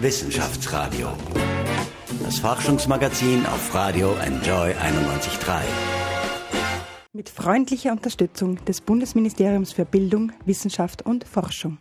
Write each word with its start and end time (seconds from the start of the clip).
Wissenschaftsradio. 0.00 1.08
Das 2.24 2.38
Forschungsmagazin 2.38 3.44
auf 3.44 3.74
Radio 3.74 4.16
Enjoy 4.24 4.72
91.3. 4.72 5.60
Mit 7.12 7.28
freundlicher 7.28 7.92
Unterstützung 7.92 8.64
des 8.64 8.80
Bundesministeriums 8.80 9.72
für 9.72 9.84
Bildung, 9.84 10.32
Wissenschaft 10.46 11.04
und 11.04 11.24
Forschung. 11.24 11.76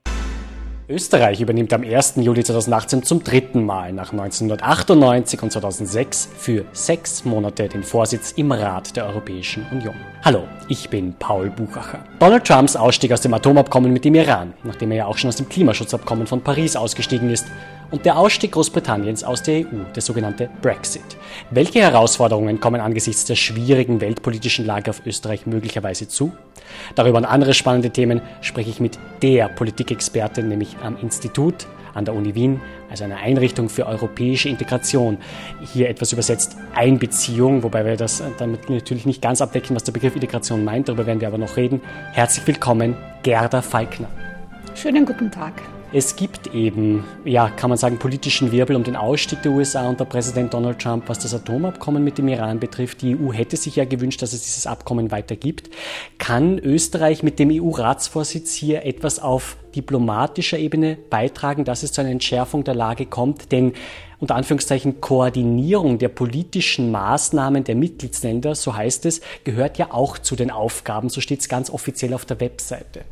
Österreich 0.90 1.40
übernimmt 1.40 1.72
am 1.72 1.84
1. 1.84 2.16
Juli 2.16 2.44
2018 2.44 3.04
zum 3.04 3.24
dritten 3.24 3.64
Mal 3.64 3.94
nach 3.94 4.12
1998 4.12 5.44
und 5.44 5.52
2006 5.52 6.30
für 6.36 6.66
sechs 6.72 7.24
Monate 7.26 7.70
den 7.70 7.84
Vorsitz 7.84 8.32
im 8.32 8.52
Rat 8.52 8.96
der 8.96 9.06
Europäischen 9.06 9.68
Union. 9.72 9.94
Hallo, 10.26 10.48
ich 10.68 10.90
bin 10.90 11.14
Paul 11.14 11.52
Buchacher. 11.52 12.04
Donald 12.18 12.44
Trumps 12.44 12.76
Ausstieg 12.76 13.12
aus 13.12 13.22
dem 13.22 13.36
Atomabkommen 13.36 13.94
mit 13.94 14.04
dem 14.04 14.16
Iran, 14.16 14.56
nachdem 14.64 14.90
er 14.90 14.98
ja 14.98 15.06
auch 15.06 15.20
schon 15.20 15.28
aus 15.28 15.36
dem 15.36 15.48
Klimaschutzabkommen 15.48 16.26
von 16.26 16.42
Paris 16.42 16.76
ausgestiegen 16.76 17.30
ist, 17.30 17.46
und 17.92 18.06
der 18.06 18.18
Ausstieg 18.18 18.54
Großbritanniens 18.54 19.24
aus 19.24 19.44
der 19.44 19.62
EU, 19.62 19.84
der 19.96 20.02
sogenannte 20.02 20.50
Brexit. 20.62 21.18
Welche 21.52 21.82
Herausforderungen 21.82 22.60
kommen 22.60 22.82
angesichts 22.82 23.26
der 23.26 23.36
schwierigen 23.36 24.02
weltpolitischen 24.02 24.66
Lage 24.66 24.90
auf 24.90 25.06
Österreich 25.06 25.46
möglicherweise 25.46 26.08
zu? 26.08 26.32
Darüber 26.96 27.18
und 27.18 27.26
andere 27.26 27.54
spannende 27.54 27.90
Themen 27.90 28.22
spreche 28.42 28.70
ich 28.70 28.80
mit 28.80 29.00
der 29.22 29.50
Politikexpertin, 29.50 30.48
nämlich 30.48 30.78
am 30.84 30.98
Institut 31.02 31.68
an 31.94 32.06
der 32.06 32.14
Uni 32.14 32.36
Wien, 32.36 32.62
also 32.90 33.04
einer 33.04 33.18
Einrichtung 33.18 33.70
für 33.70 33.86
europäische 33.86 34.50
Integration. 34.50 35.18
Hier 35.74 35.90
etwas 35.90 36.14
übersetzt 36.14 36.58
Einbeziehung, 36.74 37.64
wobei 37.64 37.86
wir 37.86 37.98
das 37.98 38.24
damit 38.38 38.70
natürlich 38.70 39.06
nicht 39.06 39.22
ganz 39.22 39.42
abdecken, 39.42 39.76
was 39.76 39.84
der 39.84 39.92
Begriff 39.92 40.16
Integration 40.16 40.64
meint, 40.64 40.88
darüber 40.88 41.06
werden 41.06 41.22
wir 41.22 41.28
aber 41.28 41.38
noch 41.38 41.58
reden. 41.58 41.82
Herzlich 42.14 42.46
willkommen, 42.48 42.96
Gerda 43.24 43.62
Falkner. 43.62 44.08
Schönen 44.76 45.06
guten 45.06 45.32
Tag. 45.32 45.54
Es 45.92 46.16
gibt 46.16 46.54
eben, 46.54 47.04
ja, 47.26 47.50
kann 47.50 47.72
man 47.72 47.80
sagen, 47.80 47.98
politischen 47.98 48.52
Wirbel 48.52 48.76
um 48.76 48.84
den 48.84 48.96
Ausstieg 48.96 49.42
der 49.42 49.52
USA 49.52 49.90
unter 49.90 50.06
Präsident 50.06 50.54
Donald 50.54 50.78
Trump, 50.78 51.10
was 51.10 51.18
das 51.18 51.34
Atomabkommen 51.34 52.04
mit 52.04 52.20
dem 52.20 52.28
Iran 52.28 52.60
betrifft. 52.60 53.02
Die 53.02 53.16
EU 53.16 53.34
hätte 53.34 53.58
sich 53.58 53.76
ja 53.76 53.86
gewünscht, 53.86 54.22
dass 54.22 54.34
es 54.34 54.44
dieses 54.44 54.68
Abkommen 54.68 55.10
weiter 55.10 55.36
gibt. 55.36 55.72
Kann 56.20 56.60
Österreich 56.60 57.24
mit 57.24 57.40
dem 57.40 57.50
EU-Ratsvorsitz 57.50 58.54
hier 58.54 58.86
etwas 58.86 59.18
auf 59.18 59.58
diplomatischer 59.76 60.60
Ebene 60.60 60.96
beitragen, 61.10 61.66
dass 61.66 61.82
es 61.82 61.92
zu 61.92 62.02
einer 62.02 62.12
Entschärfung 62.12 62.64
der 62.64 62.76
Lage 62.76 63.08
kommt? 63.08 63.52
Denn 63.52 63.74
unter 64.20 64.36
Anführungszeichen 64.36 65.02
Koordinierung 65.02 65.98
der 65.98 66.10
politischen 66.10 66.92
Maßnahmen 66.92 67.64
der 67.64 67.74
Mitgliedsländer, 67.74 68.54
so 68.54 68.76
heißt 68.76 69.08
es, 69.08 69.22
gehört 69.44 69.80
ja 69.80 69.92
auch 69.92 70.20
zu 70.20 70.36
den 70.36 70.52
Aufgaben, 70.52 71.10
so 71.10 71.20
steht 71.20 71.40
es 71.40 71.50
ganz 71.50 71.72
offiziell 71.72 72.14
auf 72.14 72.26
der 72.26 72.40
Webseite. 72.40 73.06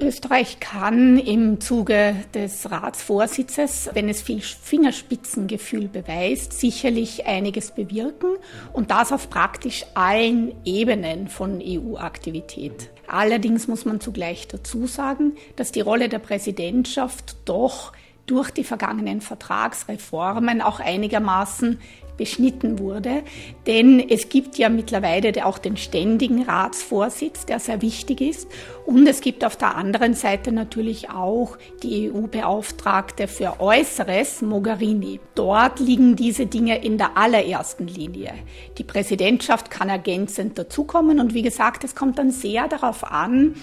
Österreich 0.00 0.60
kann 0.60 1.18
im 1.18 1.60
Zuge 1.60 2.16
des 2.34 2.70
Ratsvorsitzes, 2.70 3.90
wenn 3.94 4.08
es 4.08 4.20
viel 4.20 4.40
Fingerspitzengefühl 4.40 5.88
beweist, 5.88 6.52
sicherlich 6.52 7.26
einiges 7.26 7.70
bewirken 7.70 8.36
und 8.72 8.90
das 8.90 9.12
auf 9.12 9.30
praktisch 9.30 9.84
allen 9.94 10.54
Ebenen 10.64 11.28
von 11.28 11.62
EU-Aktivität. 11.62 12.90
Allerdings 13.06 13.68
muss 13.68 13.84
man 13.84 14.00
zugleich 14.00 14.48
dazu 14.48 14.86
sagen, 14.86 15.36
dass 15.56 15.72
die 15.72 15.80
Rolle 15.80 16.08
der 16.08 16.18
Präsidentschaft 16.18 17.36
doch 17.44 17.92
durch 18.26 18.50
die 18.50 18.64
vergangenen 18.64 19.20
Vertragsreformen 19.20 20.60
auch 20.60 20.80
einigermaßen 20.80 21.78
beschnitten 22.16 22.78
wurde. 22.78 23.22
Denn 23.66 24.00
es 24.00 24.28
gibt 24.28 24.58
ja 24.58 24.68
mittlerweile 24.68 25.44
auch 25.44 25.58
den 25.58 25.76
ständigen 25.76 26.42
Ratsvorsitz, 26.42 27.46
der 27.46 27.58
sehr 27.58 27.82
wichtig 27.82 28.20
ist. 28.20 28.48
Und 28.84 29.06
es 29.06 29.20
gibt 29.20 29.44
auf 29.44 29.56
der 29.56 29.76
anderen 29.76 30.14
Seite 30.14 30.52
natürlich 30.52 31.10
auch 31.10 31.58
die 31.82 32.10
EU-Beauftragte 32.10 33.26
für 33.26 33.60
Äußeres, 33.60 34.42
Mogherini. 34.42 35.20
Dort 35.34 35.80
liegen 35.80 36.16
diese 36.16 36.46
Dinge 36.46 36.84
in 36.84 36.96
der 36.96 37.16
allerersten 37.16 37.88
Linie. 37.88 38.32
Die 38.78 38.84
Präsidentschaft 38.84 39.70
kann 39.70 39.88
ergänzend 39.88 40.58
dazukommen. 40.58 41.20
Und 41.20 41.34
wie 41.34 41.42
gesagt, 41.42 41.84
es 41.84 41.94
kommt 41.94 42.18
dann 42.18 42.30
sehr 42.30 42.68
darauf 42.68 43.04
an, 43.04 43.54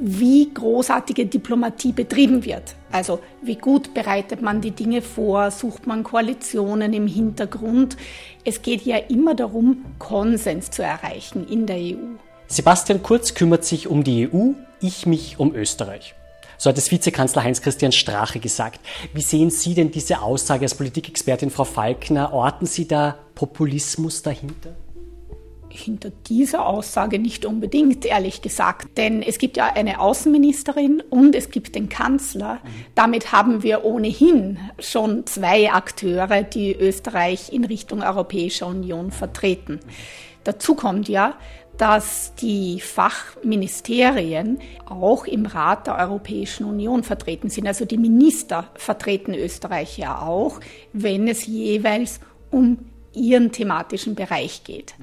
wie 0.00 0.52
großartige 0.52 1.26
Diplomatie 1.26 1.92
betrieben 1.92 2.44
wird. 2.44 2.74
Also 2.92 3.20
wie 3.42 3.56
gut 3.56 3.94
bereitet 3.94 4.42
man 4.42 4.60
die 4.60 4.70
Dinge 4.70 5.02
vor, 5.02 5.50
sucht 5.50 5.86
man 5.86 6.04
Koalitionen 6.04 6.92
im 6.92 7.06
Hintergrund. 7.06 7.96
Es 8.44 8.62
geht 8.62 8.82
ja 8.82 8.96
immer 8.96 9.34
darum, 9.34 9.84
Konsens 9.98 10.70
zu 10.70 10.82
erreichen 10.82 11.46
in 11.48 11.66
der 11.66 11.76
EU. 11.76 12.16
Sebastian 12.46 13.02
Kurz 13.02 13.34
kümmert 13.34 13.64
sich 13.64 13.88
um 13.88 14.04
die 14.04 14.28
EU, 14.32 14.52
ich 14.80 15.06
mich 15.06 15.38
um 15.38 15.54
Österreich. 15.54 16.14
So 16.56 16.70
hat 16.70 16.78
es 16.78 16.90
Vizekanzler 16.90 17.44
Heinz-Christian 17.44 17.92
Strache 17.92 18.40
gesagt. 18.40 18.80
Wie 19.14 19.22
sehen 19.22 19.50
Sie 19.50 19.74
denn 19.74 19.92
diese 19.92 20.22
Aussage 20.22 20.64
als 20.64 20.74
Politikexpertin 20.74 21.50
Frau 21.50 21.64
Falkner? 21.64 22.32
Orten 22.32 22.66
Sie 22.66 22.88
da 22.88 23.16
Populismus 23.36 24.22
dahinter? 24.22 24.74
Hinter 25.78 26.10
dieser 26.10 26.66
Aussage 26.66 27.18
nicht 27.18 27.44
unbedingt, 27.44 28.04
ehrlich 28.04 28.42
gesagt. 28.42 28.96
Denn 28.96 29.22
es 29.22 29.38
gibt 29.38 29.56
ja 29.56 29.66
eine 29.74 30.00
Außenministerin 30.00 31.02
und 31.10 31.34
es 31.34 31.50
gibt 31.50 31.74
den 31.74 31.88
Kanzler. 31.88 32.60
Damit 32.94 33.32
haben 33.32 33.62
wir 33.62 33.84
ohnehin 33.84 34.58
schon 34.78 35.26
zwei 35.26 35.72
Akteure, 35.72 36.42
die 36.42 36.74
Österreich 36.74 37.52
in 37.52 37.64
Richtung 37.64 38.02
Europäischer 38.02 38.66
Union 38.66 39.10
vertreten. 39.10 39.80
Dazu 40.44 40.74
kommt 40.74 41.08
ja, 41.08 41.34
dass 41.78 42.34
die 42.34 42.80
Fachministerien 42.80 44.58
auch 44.84 45.26
im 45.26 45.46
Rat 45.46 45.86
der 45.86 45.96
Europäischen 45.96 46.64
Union 46.64 47.04
vertreten 47.04 47.48
sind. 47.48 47.66
Also 47.66 47.84
die 47.84 47.98
Minister 47.98 48.68
vertreten 48.74 49.32
Österreich 49.32 49.96
ja 49.96 50.20
auch, 50.20 50.60
wenn 50.92 51.28
es 51.28 51.46
jeweils 51.46 52.20
um 52.50 52.78
ihren 53.18 53.52
thematischen 53.52 54.14
Bereich 54.14 54.64
geht. 54.64 54.94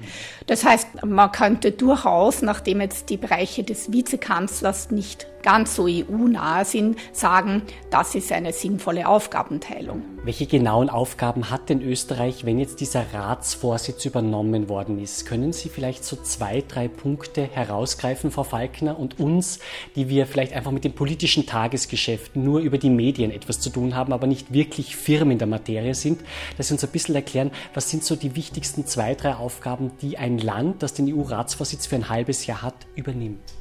Das 0.46 0.64
heißt, 0.64 1.04
man 1.04 1.32
könnte 1.32 1.72
durchaus, 1.72 2.42
nachdem 2.42 2.80
jetzt 2.80 3.10
die 3.10 3.16
Bereiche 3.16 3.62
des 3.62 3.92
Vizekanzlers 3.92 4.90
nicht 4.90 5.26
ganz 5.46 5.76
so 5.76 5.86
EU-nah 5.88 6.64
sind, 6.64 6.98
sagen, 7.12 7.62
das 7.88 8.16
ist 8.16 8.32
eine 8.32 8.52
sinnvolle 8.52 9.06
Aufgabenteilung. 9.06 10.02
Welche 10.24 10.46
genauen 10.46 10.90
Aufgaben 10.90 11.50
hat 11.50 11.68
denn 11.68 11.82
Österreich, 11.82 12.44
wenn 12.44 12.58
jetzt 12.58 12.80
dieser 12.80 13.04
Ratsvorsitz 13.14 14.04
übernommen 14.04 14.68
worden 14.68 14.98
ist? 14.98 15.24
Können 15.24 15.52
Sie 15.52 15.68
vielleicht 15.68 16.04
so 16.04 16.16
zwei, 16.16 16.64
drei 16.66 16.88
Punkte 16.88 17.44
herausgreifen, 17.44 18.32
Frau 18.32 18.42
Falkner, 18.42 18.98
und 18.98 19.20
uns, 19.20 19.60
die 19.94 20.08
wir 20.08 20.26
vielleicht 20.26 20.52
einfach 20.52 20.72
mit 20.72 20.82
dem 20.82 20.94
politischen 20.94 21.46
Tagesgeschäft 21.46 22.34
nur 22.34 22.58
über 22.58 22.76
die 22.76 22.90
Medien 22.90 23.30
etwas 23.30 23.60
zu 23.60 23.70
tun 23.70 23.94
haben, 23.94 24.12
aber 24.12 24.26
nicht 24.26 24.52
wirklich 24.52 24.96
Firmen 24.96 25.30
in 25.30 25.38
der 25.38 25.46
Materie 25.46 25.94
sind, 25.94 26.22
dass 26.56 26.66
Sie 26.68 26.74
uns 26.74 26.82
ein 26.82 26.90
bisschen 26.90 27.14
erklären, 27.14 27.52
was 27.72 27.88
sind 27.88 28.02
so 28.02 28.16
die 28.16 28.34
wichtigsten 28.34 28.84
zwei, 28.84 29.14
drei 29.14 29.36
Aufgaben, 29.36 29.92
die 30.02 30.18
ein 30.18 30.38
Land, 30.38 30.82
das 30.82 30.94
den 30.94 31.06
EU-Ratsvorsitz 31.14 31.86
für 31.86 31.94
ein 31.94 32.08
halbes 32.08 32.46
Jahr 32.46 32.62
hat, 32.62 32.74
übernimmt? 32.96 33.55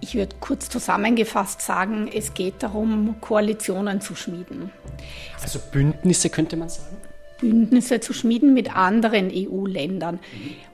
Ich 0.00 0.14
würde 0.14 0.36
kurz 0.40 0.68
zusammengefasst 0.68 1.60
sagen, 1.60 2.08
es 2.12 2.34
geht 2.34 2.62
darum, 2.62 3.16
Koalitionen 3.20 4.00
zu 4.00 4.14
schmieden. 4.14 4.70
Also 5.42 5.58
Bündnisse 5.72 6.30
könnte 6.30 6.56
man 6.56 6.68
sagen? 6.68 6.96
Bündnisse 7.40 8.00
zu 8.00 8.12
schmieden 8.12 8.54
mit 8.54 8.74
anderen 8.76 9.30
EU-Ländern 9.32 10.20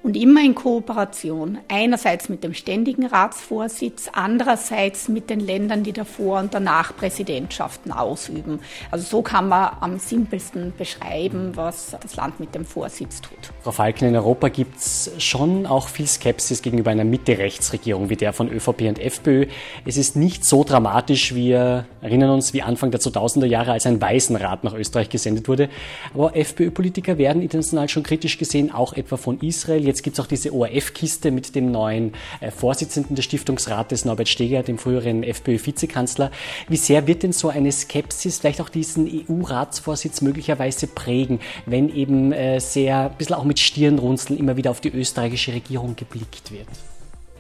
und 0.03 0.16
immer 0.16 0.44
in 0.44 0.54
Kooperation. 0.54 1.59
Einerseits 1.69 2.28
mit 2.28 2.44
dem 2.44 2.54
ständigen 2.54 3.06
Ratsvorsitz, 3.06 4.09
andererseits 4.12 5.09
mit 5.09 5.31
den 5.31 5.41
Ländern, 5.41 5.82
die 5.82 5.93
davor 5.93 6.38
und 6.41 6.55
danach 6.55 6.97
Präsidentschaften 6.97 7.93
ausüben. 7.93 8.60
Also 8.91 9.05
so 9.05 9.22
kann 9.22 9.49
man 9.49 9.71
am 9.81 9.99
simpelsten 9.99 10.72
beschreiben, 10.76 11.53
was 11.55 11.97
das 12.00 12.16
Land 12.16 12.41
mit 12.41 12.55
dem 12.55 12.65
Vorsitz 12.65 13.21
tut. 13.21 13.38
Frau 13.62 13.72
Falken, 13.72 14.09
in 14.09 14.16
Europa 14.16 14.49
gibt 14.49 14.76
es 14.76 15.10
schon 15.19 15.66
auch 15.66 15.88
viel 15.88 16.06
Skepsis 16.06 16.62
gegenüber 16.62 16.91
einer 16.91 17.05
Mitte-Rechtsregierung 17.05 18.09
wie 18.09 18.16
der 18.16 18.32
von 18.32 18.49
ÖVP 18.49 18.82
und 18.82 18.99
FPÖ. 18.99 19.47
Es 19.84 19.97
ist 19.97 20.15
nicht 20.16 20.44
so 20.44 20.62
dramatisch, 20.65 21.34
wir 21.34 21.87
erinnern 22.00 22.31
uns, 22.31 22.53
wie 22.53 22.62
Anfang 22.62 22.91
der 22.91 23.00
2000er 23.00 23.47
Jahre, 23.47 23.73
als 23.73 23.87
ein 23.87 24.00
Waisenrat 24.00 24.62
nach 24.62 24.75
Österreich 24.75 25.08
gesendet 25.08 25.49
wurde. 25.49 25.69
Aber 26.14 26.37
FPÖ-Politiker 26.56 27.19
werden 27.19 27.43
international 27.43 27.88
schon 27.88 28.03
kritisch 28.03 28.38
gesehen, 28.38 28.73
auch 28.73 28.94
etwa 28.94 29.17
von 29.17 29.38
Israel. 29.41 29.85
Jetzt 29.85 30.03
gibt 30.03 30.19
es 30.19 30.25
auch 30.25 30.26
diese 30.26 30.55
ORF-Kiste 30.55 31.31
mit 31.31 31.55
dem 31.55 31.70
neuen 31.70 32.14
äh, 32.41 32.50
Vorsitzenden 32.50 33.14
des 33.14 33.26
Stiftungsrates, 33.26 34.06
Norbert 34.06 34.29
Steger, 34.29 34.62
dem 34.62 34.79
früheren 34.79 35.23
FPÖ-Vizekanzler. 35.23 36.31
Wie 36.69 36.76
sehr 36.76 37.06
wird 37.06 37.23
denn 37.23 37.32
so 37.32 37.49
eine 37.50 37.70
Skepsis 37.70 38.38
vielleicht 38.38 38.61
auch 38.61 38.70
diesen 38.70 39.06
EU-Ratsvorsitz 39.06 40.23
möglicherweise 40.23 40.87
prägen, 40.87 41.41
wenn 41.67 41.94
eben 41.94 42.32
äh, 42.32 42.58
sehr, 42.58 43.11
ein 43.11 43.17
bisschen 43.19 43.37
auch 43.37 43.44
mit 43.44 43.58
Stirnrunzeln 43.58 44.38
immer 44.38 44.56
wieder 44.56 44.70
auf 44.70 44.81
die 44.81 44.91
österreichische 44.91 45.53
Regierung 45.53 45.94
geblickt 45.94 46.50
wird? 46.53 46.69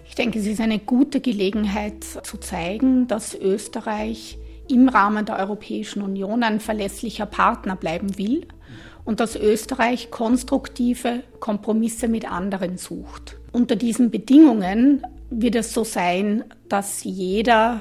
Ich 0.08 0.14
denke, 0.14 0.38
es 0.38 0.46
ist 0.46 0.60
eine 0.60 0.78
gute 0.78 1.20
Gelegenheit 1.20 2.04
zu 2.04 2.36
zeigen, 2.38 3.06
dass 3.06 3.34
Österreich 3.34 4.38
im 4.68 4.88
Rahmen 4.88 5.24
der 5.24 5.38
Europäischen 5.38 6.02
Union 6.02 6.42
ein 6.42 6.60
verlässlicher 6.60 7.26
Partner 7.26 7.76
bleiben 7.76 8.18
will 8.18 8.46
und 9.06 9.20
dass 9.20 9.36
Österreich 9.36 10.10
konstruktive 10.10 11.22
Kompromisse 11.40 12.08
mit 12.08 12.30
anderen 12.30 12.76
sucht. 12.76 13.38
Unter 13.52 13.76
diesen 13.76 14.10
Bedingungen 14.10 15.06
wird 15.30 15.54
es 15.54 15.72
so 15.72 15.84
sein, 15.84 16.44
dass 16.68 17.04
jeder 17.04 17.80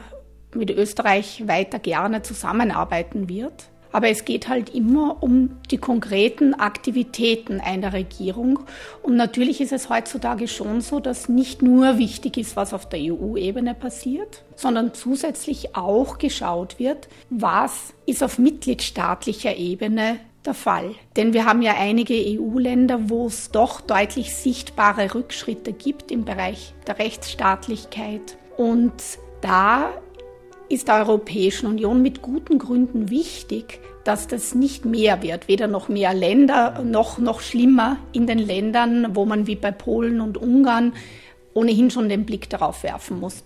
mit 0.54 0.72
Österreich 0.72 1.48
weiter 1.48 1.80
gerne 1.80 2.22
zusammenarbeiten 2.22 3.27
wird. 3.27 3.69
Aber 3.92 4.10
es 4.10 4.25
geht 4.25 4.50
halt 4.50 4.75
immer 4.75 5.24
um 5.24 5.57
die 5.72 5.77
konkreten 5.77 6.54
Aktivitäten 6.54 7.62
einer 7.62 7.94
Regierung. 7.94 8.60
Und 9.01 9.16
natürlich 9.16 9.62
ist 9.62 9.72
es 9.72 9.89
heutzutage 9.89 10.50
schon 10.50 10.81
so, 10.81 11.00
dass 11.00 11.30
nicht 11.30 11.62
nur 11.62 11.98
wichtig 11.98 12.38
ist, 12.38 12.57
was 12.57 12.74
auf 12.74 12.89
der 12.89 13.00
EU-Ebene 13.00 13.74
passiert, 13.74 14.44
sondern 14.56 14.94
zusätzlich 14.94 15.77
auch 15.77 16.18
geschaut 16.18 16.77
wird, 16.77 17.07
was 17.30 17.94
ist 18.06 18.22
auf 18.22 18.38
mitgliedstaatlicher 18.38 19.56
Ebene 19.56 20.19
der 20.46 20.54
Fall. 20.54 20.96
Denn 21.16 21.34
wir 21.34 21.46
haben 21.46 21.62
ja 21.62 21.76
einige 21.78 22.14
EU-Länder, 22.14 23.10
wo 23.10 23.28
es 23.28 23.52
doch 23.52 23.82
deutlich 23.82 24.36
sichtbare 24.36 25.14
Rückschritte 25.14 25.74
gibt 25.74 26.12
im 26.12 26.26
Bereich 26.26 26.74
der 26.88 27.00
Rechtsstaatlichkeit. 27.00 28.38
Und 28.58 28.94
da 29.42 29.90
ist 30.70 30.88
der 30.88 30.96
Europäischen 30.96 31.68
Union 31.68 32.02
mit 32.02 32.22
guten 32.22 32.58
Gründen 32.60 33.10
wichtig, 33.10 33.80
dass 34.04 34.28
das 34.28 34.56
nicht 34.56 34.86
mehr 34.86 35.22
wird, 35.24 35.48
weder 35.48 35.68
noch 35.68 35.90
mehr 35.90 36.14
Länder 36.14 36.84
noch 36.84 37.18
noch 37.18 37.42
schlimmer 37.42 37.98
in 38.14 38.28
den 38.28 38.40
Ländern, 38.40 39.16
wo 39.16 39.26
man 39.26 39.48
wie 39.48 39.56
bei 39.56 39.72
Polen 39.72 40.22
und 40.22 40.38
Ungarn 40.38 40.94
ohnehin 41.54 41.90
schon 41.90 42.10
den 42.10 42.26
Blick 42.26 42.50
darauf 42.50 42.84
werfen 42.84 43.20
muss. 43.20 43.44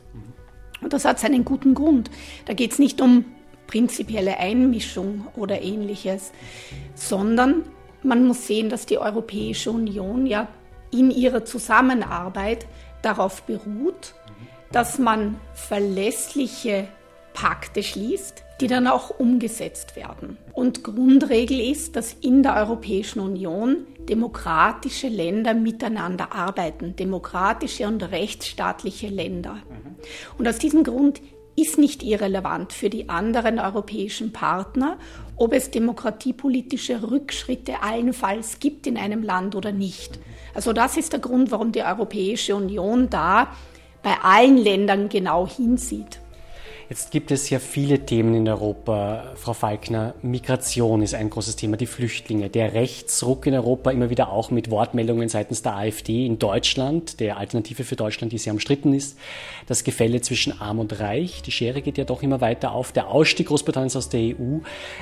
Und 0.81 0.94
das 0.94 1.06
hat 1.06 1.19
seinen 1.19 1.46
guten 1.46 1.74
Grund. 1.74 2.10
Da 2.46 2.54
geht 2.54 2.74
es 2.74 2.80
nicht 2.80 3.01
um 3.01 3.25
prinzipielle 3.69 4.38
Einmischung 4.38 5.27
oder 5.36 5.62
ähnliches, 5.62 6.31
sondern 6.95 7.66
man 8.01 8.25
muss 8.25 8.48
sehen, 8.48 8.69
dass 8.69 8.88
die 8.88 8.98
Europäische 8.98 9.69
Union 9.69 10.25
ja 10.25 10.48
in 10.92 11.12
ihrer 11.12 11.45
Zusammenarbeit 11.45 12.66
darauf 13.04 13.44
beruht, 13.44 14.16
dass 14.71 14.98
man 14.98 15.39
verlässliche 15.54 16.88
Pakte 17.33 17.83
schließt, 17.83 18.44
die 18.60 18.68
dann 18.68 18.88
auch 18.88 19.12
umgesetzt 19.19 19.95
werden. 19.95 20.38
Und 20.54 20.83
Grundregel 20.83 21.60
ist, 21.60 21.95
dass 21.95 22.13
in 22.13 22.42
der 22.42 22.56
Europäischen 22.56 23.19
Union 23.19 23.86
demokratische 24.10 25.07
Länder 25.07 25.54
miteinander 25.54 26.33
arbeiten, 26.33 26.95
demokratische 26.95 27.88
und 27.88 28.01
rechtsstaatliche 28.12 29.07
Länder. 29.07 29.57
Und 30.38 30.48
aus 30.48 30.57
diesem 30.57 30.83
Grund 30.83 31.22
ist 31.61 31.77
nicht 31.77 32.03
irrelevant 32.03 32.73
für 32.73 32.89
die 32.89 33.09
anderen 33.09 33.59
europäischen 33.59 34.31
Partner, 34.31 34.97
ob 35.35 35.53
es 35.53 35.71
demokratiepolitische 35.71 37.09
Rückschritte 37.09 37.81
allenfalls 37.81 38.59
gibt 38.59 38.88
in 38.88 38.97
einem 38.97 39.23
Land 39.23 39.56
oder 39.56 39.71
nicht. 39.71 40.19
Also 40.53 40.73
das 40.73 40.97
ist 40.97 41.13
der 41.13 41.19
Grund, 41.19 41.51
warum 41.51 41.71
die 41.71 41.83
Europäische 41.83 42.56
Union 42.56 43.09
da 43.09 43.56
bei 44.03 44.15
allen 44.21 44.57
Ländern 44.57 45.09
genau 45.09 45.47
hinsieht. 45.47 46.19
Jetzt 46.89 47.12
gibt 47.12 47.30
es 47.30 47.51
ja 47.51 47.59
viele 47.59 48.00
Themen 48.00 48.33
in 48.33 48.50
Europa, 48.50 49.33
Frau 49.36 49.53
Falkner. 49.53 50.15
Migration 50.24 51.03
ist 51.03 51.13
ein 51.13 51.30
großes 51.30 51.56
Thema, 51.56 51.77
die 51.77 51.86
Flüchtlinge, 51.86 52.50
der 52.50 52.74
Rechtsruck 52.74 53.45
in 53.45 53.53
Europa, 53.53 53.91
immer 53.91 54.09
wieder 54.09 54.31
auch 54.31 54.50
mit 54.50 54.71
Wortmeldungen 54.71 55.30
seitens 55.30 55.62
der 55.62 55.75
AfD 55.75 56.25
in 56.25 56.39
Deutschland, 56.39 57.19
der 57.19 57.38
Alternative 57.38 57.83
für 57.83 57.95
Deutschland, 57.95 58.33
die 58.33 58.39
sehr 58.39 58.53
umstritten 58.53 58.94
ist. 58.94 59.19
Das 59.68 59.83
Gefälle 59.83 60.21
zwischen 60.21 60.59
Arm 60.59 60.80
und 60.80 61.00
Reich, 61.00 61.44
die 61.44 61.51
Schere 61.51 61.83
geht 61.83 62.00
ja 62.00 62.06
doch 62.06 62.24
immer 62.24 62.41
weiter 62.41 62.71
auf. 62.71 62.91
Der 62.91 63.09
Ausstieg 63.09 63.50
Großbritanniens 63.50 63.95
aus 63.95 64.09
der 64.09 64.21
EU. 64.21 64.57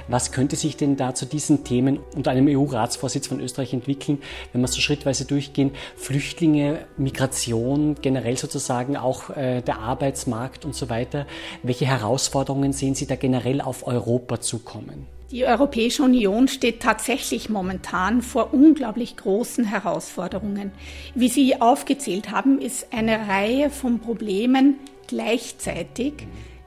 Was 0.09 0.33
könnte 0.33 0.57
sich 0.57 0.75
denn 0.75 0.97
da 0.97 1.15
zu 1.15 1.25
diesen 1.25 1.63
Themen 1.63 1.99
unter 2.13 2.31
einem 2.31 2.49
EU-Ratsvorsitz 2.49 3.27
von 3.27 3.39
Österreich 3.39 3.71
entwickeln, 3.71 4.21
wenn 4.51 4.59
wir 4.59 4.67
so 4.67 4.81
schrittweise 4.81 5.23
durchgehen? 5.23 5.71
Flüchtlinge, 5.95 6.79
Migration, 6.97 7.95
generell 8.01 8.35
sozusagen 8.35 8.97
auch 8.97 9.29
äh, 9.29 9.61
der 9.61 9.79
Arbeitsmarkt 9.79 10.65
und 10.65 10.75
so 10.75 10.89
weiter. 10.89 11.25
Welche 11.63 11.76
welche 11.79 11.93
Herausforderungen 11.93 12.73
sehen 12.73 12.95
Sie 12.95 13.05
da 13.05 13.15
generell 13.15 13.61
auf 13.61 13.85
Europa 13.85 14.41
zukommen? 14.41 15.05
Die 15.29 15.45
Europäische 15.45 16.01
Union 16.01 16.47
steht 16.47 16.81
tatsächlich 16.81 17.49
momentan 17.49 18.23
vor 18.23 18.51
unglaublich 18.51 19.15
großen 19.15 19.63
Herausforderungen. 19.63 20.71
Wie 21.13 21.27
Sie 21.27 21.61
aufgezählt 21.61 22.31
haben, 22.31 22.59
ist 22.59 22.87
eine 22.91 23.27
Reihe 23.27 23.69
von 23.69 23.99
Problemen 23.99 24.77
gleichzeitig 25.05 26.13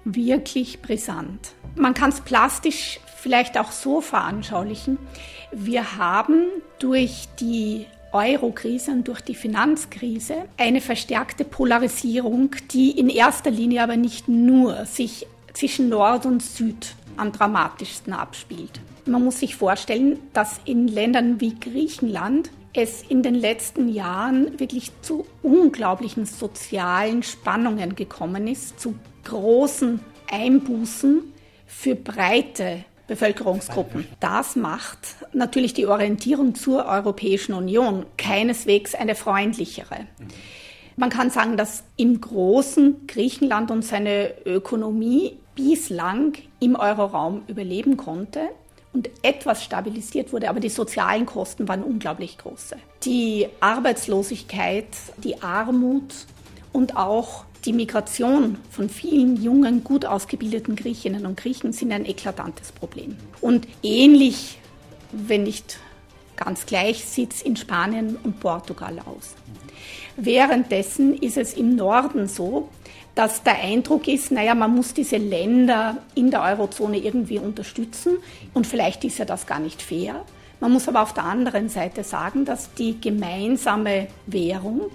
wirklich 0.04 0.80
brisant. 0.80 1.54
Man 1.74 1.94
kann 1.94 2.10
es 2.10 2.20
plastisch 2.20 3.00
vielleicht 3.16 3.58
auch 3.58 3.72
so 3.72 4.00
veranschaulichen. 4.00 4.96
Wir 5.50 5.96
haben 5.98 6.44
durch 6.78 7.26
die 7.40 7.86
Euro-Krise 8.12 8.90
und 8.90 9.08
durch 9.08 9.20
die 9.20 9.34
Finanzkrise 9.34 10.34
eine 10.56 10.80
verstärkte 10.80 11.44
Polarisierung, 11.44 12.54
die 12.72 12.90
in 12.98 13.08
erster 13.08 13.50
Linie 13.50 13.82
aber 13.82 13.96
nicht 13.96 14.28
nur 14.28 14.84
sich 14.86 15.26
zwischen 15.52 15.88
Nord 15.88 16.26
und 16.26 16.42
Süd 16.42 16.94
am 17.16 17.32
dramatischsten 17.32 18.12
abspielt. 18.12 18.80
Man 19.06 19.24
muss 19.24 19.40
sich 19.40 19.56
vorstellen, 19.56 20.18
dass 20.32 20.60
in 20.64 20.88
Ländern 20.88 21.40
wie 21.40 21.58
Griechenland 21.58 22.50
es 22.72 23.02
in 23.08 23.22
den 23.22 23.34
letzten 23.34 23.88
Jahren 23.88 24.58
wirklich 24.60 24.92
zu 25.02 25.26
unglaublichen 25.42 26.26
sozialen 26.26 27.22
Spannungen 27.22 27.96
gekommen 27.96 28.46
ist, 28.46 28.78
zu 28.78 28.94
großen 29.24 30.00
Einbußen 30.30 31.22
für 31.66 31.94
breite 31.94 32.84
Bevölkerungsgruppen. 33.10 34.06
Das 34.20 34.54
macht 34.54 34.98
natürlich 35.32 35.74
die 35.74 35.86
Orientierung 35.86 36.54
zur 36.54 36.86
Europäischen 36.86 37.54
Union 37.54 38.06
keineswegs 38.16 38.94
eine 38.94 39.16
freundlichere. 39.16 40.06
Man 40.94 41.10
kann 41.10 41.30
sagen, 41.30 41.56
dass 41.56 41.82
im 41.96 42.20
Großen 42.20 43.08
Griechenland 43.08 43.72
und 43.72 43.82
seine 43.84 44.46
Ökonomie 44.46 45.38
bislang 45.56 46.34
im 46.60 46.76
Euroraum 46.76 47.42
überleben 47.48 47.96
konnte 47.96 48.42
und 48.92 49.10
etwas 49.22 49.64
stabilisiert 49.64 50.32
wurde, 50.32 50.48
aber 50.48 50.60
die 50.60 50.68
sozialen 50.68 51.26
Kosten 51.26 51.66
waren 51.66 51.82
unglaublich 51.82 52.38
große. 52.38 52.76
Die 53.02 53.48
Arbeitslosigkeit, 53.58 54.86
die 55.16 55.42
Armut 55.42 56.14
und 56.72 56.96
auch 56.96 57.44
die 57.64 57.72
Migration 57.72 58.58
von 58.70 58.88
vielen 58.88 59.42
jungen, 59.42 59.84
gut 59.84 60.06
ausgebildeten 60.06 60.76
Griechinnen 60.76 61.26
und 61.26 61.36
Griechen 61.36 61.72
sind 61.72 61.92
ein 61.92 62.06
eklatantes 62.06 62.72
Problem. 62.72 63.16
Und 63.40 63.68
ähnlich, 63.82 64.58
wenn 65.12 65.44
nicht 65.44 65.78
ganz 66.36 66.64
gleich, 66.64 67.04
sieht 67.04 67.34
es 67.34 67.42
in 67.42 67.56
Spanien 67.56 68.16
und 68.22 68.40
Portugal 68.40 68.98
aus. 69.00 69.34
Währenddessen 70.16 71.14
ist 71.16 71.36
es 71.36 71.54
im 71.54 71.76
Norden 71.76 72.28
so, 72.28 72.68
dass 73.14 73.42
der 73.42 73.58
Eindruck 73.58 74.08
ist, 74.08 74.30
naja, 74.30 74.54
man 74.54 74.74
muss 74.74 74.94
diese 74.94 75.16
Länder 75.16 75.98
in 76.14 76.30
der 76.30 76.42
Eurozone 76.42 76.98
irgendwie 76.98 77.38
unterstützen 77.38 78.18
und 78.54 78.66
vielleicht 78.66 79.04
ist 79.04 79.18
ja 79.18 79.24
das 79.24 79.46
gar 79.46 79.58
nicht 79.58 79.82
fair. 79.82 80.24
Man 80.60 80.72
muss 80.72 80.88
aber 80.88 81.02
auf 81.02 81.14
der 81.14 81.24
anderen 81.24 81.68
Seite 81.68 82.04
sagen, 82.04 82.44
dass 82.44 82.72
die 82.74 83.00
gemeinsame 83.00 84.08
Währung, 84.26 84.90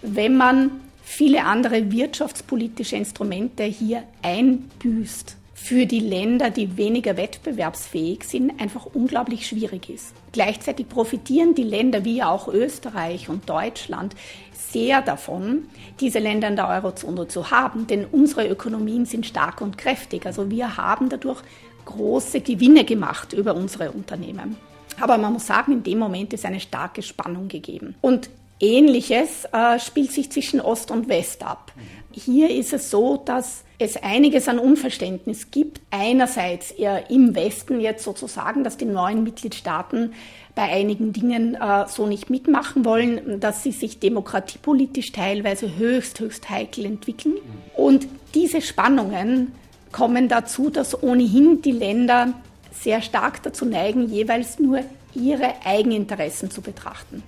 wenn 0.00 0.36
man 0.36 0.80
viele 1.12 1.44
andere 1.44 1.92
wirtschaftspolitische 1.92 2.96
Instrumente 2.96 3.64
hier 3.64 4.04
einbüßt, 4.22 5.36
für 5.54 5.86
die 5.86 6.00
Länder, 6.00 6.50
die 6.50 6.76
weniger 6.76 7.16
wettbewerbsfähig 7.16 8.24
sind, 8.24 8.60
einfach 8.60 8.86
unglaublich 8.86 9.46
schwierig 9.46 9.90
ist. 9.90 10.14
Gleichzeitig 10.32 10.88
profitieren 10.88 11.54
die 11.54 11.62
Länder 11.62 12.04
wie 12.04 12.22
auch 12.22 12.48
Österreich 12.48 13.28
und 13.28 13.48
Deutschland 13.48 14.16
sehr 14.54 15.02
davon, 15.02 15.68
diese 16.00 16.18
Länder 16.18 16.48
in 16.48 16.56
der 16.56 16.68
Eurozone 16.68 17.28
zu 17.28 17.50
haben, 17.50 17.86
denn 17.86 18.06
unsere 18.06 18.48
Ökonomien 18.48 19.04
sind 19.04 19.26
stark 19.26 19.60
und 19.60 19.76
kräftig. 19.76 20.24
Also 20.24 20.50
wir 20.50 20.78
haben 20.78 21.10
dadurch 21.10 21.42
große 21.84 22.40
Gewinne 22.40 22.84
gemacht 22.84 23.34
über 23.34 23.54
unsere 23.54 23.92
Unternehmen. 23.92 24.56
Aber 24.98 25.18
man 25.18 25.34
muss 25.34 25.46
sagen, 25.46 25.72
in 25.72 25.82
dem 25.82 25.98
Moment 25.98 26.32
ist 26.32 26.46
eine 26.46 26.58
starke 26.60 27.02
Spannung 27.02 27.48
gegeben. 27.48 27.94
Und 28.00 28.30
Ähnliches 28.62 29.44
äh, 29.52 29.80
spielt 29.80 30.12
sich 30.12 30.30
zwischen 30.30 30.60
Ost 30.60 30.92
und 30.92 31.08
West 31.08 31.42
ab. 31.42 31.72
Hier 32.12 32.50
ist 32.50 32.72
es 32.72 32.90
so, 32.90 33.16
dass 33.16 33.64
es 33.78 33.96
einiges 33.96 34.46
an 34.46 34.60
Unverständnis 34.60 35.50
gibt. 35.50 35.80
Einerseits 35.90 36.70
eher 36.70 37.10
im 37.10 37.34
Westen 37.34 37.80
jetzt 37.80 38.04
sozusagen, 38.04 38.62
dass 38.62 38.76
die 38.76 38.84
neuen 38.84 39.24
Mitgliedstaaten 39.24 40.12
bei 40.54 40.62
einigen 40.62 41.12
Dingen 41.12 41.56
äh, 41.56 41.88
so 41.88 42.06
nicht 42.06 42.30
mitmachen 42.30 42.84
wollen, 42.84 43.40
dass 43.40 43.64
sie 43.64 43.72
sich 43.72 43.98
demokratiepolitisch 43.98 45.10
teilweise 45.10 45.76
höchst, 45.76 46.20
höchst 46.20 46.48
heikel 46.48 46.84
entwickeln. 46.84 47.38
Und 47.74 48.06
diese 48.34 48.60
Spannungen 48.60 49.52
kommen 49.90 50.28
dazu, 50.28 50.70
dass 50.70 51.02
ohnehin 51.02 51.62
die 51.62 51.72
Länder 51.72 52.34
sehr 52.70 53.02
stark 53.02 53.42
dazu 53.42 53.64
neigen, 53.64 54.08
jeweils 54.08 54.60
nur 54.60 54.80
ihre 55.14 55.52
Eigeninteressen 55.64 56.50
zu 56.50 56.60
betrachten. 56.62 57.24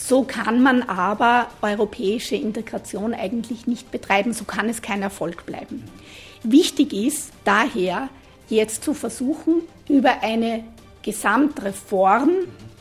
So 0.00 0.22
kann 0.22 0.62
man 0.62 0.82
aber 0.84 1.48
europäische 1.60 2.36
Integration 2.36 3.14
eigentlich 3.14 3.66
nicht 3.66 3.90
betreiben, 3.90 4.32
so 4.32 4.44
kann 4.44 4.68
es 4.68 4.80
kein 4.80 5.02
Erfolg 5.02 5.44
bleiben. 5.44 5.82
Wichtig 6.44 6.92
ist 6.92 7.32
daher 7.44 8.08
jetzt 8.48 8.84
zu 8.84 8.94
versuchen, 8.94 9.62
über 9.88 10.22
eine 10.22 10.62
Gesamtreform 11.02 12.30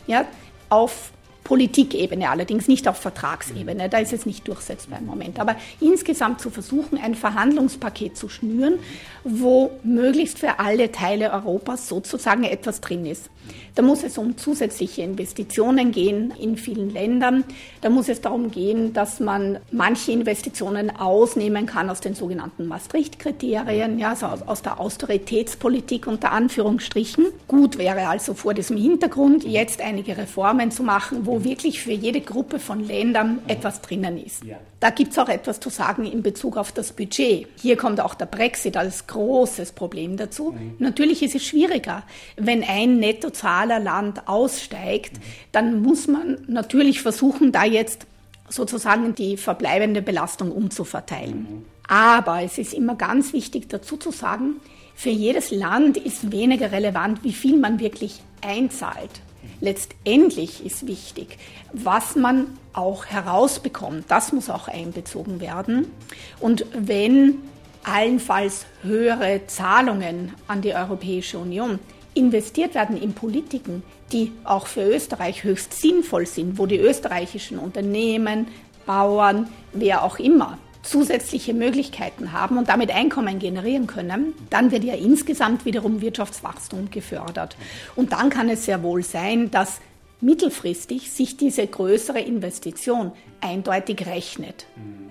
ja, 0.06 0.26
auf 0.70 1.12
Politikebene, 1.48 2.30
allerdings 2.30 2.68
nicht 2.68 2.90
auf 2.90 2.98
Vertragsebene. 2.98 3.88
Da 3.88 4.00
ist 4.00 4.12
es 4.12 4.26
nicht 4.26 4.46
durchsetzbar 4.50 5.00
im 5.00 5.06
Moment. 5.06 5.40
Aber 5.40 5.56
insgesamt 5.80 6.42
zu 6.42 6.50
versuchen, 6.50 6.98
ein 6.98 7.16
Verhandlungspaket 7.16 8.18
zu 8.18 8.28
schnüren, 8.28 8.80
wo 9.24 9.72
möglichst 9.82 10.40
für 10.40 10.60
alle 10.60 10.92
Teile 10.92 11.32
Europas 11.32 11.88
sozusagen 11.88 12.44
etwas 12.44 12.82
drin 12.82 13.06
ist. 13.06 13.30
Da 13.76 13.82
muss 13.82 14.04
es 14.04 14.18
um 14.18 14.38
zusätzliche 14.38 15.04
Investitionen 15.04 15.92
gehen 15.92 16.34
in 16.38 16.58
vielen 16.58 16.90
Ländern. 16.90 17.46
Da 17.80 17.90
muss 17.90 18.10
es 18.10 18.20
darum 18.20 18.52
gehen, 18.52 18.92
dass 18.92 19.22
man 19.22 19.60
manche 19.72 20.12
Investitionen 20.12 20.90
ausnehmen 20.90 21.66
kann 21.66 21.90
aus 21.90 22.02
den 22.02 22.14
sogenannten 22.14 22.68
Maastricht-Kriterien, 22.68 24.00
ja, 24.00 24.10
also 24.10 24.26
aus 24.26 24.64
der 24.64 24.82
Austeritätspolitik 24.82 26.08
unter 26.08 26.34
Anführungsstrichen. 26.34 27.28
Gut 27.48 27.78
wäre 27.78 28.08
also 28.08 28.34
vor 28.34 28.54
diesem 28.54 28.76
Hintergrund 28.76 29.46
jetzt 29.46 29.80
einige 29.80 30.18
Reformen 30.18 30.72
zu 30.72 30.84
machen, 30.84 31.26
wo 31.26 31.37
wirklich 31.44 31.82
für 31.82 31.92
jede 31.92 32.22
Gruppe 32.22 32.60
von 32.60 32.86
Ländern 32.86 33.40
etwas 33.48 33.82
drinnen 33.82 34.24
ist. 34.24 34.44
Da 34.80 34.90
gibt 34.90 35.12
es 35.12 35.20
auch 35.20 35.30
etwas 35.30 35.60
zu 35.60 35.70
sagen 35.70 36.06
in 36.06 36.22
Bezug 36.22 36.58
auf 36.58 36.72
das 36.72 36.92
Budget. 36.92 37.48
Hier 37.62 37.78
kommt 37.78 38.00
auch 38.00 38.14
der 38.14 38.28
Brexit 38.28 38.78
als 38.78 39.08
großes 39.08 39.72
Problem 39.72 40.18
dazu. 40.18 40.52
Mhm. 40.52 40.76
Natürlich 40.80 41.24
ist 41.24 41.36
es 41.36 41.46
schwieriger, 41.46 42.04
wenn 42.36 42.64
ein 42.64 43.00
Nettozahlerland 43.00 44.28
aussteigt, 44.28 45.14
mhm. 45.14 45.22
dann 45.52 45.82
muss 45.82 46.08
man 46.08 46.38
natürlich 46.48 47.02
versuchen, 47.02 47.52
da 47.52 47.66
jetzt 47.66 48.06
sozusagen 48.50 49.16
die 49.16 49.38
verbleibende 49.38 50.02
Belastung 50.02 50.52
umzuverteilen. 50.52 51.40
Mhm. 51.40 51.66
Aber 51.88 52.44
es 52.44 52.58
ist 52.58 52.74
immer 52.74 52.96
ganz 52.96 53.34
wichtig 53.34 53.70
dazu 53.70 53.98
zu 53.98 54.12
sagen, 54.12 54.58
für 54.96 55.10
jedes 55.10 55.52
Land 55.52 55.98
ist 55.98 56.32
weniger 56.32 56.72
relevant, 56.72 57.24
wie 57.24 57.32
viel 57.32 57.58
man 57.58 57.80
wirklich 57.80 58.20
einzahlt. 58.42 59.12
Letztendlich 59.60 60.66
ist 60.66 60.86
wichtig, 60.86 61.38
was 61.74 62.16
man 62.16 62.58
auch 62.74 63.06
herausbekommt. 63.06 64.06
Das 64.08 64.32
muss 64.32 64.50
auch 64.50 64.68
einbezogen 64.68 65.42
werden. 65.42 65.92
Und 66.40 66.66
wenn 66.74 67.40
allenfalls 67.84 68.66
höhere 68.84 69.42
Zahlungen 69.48 70.34
an 70.48 70.62
die 70.62 70.74
Europäische 70.74 71.40
Union 71.40 71.80
investiert 72.14 72.76
werden 72.76 73.02
in 73.02 73.14
Politiken, 73.14 73.84
die 74.12 74.32
auch 74.44 74.68
für 74.68 74.82
Österreich 74.82 75.44
höchst 75.44 75.74
sinnvoll 75.74 76.26
sind, 76.26 76.58
wo 76.58 76.66
die 76.66 76.78
österreichischen 76.78 77.60
Unternehmen, 77.60 78.48
Bauern, 78.86 79.50
wer 79.74 80.04
auch 80.04 80.18
immer 80.18 80.58
zusätzliche 80.88 81.54
Möglichkeiten 81.54 82.32
haben 82.32 82.58
und 82.58 82.70
damit 82.70 82.92
Einkommen 82.92 83.40
generieren 83.40 83.88
können, 83.88 84.34
dann 84.50 84.72
wird 84.72 84.84
ja 84.84 84.96
insgesamt 84.96 85.66
wiederum 85.66 86.02
Wirtschaftswachstum 86.02 86.90
gefördert. 86.90 87.58
Und 87.96 88.14
dann 88.14 88.30
kann 88.30 88.50
es 88.50 88.66
sehr 88.66 88.82
wohl 88.84 89.04
sein, 89.04 89.52
dass 89.52 89.82
mittelfristig 90.22 91.12
sich 91.12 91.38
diese 91.38 91.68
größere 91.68 92.20
Investition 92.20 93.12
eindeutig 93.42 94.08
rechnet. 94.08 94.66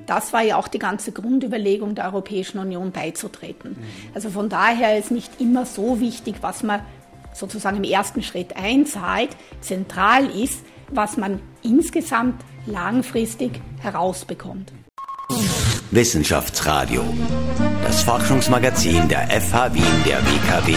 Das 0.07 0.33
war 0.33 0.43
ja 0.43 0.57
auch 0.57 0.69
die 0.69 0.79
ganze 0.79 1.13
Grundüberlegung 1.13 1.95
der 1.95 2.07
Europäischen 2.07 2.59
Union 2.59 2.91
beizutreten. 2.91 3.77
Also 4.15 4.31
von 4.31 4.49
daher 4.49 4.99
ist 4.99 5.11
nicht 5.11 5.41
immer 5.41 5.67
so 5.67 6.01
wichtig, 6.01 6.37
was 6.41 6.63
man 6.63 6.81
sozusagen 7.35 7.77
im 7.77 7.85
ersten 7.85 8.23
Schritt 8.23 8.57
einzahlt. 8.57 9.31
Zentral 9.61 10.27
ist, 10.27 10.65
was 10.91 11.17
man 11.17 11.41
insgesamt 11.63 12.43
langfristig 12.67 13.61
herausbekommt. 13.81 14.73
Wissenschaftsradio, 15.91 17.05
das 17.85 18.03
Forschungsmagazin 18.03 19.09
der 19.09 19.29
FH 19.41 19.75
Wien 19.75 19.85
der 20.05 20.19
WKW. 20.19 20.75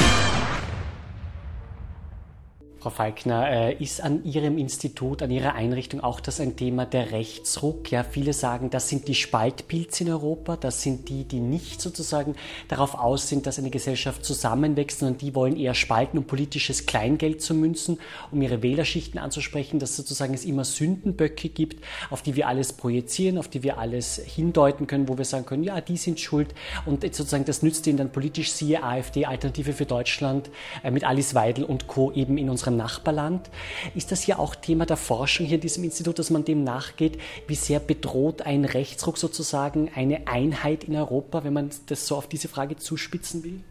Frau 2.79 2.91
Falkner, 2.91 3.49
äh, 3.49 3.83
ist 3.83 4.01
an 4.01 4.23
Ihrem 4.23 4.57
Institut, 4.57 5.21
an 5.21 5.31
Ihrer 5.31 5.53
Einrichtung 5.53 5.99
auch 5.99 6.21
das 6.21 6.39
ein 6.39 6.55
Thema 6.55 6.85
der 6.85 7.11
Rechtsruck? 7.11 7.91
Ja, 7.91 8.05
viele 8.05 8.31
sagen, 8.31 8.69
das 8.69 8.87
sind 8.87 9.09
die 9.09 9.15
Spaltpilze 9.15 10.05
in 10.05 10.11
Europa, 10.11 10.55
das 10.55 10.81
sind 10.81 11.09
die, 11.09 11.25
die 11.25 11.41
nicht 11.41 11.81
sozusagen 11.81 12.35
darauf 12.69 12.95
aus 12.95 13.27
sind, 13.27 13.47
dass 13.47 13.59
eine 13.59 13.69
Gesellschaft 13.69 14.23
zusammenwächst, 14.23 14.99
sondern 14.99 15.17
die 15.17 15.35
wollen 15.35 15.57
eher 15.57 15.73
spalten, 15.73 16.17
um 16.17 16.23
politisches 16.23 16.85
Kleingeld 16.85 17.41
zu 17.41 17.53
münzen, 17.53 17.99
um 18.31 18.41
ihre 18.41 18.63
Wählerschichten 18.63 19.19
anzusprechen, 19.19 19.79
dass 19.79 19.97
sozusagen 19.97 20.33
es 20.33 20.45
immer 20.45 20.63
Sündenböcke 20.63 21.49
gibt, 21.49 21.83
auf 22.09 22.21
die 22.21 22.37
wir 22.37 22.47
alles 22.47 22.71
projizieren, 22.71 23.37
auf 23.37 23.49
die 23.49 23.61
wir 23.61 23.77
alles 23.77 24.21
hindeuten 24.23 24.87
können, 24.87 25.09
wo 25.09 25.17
wir 25.17 25.25
sagen 25.25 25.45
können, 25.45 25.65
ja, 25.65 25.81
die 25.81 25.97
sind 25.97 26.21
schuld 26.21 26.55
und 26.85 27.03
sozusagen 27.03 27.43
das 27.43 27.61
nützt 27.61 27.87
ihnen 27.87 27.97
dann 27.97 28.13
politisch, 28.13 28.53
siehe 28.53 28.81
AfD, 28.83 29.25
Alternative 29.25 29.73
für 29.73 29.85
Deutschland, 29.85 30.49
äh, 30.81 30.91
mit 30.91 31.03
Alice 31.03 31.35
Weidel 31.35 31.65
und 31.65 31.87
Co. 31.87 32.13
eben 32.13 32.37
in 32.37 32.49
unserer 32.49 32.68
unserem 32.69 32.77
Nachbarland. 32.77 33.49
Ist 33.95 34.11
das 34.11 34.25
ja 34.27 34.39
auch 34.39 34.55
Thema 34.55 34.85
der 34.85 34.97
Forschung 34.97 35.45
hier 35.45 35.55
in 35.55 35.61
diesem 35.61 35.83
Institut, 35.83 36.19
dass 36.19 36.29
man 36.29 36.45
dem 36.45 36.63
nachgeht, 36.63 37.19
wie 37.47 37.55
sehr 37.55 37.79
bedroht 37.79 38.43
ein 38.43 38.65
Rechtsruck 38.65 39.17
sozusagen 39.17 39.89
eine 39.95 40.27
Einheit 40.27 40.83
in 40.85 40.95
Europa, 40.95 41.43
wenn 41.43 41.53
man 41.53 41.69
das 41.87 42.07
so 42.07 42.15
auf 42.15 42.27
diese 42.27 42.47
Frage 42.47 42.77
zuspitzen 42.77 43.43
will? 43.43 43.61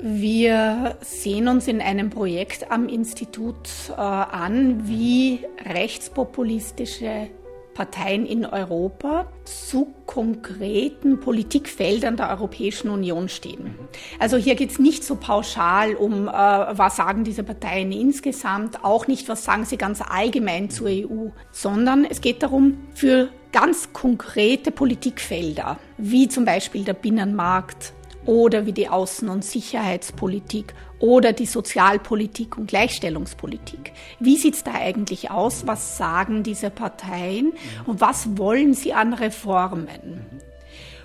Wir 0.00 0.96
sehen 1.00 1.46
uns 1.48 1.68
in 1.68 1.80
einem 1.80 2.10
Projekt 2.10 2.70
am 2.70 2.88
Institut 2.88 3.68
äh, 3.90 4.00
an, 4.00 4.88
wie 4.88 5.40
rechtspopulistische 5.64 7.28
Parteien 7.74 8.26
in 8.26 8.46
Europa 8.46 9.26
zu 9.44 9.92
konkreten 10.06 11.20
Politikfeldern 11.20 12.16
der 12.16 12.30
Europäischen 12.30 12.88
Union 12.88 13.28
stehen. 13.28 13.74
Also 14.18 14.36
hier 14.36 14.54
geht 14.54 14.70
es 14.70 14.78
nicht 14.78 15.04
so 15.04 15.16
pauschal 15.16 15.94
um, 15.94 16.28
äh, 16.28 16.30
was 16.32 16.96
sagen 16.96 17.24
diese 17.24 17.42
Parteien 17.42 17.92
insgesamt, 17.92 18.84
auch 18.84 19.06
nicht, 19.06 19.28
was 19.28 19.44
sagen 19.44 19.64
sie 19.64 19.76
ganz 19.76 20.00
allgemein 20.00 20.70
zur 20.70 20.88
EU, 20.88 21.30
sondern 21.50 22.04
es 22.04 22.20
geht 22.20 22.42
darum, 22.42 22.78
für 22.94 23.28
ganz 23.52 23.92
konkrete 23.92 24.70
Politikfelder, 24.70 25.78
wie 25.96 26.28
zum 26.28 26.44
Beispiel 26.44 26.84
der 26.84 26.94
Binnenmarkt, 26.94 27.93
oder 28.26 28.66
wie 28.66 28.72
die 28.72 28.88
Außen- 28.88 29.28
und 29.28 29.44
Sicherheitspolitik 29.44 30.74
oder 30.98 31.32
die 31.32 31.46
Sozialpolitik 31.46 32.56
und 32.56 32.66
Gleichstellungspolitik. 32.66 33.92
Wie 34.20 34.36
sieht 34.36 34.54
es 34.54 34.64
da 34.64 34.74
eigentlich 34.74 35.30
aus? 35.30 35.66
Was 35.66 35.96
sagen 35.98 36.42
diese 36.42 36.70
Parteien 36.70 37.52
und 37.86 38.00
was 38.00 38.38
wollen 38.38 38.74
sie 38.74 38.92
an 38.92 39.12
Reformen? 39.12 40.24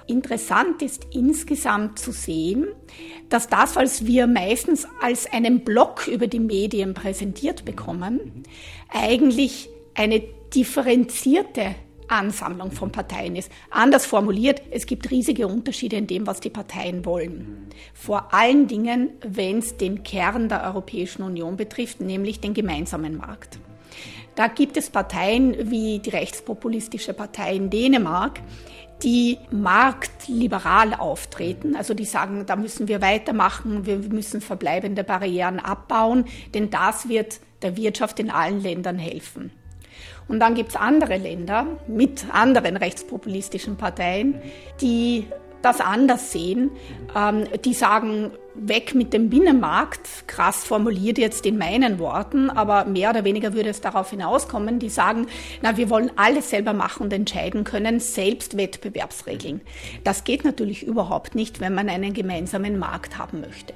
Interessant 0.07 0.81
ist 0.81 1.05
insgesamt 1.11 1.99
zu 1.99 2.11
sehen, 2.11 2.67
dass 3.29 3.47
das, 3.47 3.75
was 3.75 4.07
wir 4.07 4.25
meistens 4.25 4.88
als 5.01 5.31
einen 5.31 5.63
Block 5.63 6.07
über 6.07 6.25
die 6.25 6.39
Medien 6.39 6.95
präsentiert 6.95 7.63
bekommen, 7.63 8.43
eigentlich 8.89 9.69
eine 9.93 10.23
differenzierte 10.55 11.75
Ansammlung 12.09 12.71
von 12.71 12.91
Parteien 12.91 13.35
ist. 13.35 13.51
Anders 13.69 14.05
formuliert, 14.05 14.61
es 14.71 14.85
gibt 14.85 15.11
riesige 15.11 15.47
Unterschiede 15.47 15.95
in 15.95 16.07
dem, 16.07 16.27
was 16.27 16.39
die 16.39 16.49
Parteien 16.49 17.05
wollen. 17.05 17.67
Vor 17.93 18.33
allen 18.33 18.67
Dingen, 18.67 19.11
wenn 19.21 19.59
es 19.59 19.77
den 19.77 20.03
Kern 20.03 20.49
der 20.49 20.63
Europäischen 20.63 21.23
Union 21.23 21.57
betrifft, 21.57 22.01
nämlich 22.01 22.39
den 22.39 22.53
gemeinsamen 22.53 23.17
Markt. 23.17 23.59
Da 24.35 24.47
gibt 24.47 24.77
es 24.77 24.89
Parteien 24.89 25.69
wie 25.69 25.99
die 25.99 26.11
rechtspopulistische 26.11 27.13
Partei 27.13 27.55
in 27.55 27.69
Dänemark, 27.69 28.39
die 29.03 29.37
marktliberal 29.51 30.93
auftreten. 30.93 31.75
Also 31.75 31.93
die 31.93 32.05
sagen, 32.05 32.45
da 32.45 32.55
müssen 32.55 32.87
wir 32.87 33.01
weitermachen, 33.01 33.85
wir 33.85 33.97
müssen 33.97 34.41
verbleibende 34.41 35.03
Barrieren 35.03 35.59
abbauen, 35.59 36.25
denn 36.53 36.69
das 36.69 37.09
wird 37.09 37.39
der 37.61 37.77
Wirtschaft 37.77 38.19
in 38.19 38.29
allen 38.29 38.61
Ländern 38.61 38.97
helfen. 38.97 39.51
Und 40.27 40.39
dann 40.39 40.55
gibt 40.55 40.69
es 40.69 40.75
andere 40.75 41.17
Länder 41.17 41.65
mit 41.87 42.25
anderen 42.31 42.77
rechtspopulistischen 42.77 43.77
Parteien, 43.77 44.41
die 44.81 45.27
das 45.61 45.81
anders 45.81 46.31
sehen. 46.31 46.71
Ähm, 47.15 47.45
die 47.65 47.73
sagen, 47.73 48.31
weg 48.55 48.95
mit 48.95 49.13
dem 49.13 49.29
Binnenmarkt, 49.29 50.27
krass 50.27 50.63
formuliert 50.63 51.17
jetzt 51.17 51.45
in 51.45 51.57
meinen 51.57 51.99
Worten, 51.99 52.49
aber 52.49 52.85
mehr 52.85 53.09
oder 53.09 53.23
weniger 53.23 53.53
würde 53.53 53.69
es 53.69 53.81
darauf 53.81 54.09
hinauskommen, 54.09 54.79
die 54.79 54.89
sagen, 54.89 55.27
na, 55.61 55.77
wir 55.77 55.89
wollen 55.89 56.11
alles 56.15 56.49
selber 56.49 56.73
machen 56.73 57.03
und 57.03 57.13
entscheiden 57.13 57.63
können, 57.63 57.99
selbst 57.99 58.57
Wettbewerbsregeln. 58.57 59.61
Das 60.03 60.23
geht 60.23 60.43
natürlich 60.43 60.83
überhaupt 60.83 61.35
nicht, 61.35 61.59
wenn 61.59 61.73
man 61.73 61.89
einen 61.89 62.13
gemeinsamen 62.13 62.77
Markt 62.77 63.17
haben 63.17 63.41
möchte. 63.41 63.73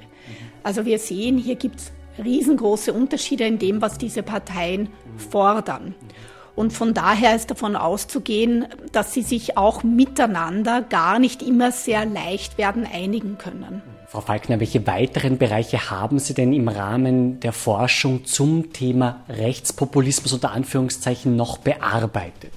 Also 0.62 0.84
wir 0.86 0.98
sehen, 0.98 1.38
hier 1.38 1.56
gibt 1.56 1.80
es 1.80 1.92
riesengroße 2.22 2.92
Unterschiede 2.92 3.44
in 3.44 3.58
dem, 3.58 3.80
was 3.80 3.98
diese 3.98 4.22
Parteien 4.22 4.88
fordern. 5.30 5.94
Und 6.56 6.72
von 6.72 6.94
daher 6.94 7.34
ist 7.34 7.50
davon 7.50 7.74
auszugehen, 7.74 8.66
dass 8.92 9.12
sie 9.12 9.22
sich 9.22 9.56
auch 9.56 9.82
miteinander 9.82 10.82
gar 10.82 11.18
nicht 11.18 11.42
immer 11.42 11.72
sehr 11.72 12.04
leicht 12.04 12.58
werden 12.58 12.86
einigen 12.90 13.38
können. 13.38 13.82
Frau 14.08 14.20
Falkner, 14.20 14.60
welche 14.60 14.86
weiteren 14.86 15.38
Bereiche 15.38 15.90
haben 15.90 16.20
Sie 16.20 16.34
denn 16.34 16.52
im 16.52 16.68
Rahmen 16.68 17.40
der 17.40 17.52
Forschung 17.52 18.24
zum 18.24 18.72
Thema 18.72 19.24
Rechtspopulismus 19.28 20.32
unter 20.32 20.52
Anführungszeichen 20.52 21.34
noch 21.34 21.58
bearbeitet? 21.58 22.52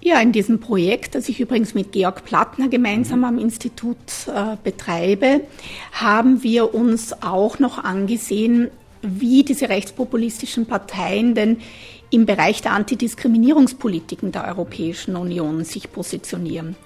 Ja, 0.00 0.20
in 0.20 0.32
diesem 0.32 0.60
Projekt, 0.60 1.14
das 1.14 1.28
ich 1.28 1.40
übrigens 1.40 1.74
mit 1.74 1.92
Georg 1.92 2.24
Plattner 2.24 2.68
gemeinsam 2.68 3.24
am 3.24 3.38
Institut 3.38 3.98
äh, 4.28 4.56
betreibe, 4.64 5.42
haben 5.92 6.42
wir 6.42 6.72
uns 6.74 7.22
auch 7.22 7.58
noch 7.58 7.84
angesehen, 7.84 8.70
wie 9.02 9.42
diese 9.44 9.68
rechtspopulistischen 9.68 10.66
Parteien 10.66 11.34
denn 11.34 11.58
im 12.10 12.26
Bereich 12.26 12.62
der 12.62 12.72
Antidiskriminierungspolitiken 12.72 14.32
der 14.32 14.46
Europäischen 14.46 15.16
Union 15.16 15.64
sich 15.64 15.92
positionieren. 15.92 16.76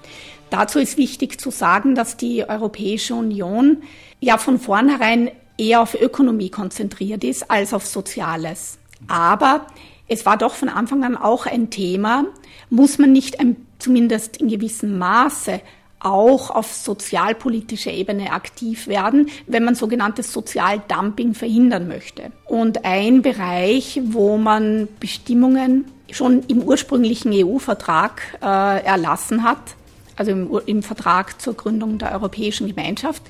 Dazu 0.49 0.79
ist 0.79 0.97
wichtig 0.97 1.39
zu 1.39 1.49
sagen, 1.49 1.95
dass 1.95 2.17
die 2.17 2.47
Europäische 2.47 3.15
Union 3.15 3.77
ja 4.19 4.37
von 4.37 4.59
vornherein 4.59 5.31
eher 5.57 5.81
auf 5.81 5.99
Ökonomie 5.99 6.49
konzentriert 6.49 7.23
ist 7.23 7.49
als 7.49 7.73
auf 7.73 7.85
Soziales. 7.85 8.77
Aber 9.07 9.67
es 10.07 10.25
war 10.25 10.37
doch 10.37 10.53
von 10.53 10.69
Anfang 10.69 11.03
an 11.03 11.17
auch 11.17 11.45
ein 11.45 11.69
Thema, 11.69 12.25
muss 12.69 12.99
man 12.99 13.11
nicht 13.11 13.39
ein, 13.39 13.55
zumindest 13.79 14.37
in 14.37 14.49
gewissem 14.49 14.97
Maße 14.97 15.61
auch 16.05 16.49
auf 16.49 16.73
sozialpolitischer 16.73 17.91
Ebene 17.91 18.31
aktiv 18.31 18.87
werden, 18.87 19.29
wenn 19.47 19.63
man 19.63 19.75
sogenanntes 19.75 20.31
Sozialdumping 20.33 21.33
verhindern 21.33 21.87
möchte. 21.87 22.31
Und 22.45 22.85
ein 22.85 23.21
Bereich, 23.21 24.01
wo 24.03 24.37
man 24.37 24.87
Bestimmungen 24.99 25.85
schon 26.11 26.43
im 26.47 26.61
ursprünglichen 26.61 27.31
EU-Vertrag 27.33 28.21
äh, 28.41 28.83
erlassen 28.83 29.43
hat, 29.43 29.75
also 30.15 30.31
im, 30.31 30.61
im 30.65 30.83
Vertrag 30.83 31.41
zur 31.41 31.55
Gründung 31.55 31.97
der 31.97 32.11
Europäischen 32.13 32.67
Gemeinschaft, 32.67 33.23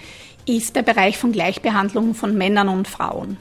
ist 0.45 0.75
der 0.75 0.81
Bereich 0.81 1.17
von 1.17 1.31
Gleichbehandlung 1.31 2.15
von 2.15 2.37
Männern 2.37 2.67
und 2.67 2.87
Frauen. 2.87 3.37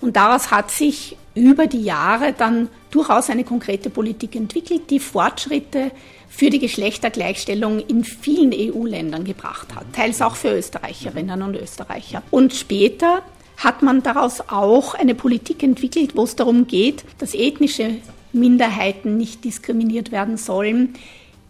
Und 0.00 0.16
daraus 0.16 0.50
hat 0.50 0.70
sich 0.70 1.16
über 1.34 1.66
die 1.66 1.82
Jahre 1.82 2.32
dann 2.32 2.68
durchaus 2.90 3.30
eine 3.30 3.44
konkrete 3.44 3.90
Politik 3.90 4.34
entwickelt, 4.34 4.90
die 4.90 4.98
Fortschritte 4.98 5.92
für 6.30 6.48
die 6.48 6.60
Geschlechtergleichstellung 6.60 7.80
in 7.80 8.04
vielen 8.04 8.52
EU-Ländern 8.54 9.24
gebracht 9.24 9.74
hat, 9.74 9.84
teils 9.92 10.22
auch 10.22 10.36
für 10.36 10.56
Österreicherinnen 10.56 11.42
und 11.42 11.56
Österreicher. 11.56 12.22
Und 12.30 12.54
später 12.54 13.22
hat 13.58 13.82
man 13.82 14.02
daraus 14.02 14.40
auch 14.48 14.94
eine 14.94 15.14
Politik 15.14 15.62
entwickelt, 15.62 16.16
wo 16.16 16.22
es 16.22 16.36
darum 16.36 16.66
geht, 16.66 17.04
dass 17.18 17.34
ethnische 17.34 17.96
Minderheiten 18.32 19.16
nicht 19.16 19.44
diskriminiert 19.44 20.12
werden 20.12 20.36
sollen, 20.36 20.94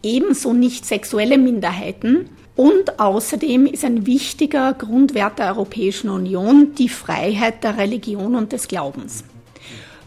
ebenso 0.03 0.55
nicht 0.55 0.87
sexuelle 0.87 1.39
Minderheiten. 1.39 2.31
Und 2.57 2.99
außerdem 2.99 3.67
ist 3.67 3.85
ein 3.85 4.07
wichtiger 4.07 4.73
Grundwert 4.73 5.39
der 5.39 5.49
Europäischen 5.49 6.11
Union 6.11 6.75
die 6.75 6.89
Freiheit 6.89 7.63
der 7.63 7.77
Religion 7.77 8.35
und 8.35 8.53
des 8.53 8.67
Glaubens. 8.67 9.25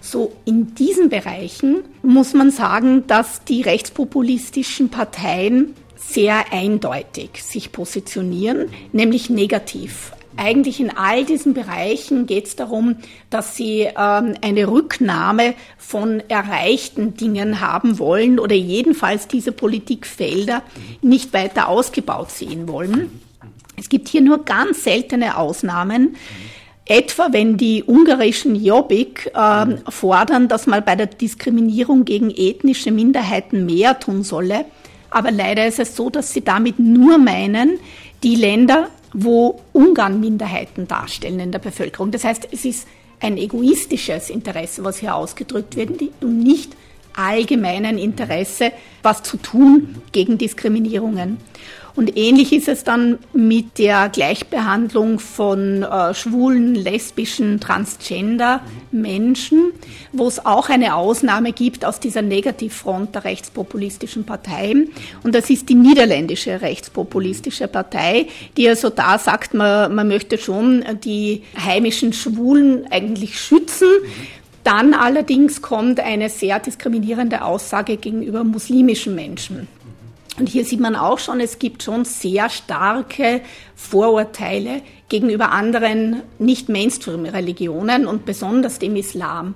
So 0.05 0.33
in 0.43 0.75
diesen 0.75 1.07
Bereichen 1.07 1.85
muss 2.01 2.33
man 2.33 2.51
sagen, 2.51 3.07
dass 3.07 3.45
die 3.45 3.61
rechtspopulistischen 3.61 4.89
Parteien 4.89 5.75
sehr 5.95 6.51
eindeutig 6.51 7.41
sich 7.41 7.71
positionieren, 7.71 8.67
nämlich 8.91 9.29
negativ. 9.29 10.11
Eigentlich 10.35 10.81
in 10.81 10.89
all 10.89 11.23
diesen 11.23 11.53
Bereichen 11.53 12.25
geht 12.25 12.47
es 12.47 12.57
darum, 12.57 12.97
dass 13.29 13.55
sie 13.55 13.87
ähm, 13.97 14.33
eine 14.41 14.67
Rücknahme 14.67 15.53
von 15.77 16.21
erreichten 16.27 17.15
Dingen 17.15 17.61
haben 17.61 17.97
wollen 17.97 18.39
oder 18.39 18.55
jedenfalls 18.55 19.29
diese 19.29 19.53
Politikfelder 19.53 20.63
nicht 21.01 21.31
weiter 21.31 21.69
ausgebaut 21.69 22.29
sehen 22.29 22.67
wollen. 22.67 23.21
Es 23.77 23.87
gibt 23.87 24.09
hier 24.09 24.21
nur 24.21 24.43
ganz 24.43 24.83
seltene 24.83 25.37
Ausnahmen. 25.37 26.17
Etwa 26.85 27.29
wenn 27.31 27.55
die 27.55 27.83
ungarischen 27.83 28.55
Jobbik 28.55 29.31
äh, 29.33 29.65
fordern, 29.89 30.49
dass 30.49 30.67
man 30.67 30.83
bei 30.83 30.95
der 30.95 31.07
Diskriminierung 31.07 32.03
gegen 32.03 32.29
ethnische 32.29 32.91
Minderheiten 32.91 33.65
mehr 33.65 33.99
tun 33.99 34.23
solle. 34.23 34.65
Aber 35.09 35.31
leider 35.31 35.65
ist 35.65 35.79
es 35.79 35.95
so, 35.95 36.09
dass 36.09 36.33
sie 36.33 36.41
damit 36.41 36.79
nur 36.79 37.17
meinen, 37.17 37.79
die 38.23 38.35
Länder, 38.35 38.89
wo 39.13 39.61
Ungarn 39.71 40.19
Minderheiten 40.19 40.87
darstellen 40.87 41.39
in 41.39 41.51
der 41.51 41.59
Bevölkerung. 41.59 42.11
Das 42.11 42.23
heißt, 42.25 42.49
es 42.51 42.65
ist 42.65 42.87
ein 43.21 43.37
egoistisches 43.37 44.29
Interesse, 44.29 44.83
was 44.83 44.97
hier 44.97 45.15
ausgedrückt 45.15 45.77
wird 45.77 46.01
und 46.21 46.39
nicht 46.39 46.75
allgemeinen 47.15 47.97
Interesse, 47.97 48.71
was 49.03 49.23
zu 49.23 49.37
tun 49.37 50.01
gegen 50.11 50.37
Diskriminierungen. 50.37 51.37
Und 51.95 52.17
ähnlich 52.17 52.53
ist 52.53 52.67
es 52.67 52.83
dann 52.83 53.19
mit 53.33 53.77
der 53.77 54.09
Gleichbehandlung 54.09 55.19
von 55.19 55.83
äh, 55.83 56.13
schwulen, 56.13 56.73
lesbischen, 56.73 57.59
transgender 57.59 58.61
Menschen, 58.91 59.71
wo 60.11 60.27
es 60.27 60.43
auch 60.43 60.69
eine 60.69 60.95
Ausnahme 60.95 61.51
gibt 61.51 61.85
aus 61.85 61.99
dieser 61.99 62.23
Negativfront 62.23 63.13
der 63.13 63.25
rechtspopulistischen 63.25 64.25
Parteien. 64.25 64.89
Und 65.23 65.35
das 65.35 65.51
ist 65.51 65.69
die 65.69 65.75
niederländische 65.75 66.61
rechtspopulistische 66.61 67.67
Partei, 67.67 68.27
die 68.57 68.67
also 68.67 68.89
da 68.89 69.19
sagt, 69.19 69.53
man, 69.53 69.93
man 69.93 70.07
möchte 70.07 70.39
schon 70.39 70.83
die 71.03 71.43
heimischen 71.63 72.11
Schwulen 72.13 72.85
eigentlich 72.89 73.39
schützen. 73.39 73.89
Dann 74.63 74.93
allerdings 74.93 75.61
kommt 75.61 75.99
eine 75.99 76.29
sehr 76.29 76.59
diskriminierende 76.59 77.43
Aussage 77.43 77.97
gegenüber 77.97 78.43
muslimischen 78.43 79.13
Menschen. 79.13 79.67
Und 80.39 80.49
hier 80.49 80.65
sieht 80.65 80.79
man 80.79 80.95
auch 80.95 81.19
schon, 81.19 81.39
es 81.39 81.59
gibt 81.59 81.83
schon 81.83 82.05
sehr 82.05 82.49
starke 82.49 83.41
Vorurteile 83.75 84.81
gegenüber 85.09 85.51
anderen 85.51 86.23
Nicht-Mainstream-Religionen 86.39 88.07
und 88.07 88.25
besonders 88.25 88.79
dem 88.79 88.95
Islam. 88.95 89.53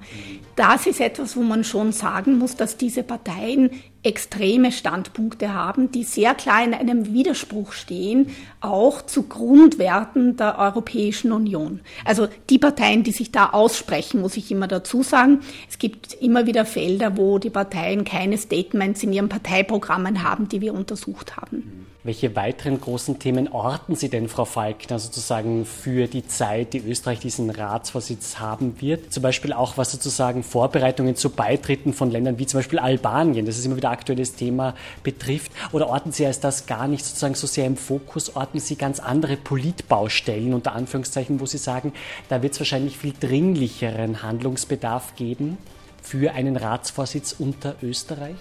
Das 0.58 0.88
ist 0.88 1.00
etwas, 1.00 1.38
wo 1.38 1.44
man 1.44 1.64
schon 1.64 1.92
sagen 1.92 2.40
muss, 2.40 2.56
dass 2.56 2.78
diese 2.78 3.04
Parteien 3.04 3.70
extreme 4.02 4.72
Standpunkte 4.72 5.54
haben, 5.54 5.92
die 5.92 6.04
sehr 6.04 6.34
klar 6.34 6.64
in 6.64 6.74
einem 6.74 7.14
Widerspruch 7.14 7.74
stehen, 7.74 8.32
auch 8.60 9.04
zu 9.04 9.24
Grundwerten 9.24 10.36
der 10.36 10.58
Europäischen 10.58 11.32
Union. 11.32 11.82
Also 12.06 12.28
die 12.50 12.58
Parteien, 12.58 13.04
die 13.04 13.12
sich 13.12 13.32
da 13.32 13.52
aussprechen, 13.52 14.20
muss 14.20 14.36
ich 14.36 14.50
immer 14.50 14.68
dazu 14.68 15.04
sagen. 15.04 15.42
Es 15.70 15.78
gibt 15.78 16.16
immer 16.16 16.48
wieder 16.48 16.66
Felder, 16.66 17.18
wo 17.18 17.38
die 17.38 17.52
Parteien 17.52 18.04
keine 18.04 18.40
Statements 18.40 19.04
in 19.04 19.14
ihren 19.14 19.30
Parteiprogrammen 19.30 20.24
haben, 20.24 20.50
die 20.50 20.62
wir 20.62 20.74
untersucht 20.74 21.38
haben. 21.38 21.86
Welche 22.08 22.38
weiteren 22.38 22.80
großen 22.80 23.20
Themen 23.20 23.50
orten 23.50 23.98
Sie 23.98 24.08
denn, 24.08 24.30
Frau 24.30 24.46
Falkner, 24.46 24.98
sozusagen 24.98 25.66
für 25.66 26.08
die 26.08 26.26
Zeit, 26.26 26.72
die 26.72 26.80
Österreich 26.80 27.20
diesen 27.20 27.50
Ratsvorsitz 27.50 28.40
haben 28.40 28.80
wird? 28.80 29.12
Zum 29.12 29.24
Beispiel 29.24 29.52
auch 29.52 29.78
was 29.78 29.92
sozusagen 29.92 30.42
Vorbereitungen 30.48 31.16
zu 31.16 31.30
Beitritten 31.30 31.94
von 31.94 32.10
Ländern 32.10 32.40
wie 32.40 32.46
zum 32.46 32.60
Beispiel 32.60 32.80
Albanien, 32.80 33.46
das 33.46 33.58
ist 33.58 33.66
immer 33.66 33.76
wieder 33.76 33.92
aktuelles 33.92 34.34
Thema, 34.34 34.74
betrifft? 35.04 35.52
Oder 35.72 35.90
orten 35.90 36.12
Sie 36.12 36.26
als 36.26 36.40
das 36.40 36.66
gar 36.66 36.88
nicht 36.88 37.06
sozusagen 37.06 37.36
so 37.36 37.46
sehr 37.46 37.66
im 37.66 37.78
Fokus? 37.78 38.36
Orten 38.36 38.60
Sie 38.60 38.76
ganz 38.76 39.00
andere 39.00 39.38
Politbaustellen, 39.38 40.54
unter 40.54 40.74
Anführungszeichen, 40.74 41.40
wo 41.40 41.46
Sie 41.46 41.58
sagen, 41.58 41.94
da 42.30 42.42
wird 42.42 42.54
es 42.54 42.60
wahrscheinlich 42.60 42.98
viel 42.98 43.14
dringlicheren 43.20 44.24
Handlungsbedarf 44.24 45.16
geben 45.16 45.58
für 46.02 46.34
einen 46.34 46.58
Ratsvorsitz 46.58 47.36
unter 47.38 47.76
Österreich? 47.84 48.38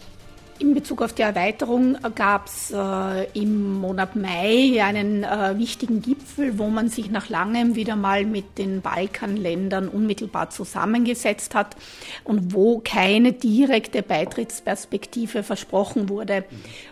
In 0.58 0.72
Bezug 0.72 1.02
auf 1.02 1.12
die 1.12 1.20
Erweiterung 1.20 1.98
gab 2.14 2.46
es 2.46 2.70
äh, 2.70 3.24
im 3.38 3.74
Monat 3.74 4.16
Mai 4.16 4.82
einen 4.82 5.22
äh, 5.22 5.58
wichtigen 5.58 6.00
Gipfel, 6.00 6.58
wo 6.58 6.68
man 6.68 6.88
sich 6.88 7.10
nach 7.10 7.28
langem 7.28 7.74
wieder 7.74 7.94
mal 7.94 8.24
mit 8.24 8.56
den 8.56 8.80
Balkanländern 8.80 9.86
unmittelbar 9.88 10.48
zusammengesetzt 10.48 11.54
hat 11.54 11.76
und 12.24 12.54
wo 12.54 12.80
keine 12.82 13.32
direkte 13.32 14.02
Beitrittsperspektive 14.02 15.42
versprochen 15.42 16.08
wurde. 16.08 16.44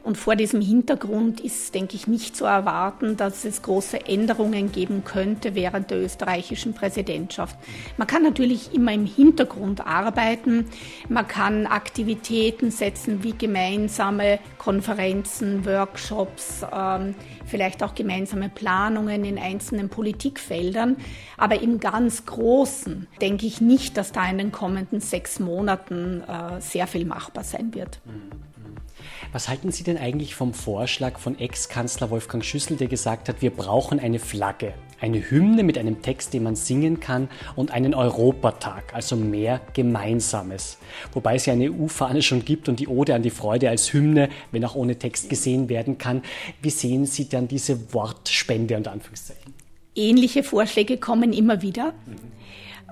Und 0.02 0.18
vor 0.18 0.36
diesem 0.36 0.60
Hintergrund 0.60 1.40
ist, 1.40 1.74
denke 1.74 1.96
ich, 1.96 2.06
nicht 2.06 2.36
zu 2.36 2.44
erwarten, 2.44 3.16
dass 3.16 3.46
es 3.46 3.62
große 3.62 4.06
Änderungen 4.06 4.72
geben 4.72 5.04
könnte 5.04 5.54
während 5.54 5.90
der 5.90 6.02
österreichischen 6.02 6.74
Präsidentschaft. 6.74 7.56
Man 7.96 8.06
kann 8.06 8.24
natürlich 8.24 8.74
immer 8.74 8.92
im 8.92 9.06
Hintergrund 9.06 9.86
arbeiten, 9.86 10.66
man 11.08 11.26
kann 11.26 11.66
Aktivitäten 11.66 12.70
setzen 12.70 13.22
wie 13.22 13.32
gemeinsame 13.54 14.40
Konferenzen, 14.58 15.64
Workshops, 15.64 16.66
ähm, 16.72 17.14
vielleicht 17.46 17.84
auch 17.84 17.94
gemeinsame 17.94 18.48
Planungen 18.48 19.24
in 19.24 19.38
einzelnen 19.38 19.88
Politikfeldern. 19.88 20.96
Aber 21.36 21.62
im 21.62 21.78
ganz 21.78 22.26
Großen 22.26 23.06
denke 23.20 23.46
ich 23.46 23.60
nicht, 23.60 23.96
dass 23.96 24.10
da 24.10 24.28
in 24.28 24.38
den 24.38 24.50
kommenden 24.50 25.00
sechs 25.00 25.38
Monaten 25.38 26.22
äh, 26.22 26.60
sehr 26.60 26.88
viel 26.88 27.04
machbar 27.04 27.44
sein 27.44 27.74
wird. 27.74 28.00
Was 29.30 29.48
halten 29.48 29.70
Sie 29.70 29.84
denn 29.84 29.98
eigentlich 29.98 30.34
vom 30.34 30.52
Vorschlag 30.52 31.18
von 31.18 31.38
Ex-Kanzler 31.38 32.10
Wolfgang 32.10 32.44
Schüssel, 32.44 32.76
der 32.76 32.88
gesagt 32.88 33.28
hat, 33.28 33.40
wir 33.40 33.50
brauchen 33.50 34.00
eine 34.00 34.18
Flagge, 34.18 34.74
eine 35.04 35.30
Hymne 35.30 35.62
mit 35.62 35.76
einem 35.76 36.00
Text, 36.00 36.32
den 36.32 36.44
man 36.44 36.56
singen 36.56 36.98
kann 36.98 37.28
und 37.56 37.70
einen 37.72 37.92
Europatag, 37.92 38.94
also 38.94 39.16
mehr 39.16 39.60
Gemeinsames. 39.74 40.78
Wobei 41.12 41.34
es 41.34 41.44
ja 41.44 41.52
eine 41.52 41.70
EU-Fahne 41.70 42.22
schon 42.22 42.44
gibt 42.44 42.70
und 42.70 42.80
die 42.80 42.88
Ode 42.88 43.14
an 43.14 43.22
die 43.22 43.30
Freude 43.30 43.68
als 43.68 43.92
Hymne, 43.92 44.30
wenn 44.50 44.64
auch 44.64 44.74
ohne 44.74 44.98
Text 44.98 45.28
gesehen 45.28 45.68
werden 45.68 45.98
kann. 45.98 46.22
Wie 46.62 46.70
sehen 46.70 47.04
Sie 47.04 47.28
dann 47.28 47.48
diese 47.48 47.92
Wortspende 47.92 48.78
unter 48.78 48.92
Anführungszeichen? 48.92 49.52
Ähnliche 49.94 50.42
Vorschläge 50.42 50.96
kommen 50.96 51.34
immer 51.34 51.60
wieder. 51.60 51.92
Mhm. 52.06 52.33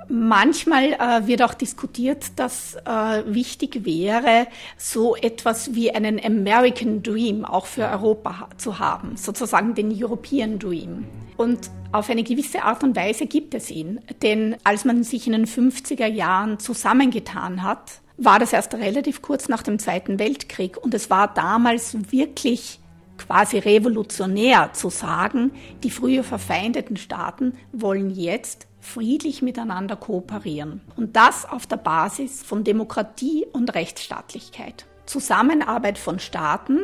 Manchmal 0.08 0.92
äh, 0.92 1.26
wird 1.26 1.42
auch 1.42 1.54
diskutiert, 1.54 2.32
dass 2.36 2.74
äh, 2.74 3.22
wichtig 3.26 3.84
wäre, 3.84 4.46
so 4.76 5.16
etwas 5.16 5.74
wie 5.74 5.90
einen 5.92 6.22
American 6.24 7.02
Dream 7.02 7.44
auch 7.44 7.66
für 7.66 7.88
Europa 7.88 8.48
zu 8.56 8.78
haben, 8.78 9.16
sozusagen 9.16 9.74
den 9.74 9.92
European 9.92 10.58
Dream. 10.58 11.06
Und 11.36 11.70
auf 11.92 12.08
eine 12.10 12.22
gewisse 12.22 12.62
Art 12.62 12.82
und 12.82 12.96
Weise 12.96 13.26
gibt 13.26 13.54
es 13.54 13.70
ihn. 13.70 14.00
Denn 14.22 14.56
als 14.64 14.84
man 14.84 15.04
sich 15.04 15.26
in 15.26 15.32
den 15.32 15.46
50er 15.46 16.06
Jahren 16.06 16.58
zusammengetan 16.58 17.62
hat, 17.62 18.00
war 18.16 18.38
das 18.38 18.52
erst 18.52 18.74
relativ 18.74 19.22
kurz 19.22 19.48
nach 19.48 19.62
dem 19.62 19.78
Zweiten 19.78 20.18
Weltkrieg 20.18 20.76
und 20.76 20.94
es 20.94 21.10
war 21.10 21.32
damals 21.32 21.96
wirklich 22.12 22.78
quasi 23.18 23.58
revolutionär 23.58 24.70
zu 24.72 24.90
sagen, 24.90 25.52
die 25.82 25.90
früher 25.90 26.24
verfeindeten 26.24 26.96
Staaten 26.96 27.54
wollen 27.72 28.10
jetzt 28.10 28.66
friedlich 28.82 29.42
miteinander 29.42 29.96
kooperieren. 29.96 30.82
Und 30.96 31.16
das 31.16 31.48
auf 31.48 31.66
der 31.66 31.76
Basis 31.76 32.42
von 32.42 32.64
Demokratie 32.64 33.46
und 33.52 33.74
Rechtsstaatlichkeit. 33.74 34.86
Zusammenarbeit 35.06 35.98
von 35.98 36.18
Staaten, 36.18 36.80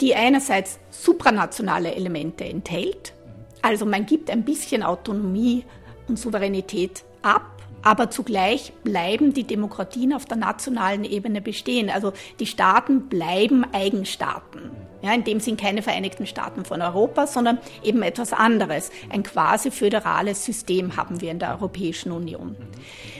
die 0.00 0.14
einerseits 0.14 0.78
supranationale 0.90 1.94
Elemente 1.94 2.44
enthält, 2.44 3.14
also 3.62 3.86
man 3.86 4.06
gibt 4.06 4.30
ein 4.30 4.44
bisschen 4.44 4.82
Autonomie 4.82 5.64
und 6.06 6.18
Souveränität 6.18 7.04
ab, 7.22 7.50
aber 7.82 8.10
zugleich 8.10 8.72
bleiben 8.84 9.32
die 9.32 9.44
Demokratien 9.44 10.12
auf 10.12 10.26
der 10.26 10.36
nationalen 10.36 11.04
Ebene 11.04 11.40
bestehen. 11.40 11.90
Also 11.90 12.12
die 12.38 12.46
Staaten 12.46 13.08
bleiben 13.08 13.64
Eigenstaaten. 13.72 14.70
Ja, 15.00 15.14
in 15.14 15.24
dem 15.24 15.38
sind 15.38 15.60
keine 15.60 15.82
Vereinigten 15.82 16.26
Staaten 16.26 16.64
von 16.64 16.82
Europa, 16.82 17.26
sondern 17.26 17.58
eben 17.82 18.02
etwas 18.02 18.32
anderes. 18.32 18.90
Ein 19.10 19.22
quasi 19.22 19.70
föderales 19.70 20.44
System 20.44 20.96
haben 20.96 21.20
wir 21.20 21.30
in 21.30 21.38
der 21.38 21.50
Europäischen 21.50 22.10
Union. 22.10 22.56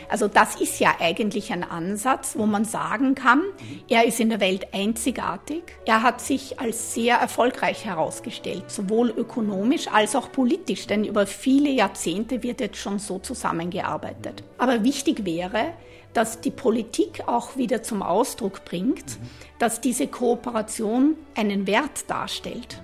Also 0.08 0.26
das 0.26 0.60
ist 0.60 0.80
ja 0.80 0.94
eigentlich 1.00 1.52
ein 1.52 1.62
Ansatz, 1.62 2.34
wo 2.36 2.46
man 2.46 2.64
sagen 2.64 3.14
kann, 3.14 3.42
er 3.88 4.06
ist 4.06 4.20
in 4.20 4.30
der 4.30 4.40
Welt 4.40 4.68
einzigartig. 4.72 5.62
Er 5.84 6.02
hat 6.02 6.20
sich 6.20 6.58
als 6.58 6.94
sehr 6.94 7.16
erfolgreich 7.16 7.84
herausgestellt, 7.84 8.70
sowohl 8.70 9.10
ökonomisch 9.10 9.88
als 9.88 10.16
auch 10.16 10.32
politisch, 10.32 10.86
denn 10.86 11.04
über 11.04 11.26
viele 11.26 11.70
Jahrzehnte 11.70 12.42
wird 12.42 12.60
jetzt 12.60 12.78
schon 12.78 12.98
so 12.98 13.18
zusammengearbeitet. 13.18 14.42
Aber 14.56 14.82
wichtig 14.82 15.24
wäre, 15.26 15.74
dass 16.18 16.40
die 16.40 16.50
Politik 16.50 17.28
auch 17.28 17.56
wieder 17.56 17.84
zum 17.84 18.02
Ausdruck 18.02 18.64
bringt, 18.64 19.20
dass 19.60 19.80
diese 19.80 20.08
Kooperation 20.08 21.14
einen 21.36 21.68
Wert 21.68 22.10
darstellt, 22.10 22.82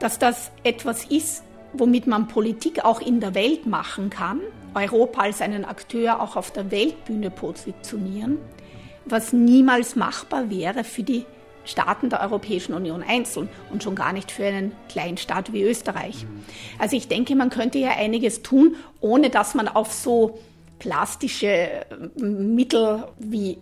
dass 0.00 0.18
das 0.18 0.50
etwas 0.64 1.04
ist, 1.04 1.44
womit 1.74 2.08
man 2.08 2.26
Politik 2.26 2.84
auch 2.84 3.00
in 3.00 3.20
der 3.20 3.36
Welt 3.36 3.66
machen 3.66 4.10
kann, 4.10 4.40
Europa 4.74 5.20
als 5.20 5.42
einen 5.42 5.64
Akteur 5.64 6.20
auch 6.20 6.34
auf 6.34 6.50
der 6.50 6.72
Weltbühne 6.72 7.30
positionieren, 7.30 8.38
was 9.04 9.32
niemals 9.32 9.94
machbar 9.94 10.50
wäre 10.50 10.82
für 10.82 11.04
die 11.04 11.24
Staaten 11.64 12.10
der 12.10 12.20
Europäischen 12.20 12.74
Union 12.74 13.04
einzeln 13.08 13.48
und 13.70 13.84
schon 13.84 13.94
gar 13.94 14.12
nicht 14.12 14.32
für 14.32 14.44
einen 14.44 14.72
Kleinstaat 14.88 15.52
wie 15.52 15.62
Österreich. 15.62 16.26
Also 16.80 16.96
ich 16.96 17.06
denke, 17.06 17.36
man 17.36 17.50
könnte 17.50 17.78
ja 17.78 17.90
einiges 17.90 18.42
tun, 18.42 18.74
ohne 19.00 19.30
dass 19.30 19.54
man 19.54 19.68
auf 19.68 19.92
so 19.92 20.40
plastische 20.78 21.46
äh, 21.46 21.84
Mittel 22.16 23.04
wie 23.18 23.58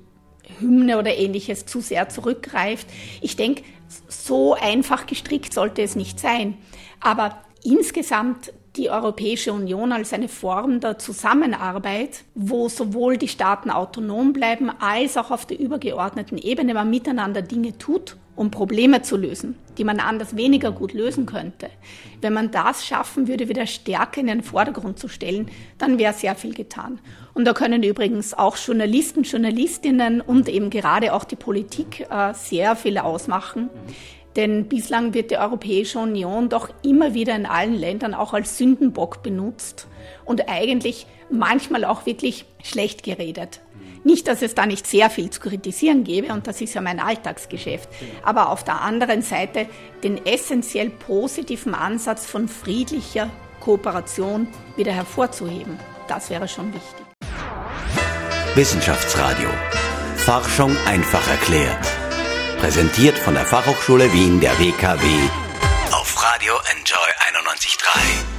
Hymne 0.61 0.99
oder 0.99 1.17
ähnliches 1.17 1.67
zu 1.67 1.81
sehr 1.81 2.09
zurückgreift. 2.09 2.87
Ich 3.21 3.37
denke, 3.37 3.63
so 4.09 4.55
einfach 4.55 5.07
gestrickt 5.07 5.55
sollte 5.55 5.83
es 5.83 5.97
nicht 5.97 6.21
sein. 6.21 6.57
Aber 7.01 7.39
insgesamt 7.63 8.53
die 8.77 8.91
Europäische 8.91 9.53
Union 9.53 9.93
als 9.93 10.13
eine 10.13 10.29
Form 10.29 10.81
der 10.81 10.99
Zusammenarbeit, 10.99 12.25
wo 12.35 12.69
sowohl 12.69 13.17
die 13.17 13.29
Staaten 13.29 13.71
autonom 13.71 14.33
bleiben, 14.33 14.71
als 14.81 15.17
auch 15.17 15.31
auf 15.31 15.47
der 15.47 15.61
übergeordneten 15.61 16.39
Ebene 16.39 16.75
man 16.75 16.91
miteinander 16.91 17.41
Dinge 17.41 17.79
tut 17.79 18.17
um 18.37 18.51
Probleme 18.51 19.03
zu 19.03 19.17
lösen, 19.17 19.57
die 19.79 19.85
man 19.85 20.01
anders 20.01 20.37
weniger 20.37 20.73
gut 20.73 20.93
lösen 20.93 21.27
könnte. 21.27 21.71
Wenn 22.21 22.33
man 22.33 22.51
das 22.51 22.87
schaffen 22.87 23.29
würde, 23.29 23.49
wieder 23.49 23.67
Stärke 23.67 24.21
in 24.21 24.27
den 24.27 24.43
Vordergrund 24.43 24.99
zu 24.99 25.09
stellen, 25.09 25.51
dann 25.79 25.99
wäre 25.99 26.13
sehr 26.13 26.35
viel 26.35 26.55
getan. 26.55 26.99
Und 27.33 27.45
da 27.45 27.53
können 27.53 27.83
übrigens 27.83 28.35
auch 28.35 28.57
Journalisten, 28.57 29.23
Journalistinnen 29.23 30.21
und 30.21 30.49
eben 30.49 30.71
gerade 30.71 31.13
auch 31.15 31.25
die 31.25 31.37
Politik 31.37 32.07
äh, 32.11 32.35
sehr 32.35 32.77
viel 32.77 32.99
ausmachen. 32.99 33.71
Denn 34.37 34.69
bislang 34.69 35.15
wird 35.15 35.31
die 35.31 35.39
Europäische 35.39 36.01
Union 36.01 36.49
doch 36.49 36.71
immer 36.83 37.15
wieder 37.15 37.37
in 37.37 37.47
allen 37.47 37.75
Ländern 37.75 38.15
auch 38.15 38.33
als 38.33 38.59
Sündenbock 38.59 39.23
benutzt 39.23 39.87
und 40.25 40.49
eigentlich 40.49 41.07
manchmal 41.31 41.85
auch 41.85 42.05
wirklich 42.05 42.45
schlecht 42.63 43.05
geredet. 43.05 43.61
Nicht, 44.05 44.29
dass 44.29 44.43
es 44.43 44.55
da 44.55 44.67
nicht 44.67 44.87
sehr 44.87 45.09
viel 45.11 45.31
zu 45.31 45.41
kritisieren 45.41 46.05
gäbe, 46.05 46.33
und 46.33 46.47
das 46.47 46.61
ist 46.61 46.75
ja 46.75 46.83
mein 46.83 47.01
Alltagsgeschäft, 47.01 47.89
aber 48.23 48.51
auf 48.51 48.63
der 48.63 48.83
anderen 48.83 49.23
Seite 49.23 49.67
den 50.03 50.25
essentiell 50.27 50.91
positiven 50.91 51.75
Ansatz 51.75 52.27
von 52.27 52.47
friedlicher 52.47 53.31
Kooperation 53.61 54.47
wieder 54.77 54.93
hervorzuheben. 54.93 55.79
Das 56.07 56.29
wäre 56.29 56.49
schon 56.49 56.73
wichtig. 56.75 57.07
Wissenschaftsradio. 58.55 59.49
Forschung 60.17 60.77
einfach 60.87 61.27
erklärt. 61.29 61.87
Präsentiert 62.59 63.19
von 63.19 63.35
der 63.35 63.45
Fachhochschule 63.45 64.13
Wien 64.13 64.41
der 64.41 64.59
WKW 64.59 65.07
auf 65.93 66.23
Radio 66.23 66.55
Enjoy 66.71 67.09
91.3. 67.41 68.34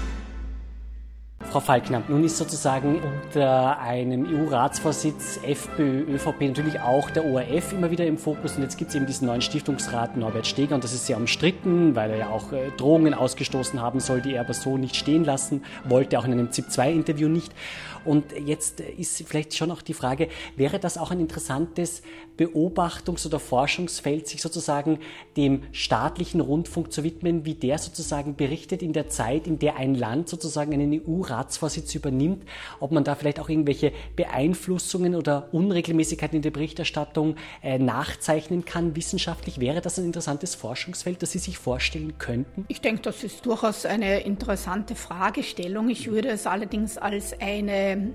Frau 1.55 1.61
Falkner, 1.61 2.03
nun 2.09 2.25
ist 2.25 2.35
sozusagen 2.35 3.01
unter 3.01 3.79
einem 3.79 4.25
EU-Ratsvorsitz 4.25 5.39
FPÖ, 5.41 6.01
ÖVP 6.01 6.41
natürlich 6.41 6.81
auch 6.81 7.09
der 7.09 7.23
ORF 7.23 7.71
immer 7.71 7.89
wieder 7.91 8.05
im 8.05 8.17
Fokus 8.17 8.57
und 8.57 8.63
jetzt 8.63 8.77
gibt 8.77 8.89
es 8.89 8.95
eben 8.95 9.05
diesen 9.05 9.27
neuen 9.27 9.41
Stiftungsrat 9.41 10.17
Norbert 10.17 10.47
Steger 10.47 10.75
und 10.75 10.83
das 10.83 10.91
ist 10.91 11.05
sehr 11.05 11.15
umstritten, 11.15 11.95
weil 11.95 12.11
er 12.11 12.17
ja 12.17 12.29
auch 12.29 12.51
äh, 12.51 12.71
Drohungen 12.75 13.13
ausgestoßen 13.13 13.81
haben 13.81 14.01
soll, 14.01 14.19
die 14.19 14.33
er 14.33 14.41
aber 14.41 14.53
so 14.53 14.77
nicht 14.77 14.97
stehen 14.97 15.23
lassen 15.23 15.63
wollte, 15.85 16.19
auch 16.19 16.25
in 16.25 16.33
einem 16.33 16.51
ZIP-2-Interview 16.51 17.29
nicht. 17.29 17.53
Und 18.05 18.33
jetzt 18.45 18.81
ist 18.81 19.23
vielleicht 19.27 19.55
schon 19.55 19.71
auch 19.71 19.81
die 19.81 19.95
Frage, 19.95 20.29
wäre 20.55 20.77
das 20.77 20.97
auch 20.97 21.09
ein 21.09 21.19
interessantes 21.19 22.03
Beobachtungs- 22.37 23.25
oder 23.25 23.39
Forschungsfeld, 23.39 24.27
sich 24.27 24.41
sozusagen 24.41 24.99
dem 25.37 25.63
staatlichen 25.71 26.39
Rundfunk 26.39 26.91
zu 26.91 27.03
widmen, 27.03 27.45
wie 27.45 27.55
der 27.55 27.79
sozusagen 27.79 28.35
berichtet 28.35 28.83
in 28.83 28.93
der 28.93 29.09
Zeit, 29.09 29.47
in 29.47 29.57
der 29.57 29.77
ein 29.77 29.95
Land 29.95 30.29
sozusagen 30.29 30.73
einen 30.73 30.93
EU-Ratsvorsitz 31.45 31.95
übernimmt, 31.95 32.43
ob 32.79 32.91
man 32.91 33.03
da 33.03 33.15
vielleicht 33.15 33.39
auch 33.39 33.49
irgendwelche 33.49 33.91
Beeinflussungen 34.15 35.15
oder 35.15 35.49
Unregelmäßigkeiten 35.53 36.37
in 36.37 36.41
der 36.41 36.51
Berichterstattung 36.51 37.35
äh, 37.61 37.77
nachzeichnen 37.77 38.65
kann. 38.65 38.95
Wissenschaftlich 38.95 39.59
wäre 39.59 39.81
das 39.81 39.99
ein 39.99 40.05
interessantes 40.05 40.55
Forschungsfeld, 40.55 41.21
das 41.21 41.31
Sie 41.31 41.39
sich 41.39 41.57
vorstellen 41.57 42.17
könnten? 42.17 42.65
Ich 42.67 42.81
denke, 42.81 43.01
das 43.03 43.23
ist 43.23 43.45
durchaus 43.45 43.85
eine 43.85 44.21
interessante 44.21 44.95
Fragestellung. 44.95 45.89
Ich 45.89 46.09
würde 46.09 46.29
es 46.29 46.47
allerdings 46.47 46.97
als 46.97 47.39
eine 47.39 48.13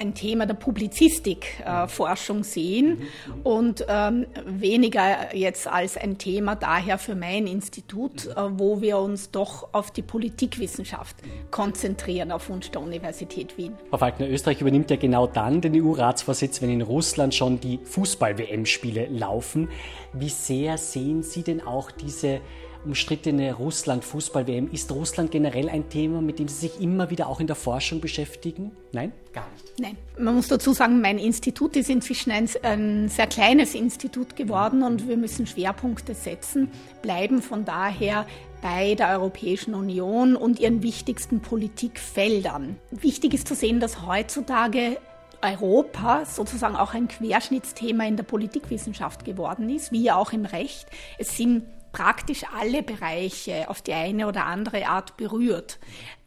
ein 0.00 0.14
Thema 0.14 0.46
der 0.46 0.54
Publizistikforschung 0.54 2.40
äh, 2.40 2.44
sehen 2.44 3.02
und 3.44 3.84
ähm, 3.88 4.26
weniger 4.46 5.34
jetzt 5.34 5.68
als 5.68 5.96
ein 5.96 6.18
Thema 6.18 6.56
daher 6.56 6.98
für 6.98 7.14
mein 7.14 7.46
Institut, 7.46 8.26
äh, 8.26 8.34
wo 8.50 8.80
wir 8.80 8.98
uns 8.98 9.30
doch 9.30 9.68
auf 9.72 9.90
die 9.90 10.02
Politikwissenschaft 10.02 11.16
konzentrieren 11.50 12.32
auf 12.32 12.48
Wunsch 12.48 12.70
der 12.70 12.80
Universität 12.80 13.56
Wien. 13.58 13.74
Frau 13.90 13.98
Falkner, 13.98 14.28
Österreich 14.28 14.60
übernimmt 14.60 14.90
ja 14.90 14.96
genau 14.96 15.26
dann 15.26 15.60
den 15.60 15.80
EU-Ratsvorsitz, 15.80 16.62
wenn 16.62 16.70
in 16.70 16.82
Russland 16.82 17.34
schon 17.34 17.60
die 17.60 17.78
Fußball-WM-Spiele 17.84 19.06
laufen. 19.06 19.68
Wie 20.12 20.28
sehr 20.28 20.78
sehen 20.78 21.22
Sie 21.22 21.42
denn 21.42 21.60
auch 21.60 21.90
diese 21.90 22.40
umstrittene 22.84 23.52
Russland-Fußball-WM. 23.54 24.70
Ist 24.72 24.90
Russland 24.92 25.30
generell 25.30 25.68
ein 25.68 25.88
Thema, 25.88 26.20
mit 26.20 26.38
dem 26.38 26.48
Sie 26.48 26.68
sich 26.68 26.80
immer 26.80 27.10
wieder 27.10 27.28
auch 27.28 27.40
in 27.40 27.46
der 27.46 27.56
Forschung 27.56 28.00
beschäftigen? 28.00 28.72
Nein, 28.92 29.12
gar 29.32 29.46
nicht. 29.52 29.78
Nein. 29.78 29.96
Man 30.18 30.34
muss 30.34 30.48
dazu 30.48 30.72
sagen, 30.72 31.00
mein 31.00 31.18
Institut 31.18 31.76
ist 31.76 31.90
inzwischen 31.90 32.30
ein, 32.30 32.48
ein 32.62 33.08
sehr 33.08 33.26
kleines 33.26 33.74
Institut 33.74 34.36
geworden 34.36 34.82
und 34.82 35.08
wir 35.08 35.16
müssen 35.16 35.46
Schwerpunkte 35.46 36.14
setzen, 36.14 36.70
bleiben 37.02 37.42
von 37.42 37.64
daher 37.64 38.26
bei 38.62 38.94
der 38.94 39.10
Europäischen 39.10 39.74
Union 39.74 40.36
und 40.36 40.60
ihren 40.60 40.82
wichtigsten 40.82 41.40
Politikfeldern. 41.40 42.76
Wichtig 42.90 43.34
ist 43.34 43.48
zu 43.48 43.54
sehen, 43.54 43.80
dass 43.80 44.06
heutzutage 44.06 44.98
Europa 45.42 46.26
sozusagen 46.26 46.76
auch 46.76 46.92
ein 46.92 47.08
Querschnittsthema 47.08 48.04
in 48.04 48.16
der 48.16 48.24
Politikwissenschaft 48.24 49.24
geworden 49.24 49.70
ist, 49.70 49.92
wie 49.92 50.10
auch 50.10 50.32
im 50.32 50.44
Recht. 50.44 50.86
Es 51.18 51.36
sind 51.36 51.62
praktisch 51.92 52.44
alle 52.58 52.82
Bereiche 52.82 53.68
auf 53.68 53.82
die 53.82 53.92
eine 53.92 54.28
oder 54.28 54.46
andere 54.46 54.86
Art 54.86 55.16
berührt. 55.16 55.78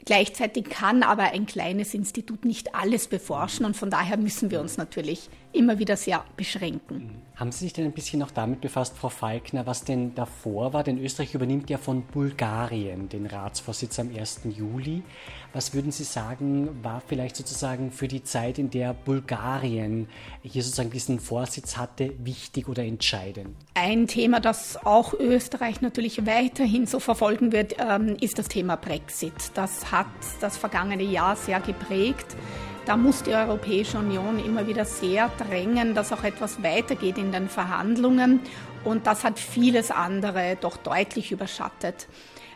Gleichzeitig 0.06 0.65
kann 0.65 1.04
aber 1.04 1.23
ein 1.23 1.45
kleines 1.45 1.93
Institut 1.93 2.45
nicht 2.45 2.76
alles 2.76 3.08
beforschen 3.08 3.65
und 3.65 3.78
von 3.78 3.89
daher 3.89 4.17
müssen 4.17 4.52
wir 4.52 4.60
uns 4.60 4.78
natürlich 4.78 5.30
immer 5.54 5.80
wieder 5.80 5.96
sehr 5.96 6.24
beschränken. 6.36 7.22
Haben 7.36 7.52
Sie 7.52 7.66
sich 7.66 7.74
denn 7.74 7.86
ein 7.86 7.94
bisschen 7.94 8.20
noch 8.20 8.30
damit 8.30 8.62
befasst, 8.62 8.96
Frau 8.96 9.10
Falkner, 9.10 9.66
was 9.66 9.84
denn 9.84 10.13
davor 10.13 10.72
war? 10.72 10.84
Denn 10.84 11.04
Österreich 11.04 11.34
übernimmt 11.34 11.68
ja 11.70 11.80
von 11.80 12.04
Bulgarien 12.04 13.10
den 13.10 13.26
Ratsvorsitz 13.26 13.98
am 14.00 14.16
1. 14.16 14.42
Juli. 14.56 15.02
Was 15.52 15.74
würden 15.74 15.92
Sie 15.92 16.04
sagen, 16.04 16.84
war 16.84 17.02
vielleicht 17.06 17.36
sozusagen 17.36 17.92
für 17.92 18.08
die 18.08 18.24
Zeit, 18.24 18.60
in 18.60 18.70
der 18.70 18.94
Bulgarien 18.94 20.08
hier 20.44 20.62
sozusagen 20.62 20.92
diesen 20.92 21.20
Vorsitz 21.20 21.76
hatte, 21.76 22.13
wichtig 22.24 22.70
oder 22.70 22.84
entscheidend? 22.84 23.56
Ein 23.74 24.06
Thema, 24.06 24.39
das 24.39 24.78
auch 24.86 25.13
Österreich 25.13 25.82
natürlich 25.82 26.28
weiterhin 26.28 26.86
so 26.86 27.00
verfolgen 27.00 27.52
wird, 27.52 27.76
ähm, 27.80 28.16
ist 28.22 28.38
das 28.38 28.48
Thema 28.48 28.76
Brexit. 28.76 29.34
Das 29.56 29.92
hat 29.92 30.08
das 30.39 30.56
vergangene 30.56 31.04
Jahr 31.04 31.36
sehr 31.36 31.60
geprägt. 31.60 32.36
Da 32.86 32.98
muss 32.98 33.24
die 33.24 33.34
Europäische 33.34 33.98
Union 33.98 34.43
immer 34.43 34.67
wieder 34.67 34.84
sehr 34.84 35.30
drängen, 35.38 35.96
dass 35.96 36.12
auch 36.12 36.26
etwas 36.26 36.62
weitergeht 36.63 37.17
in 37.17 37.32
den 37.32 37.48
Verhandlungen. 37.48 38.41
Und 38.84 39.08
das 39.08 39.24
hat 39.24 39.39
vieles 39.39 39.89
andere 39.89 40.58
doch 40.60 40.76
deutlich 40.76 41.32
überschattet. 41.32 42.08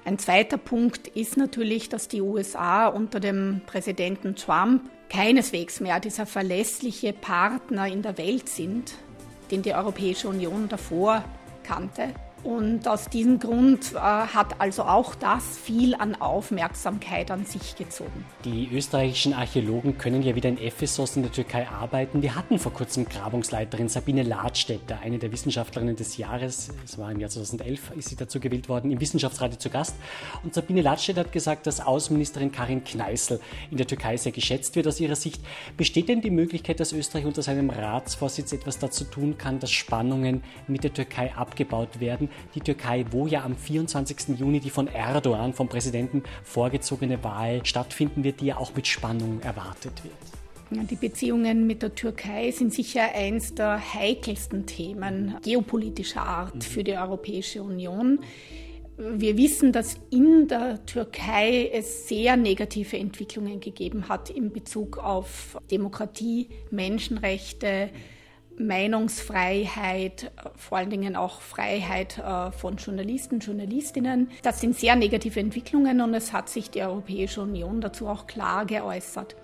Ein 0.03 0.19
zweiter 0.19 0.57
Punkt 0.57 1.07
ist 1.07 1.37
natürlich, 1.37 1.87
dass 1.87 2.09
die 2.09 2.21
USA 2.21 2.87
unter 2.87 3.21
dem 3.21 3.61
Präsidenten 3.65 4.35
Trump 4.35 4.89
keineswegs 5.09 5.79
mehr 5.79 6.01
dieser 6.01 6.25
verlässliche 6.25 7.13
Partner 7.13 7.87
in 7.87 8.01
der 8.01 8.17
Welt 8.17 8.49
sind, 8.49 8.95
den 9.49 9.61
die 9.61 9.73
Europäische 9.73 10.27
Union 10.27 10.67
davor 10.67 11.23
kannte. 11.63 12.13
Und 12.43 12.88
aus 12.88 13.10
diesem 13.10 13.39
Grund 13.39 13.93
äh, 13.93 13.97
hat 13.97 14.62
also 14.62 14.84
auch 14.84 15.15
das 15.15 15.58
viel 15.58 15.95
an 15.95 16.15
Aufmerksamkeit 16.15 17.32
an 17.32 17.45
sich 17.45 17.76
gezogen. 17.76 18.26
Die 18.45 18.69
österreichischen 18.71 19.34
Archäologen 19.34 19.97
können 19.97 20.21
ja 20.21 20.36
wieder 20.36 20.47
in 20.47 20.58
Ephesus 20.58 21.15
in 21.15 21.23
der 21.23 21.32
Türkei 21.32 21.67
arbeiten. 21.67 22.21
Wir 22.21 22.36
hatten 22.36 22.60
vor 22.60 22.71
kurzem 22.73 23.06
Grabungsleiterin 23.06 23.89
Sabine 23.89 24.23
Ladstätter, 24.23 25.00
eine 25.04 25.17
der 25.17 25.32
Wissenschaftlerinnen 25.32 25.95
des 25.95 26.17
Jahres. 26.17 26.69
Es 26.86 26.97
war 26.97 27.12
im 27.12 27.19
Jahr 27.19 27.30
2011, 27.30 27.91
ist 27.97 28.10
sie 28.10 28.15
dazu 28.15 28.39
gewählt 28.39 28.69
worden, 28.69 28.91
im 28.91 29.02
Wissenschaftsrat 29.02 29.60
zu 29.62 29.69
Gast. 29.69 29.95
Und 30.43 30.54
Sabine 30.54 30.82
Ladstätter 30.82 31.21
hat 31.21 31.32
gesagt, 31.32 31.67
dass 31.67 31.82
Außenministerin 31.82 32.52
Karin 32.52 32.84
Kneißl 32.84 33.39
in 33.71 33.78
der 33.78 33.88
Türkei 33.88 34.15
sehr 34.15 34.32
geschätzt 34.32 34.76
wird 34.76 34.88
aus 34.88 35.00
ihrer 35.00 35.15
Sicht. 35.15 35.41
Besteht 35.76 36.08
denn 36.08 36.21
die 36.21 36.32
Möglichkeit, 36.32 36.80
dass 36.80 36.93
Österreich 36.93 37.26
unter 37.26 37.41
seinem 37.41 37.69
Ratsvorsitz 37.69 38.54
etwas 38.54 38.80
dazu 38.80 39.04
tun 39.04 39.38
kann, 39.38 39.60
dass 39.60 39.71
Spannungen 39.71 40.43
mit 40.67 40.84
der 40.84 40.93
Türkei 40.93 41.34
abgebaut 41.34 42.00
werden? 42.00 42.26
Die 42.55 42.61
Türkei, 42.61 43.05
wo 43.11 43.27
ja 43.27 43.43
am 43.43 43.55
24. 43.55 44.37
Juni 44.37 44.59
die 44.59 44.69
von 44.69 44.87
Erdogan, 44.87 45.53
vom 45.53 45.67
Präsidenten 45.67 46.23
vorgezogene 46.43 47.23
Wahl 47.23 47.65
stattfinden 47.65 48.23
wird, 48.23 48.41
die 48.41 48.47
ja 48.47 48.57
auch 48.57 48.75
mit 48.75 48.87
Spannung 48.87 49.41
erwartet 49.41 50.03
wird. 50.03 50.15
Die 50.69 50.95
Beziehungen 50.95 51.65
mit 51.65 51.81
der 51.81 51.95
Türkei 51.95 52.51
sind 52.51 52.73
sicher 52.73 53.13
eins 53.15 53.55
der 53.55 53.93
heikelsten 53.93 54.65
Themen 54.65 55.35
geopolitischer 55.41 56.21
Art 56.21 56.61
für 56.61 56.83
die 56.83 56.93
Europäische 56.93 57.63
Union. 57.63 58.19
Wir 58.97 59.37
wissen, 59.37 59.71
dass 59.71 59.97
in 60.09 60.47
der 60.47 60.85
Türkei 60.85 61.69
es 61.71 62.07
sehr 62.09 62.35
negative 62.35 62.97
Entwicklungen 62.97 63.61
gegeben 63.61 64.09
hat 64.09 64.29
in 64.29 64.51
Bezug 64.51 64.97
auf 64.97 65.57
Demokratie, 65.71 66.49
Menschenrechte, 66.71 67.89
Meinungsfreiheit, 68.57 70.31
vor 70.55 70.79
allen 70.79 70.89
Dingen 70.89 71.15
auch 71.15 71.41
Freiheit 71.41 72.17
äh, 72.17 72.51
von 72.51 72.77
Journalisten, 72.77 73.39
Journalistinnen. 73.39 74.29
Das 74.41 74.59
sind 74.59 74.75
sehr 74.75 74.95
negative 74.95 75.39
Entwicklungen 75.39 76.01
und 76.01 76.13
es 76.13 76.33
hat 76.33 76.49
sich 76.49 76.71
die 76.71 76.81
Europäische 76.81 77.41
Union 77.41 77.81
dazu 77.81 78.07
auch 78.07 78.25
klar 78.27 78.65
geäußert. 78.65 79.35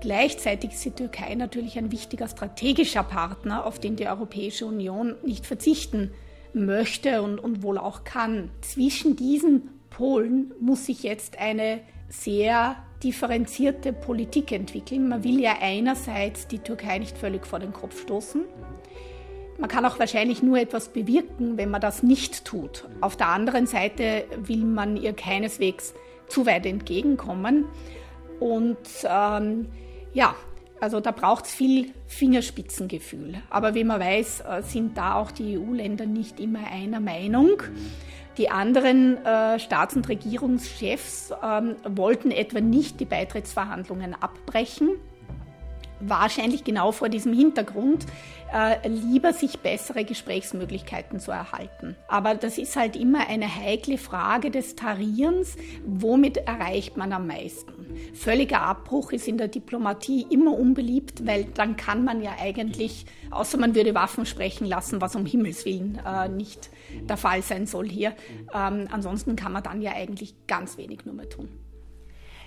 Gleichzeitig 0.00 0.72
ist 0.72 0.84
die 0.84 0.90
Türkei 0.90 1.34
natürlich 1.34 1.76
ein 1.78 1.90
wichtiger 1.90 2.28
strategischer 2.28 3.02
Partner, 3.02 3.66
auf 3.66 3.78
den 3.78 3.96
die 3.96 4.06
Europäische 4.06 4.66
Union 4.66 5.16
nicht 5.24 5.46
verzichten 5.46 6.12
möchte 6.52 7.22
und, 7.22 7.38
und 7.38 7.62
wohl 7.62 7.78
auch 7.78 8.04
kann. 8.04 8.50
Zwischen 8.60 9.16
diesen 9.16 9.70
Polen 9.90 10.52
muss 10.60 10.86
sich 10.86 11.02
jetzt 11.02 11.38
eine 11.38 11.80
sehr 12.08 12.76
differenzierte 13.02 13.92
Politik 13.92 14.52
entwickeln. 14.52 15.08
Man 15.08 15.24
will 15.24 15.40
ja 15.40 15.56
einerseits 15.60 16.46
die 16.48 16.58
Türkei 16.58 16.98
nicht 16.98 17.16
völlig 17.16 17.46
vor 17.46 17.58
den 17.58 17.72
Kopf 17.72 18.00
stoßen. 18.02 18.44
Man 19.58 19.68
kann 19.68 19.84
auch 19.84 19.98
wahrscheinlich 19.98 20.42
nur 20.42 20.58
etwas 20.58 20.88
bewirken, 20.88 21.56
wenn 21.56 21.70
man 21.70 21.80
das 21.80 22.02
nicht 22.02 22.44
tut. 22.44 22.84
Auf 23.00 23.16
der 23.16 23.28
anderen 23.28 23.66
Seite 23.66 24.24
will 24.36 24.64
man 24.64 24.96
ihr 24.96 25.12
keineswegs 25.12 25.94
zu 26.28 26.46
weit 26.46 26.64
entgegenkommen. 26.64 27.64
Und 28.38 28.78
ähm, 29.04 29.66
ja, 30.14 30.36
also 30.80 31.00
da 31.00 31.10
braucht 31.10 31.46
es 31.46 31.54
viel 31.54 31.90
Fingerspitzengefühl. 32.06 33.34
Aber 33.50 33.74
wie 33.74 33.82
man 33.82 34.00
weiß, 34.00 34.40
äh, 34.40 34.62
sind 34.62 34.96
da 34.96 35.16
auch 35.16 35.32
die 35.32 35.58
EU-Länder 35.58 36.06
nicht 36.06 36.38
immer 36.38 36.60
einer 36.70 37.00
Meinung. 37.00 37.62
Die 38.38 38.50
anderen 38.50 39.24
äh, 39.24 39.58
Staats- 39.58 39.96
und 39.96 40.08
Regierungschefs 40.08 41.32
ähm, 41.42 41.74
wollten 41.84 42.30
etwa 42.30 42.60
nicht 42.60 43.00
die 43.00 43.04
Beitrittsverhandlungen 43.04 44.14
abbrechen. 44.14 44.90
Wahrscheinlich 46.00 46.62
genau 46.62 46.92
vor 46.92 47.08
diesem 47.08 47.32
Hintergrund 47.32 48.06
äh, 48.52 48.88
lieber 48.88 49.32
sich 49.32 49.60
bessere 49.60 50.04
Gesprächsmöglichkeiten 50.04 51.20
zu 51.20 51.30
erhalten. 51.30 51.96
Aber 52.08 52.34
das 52.34 52.58
ist 52.58 52.76
halt 52.76 52.96
immer 52.96 53.28
eine 53.28 53.54
heikle 53.54 53.98
Frage 53.98 54.50
des 54.50 54.76
Tarierens. 54.76 55.56
Womit 55.84 56.38
erreicht 56.38 56.96
man 56.96 57.12
am 57.12 57.26
meisten? 57.26 57.72
Völliger 58.14 58.62
Abbruch 58.62 59.12
ist 59.12 59.28
in 59.28 59.38
der 59.38 59.48
Diplomatie 59.48 60.26
immer 60.30 60.58
unbeliebt, 60.58 61.26
weil 61.26 61.44
dann 61.44 61.76
kann 61.76 62.04
man 62.04 62.22
ja 62.22 62.32
eigentlich, 62.40 63.06
außer 63.30 63.58
man 63.58 63.74
würde 63.74 63.94
Waffen 63.94 64.26
sprechen 64.26 64.66
lassen, 64.66 65.00
was 65.00 65.16
um 65.16 65.26
Himmels 65.26 65.64
Willen 65.64 66.00
äh, 66.06 66.28
nicht 66.28 66.70
der 67.08 67.16
Fall 67.16 67.42
sein 67.42 67.66
soll 67.66 67.88
hier. 67.88 68.14
Ähm, 68.54 68.88
ansonsten 68.90 69.36
kann 69.36 69.52
man 69.52 69.62
dann 69.62 69.82
ja 69.82 69.92
eigentlich 69.92 70.34
ganz 70.46 70.78
wenig 70.78 71.04
nur 71.04 71.14
mehr 71.14 71.28
tun. 71.28 71.48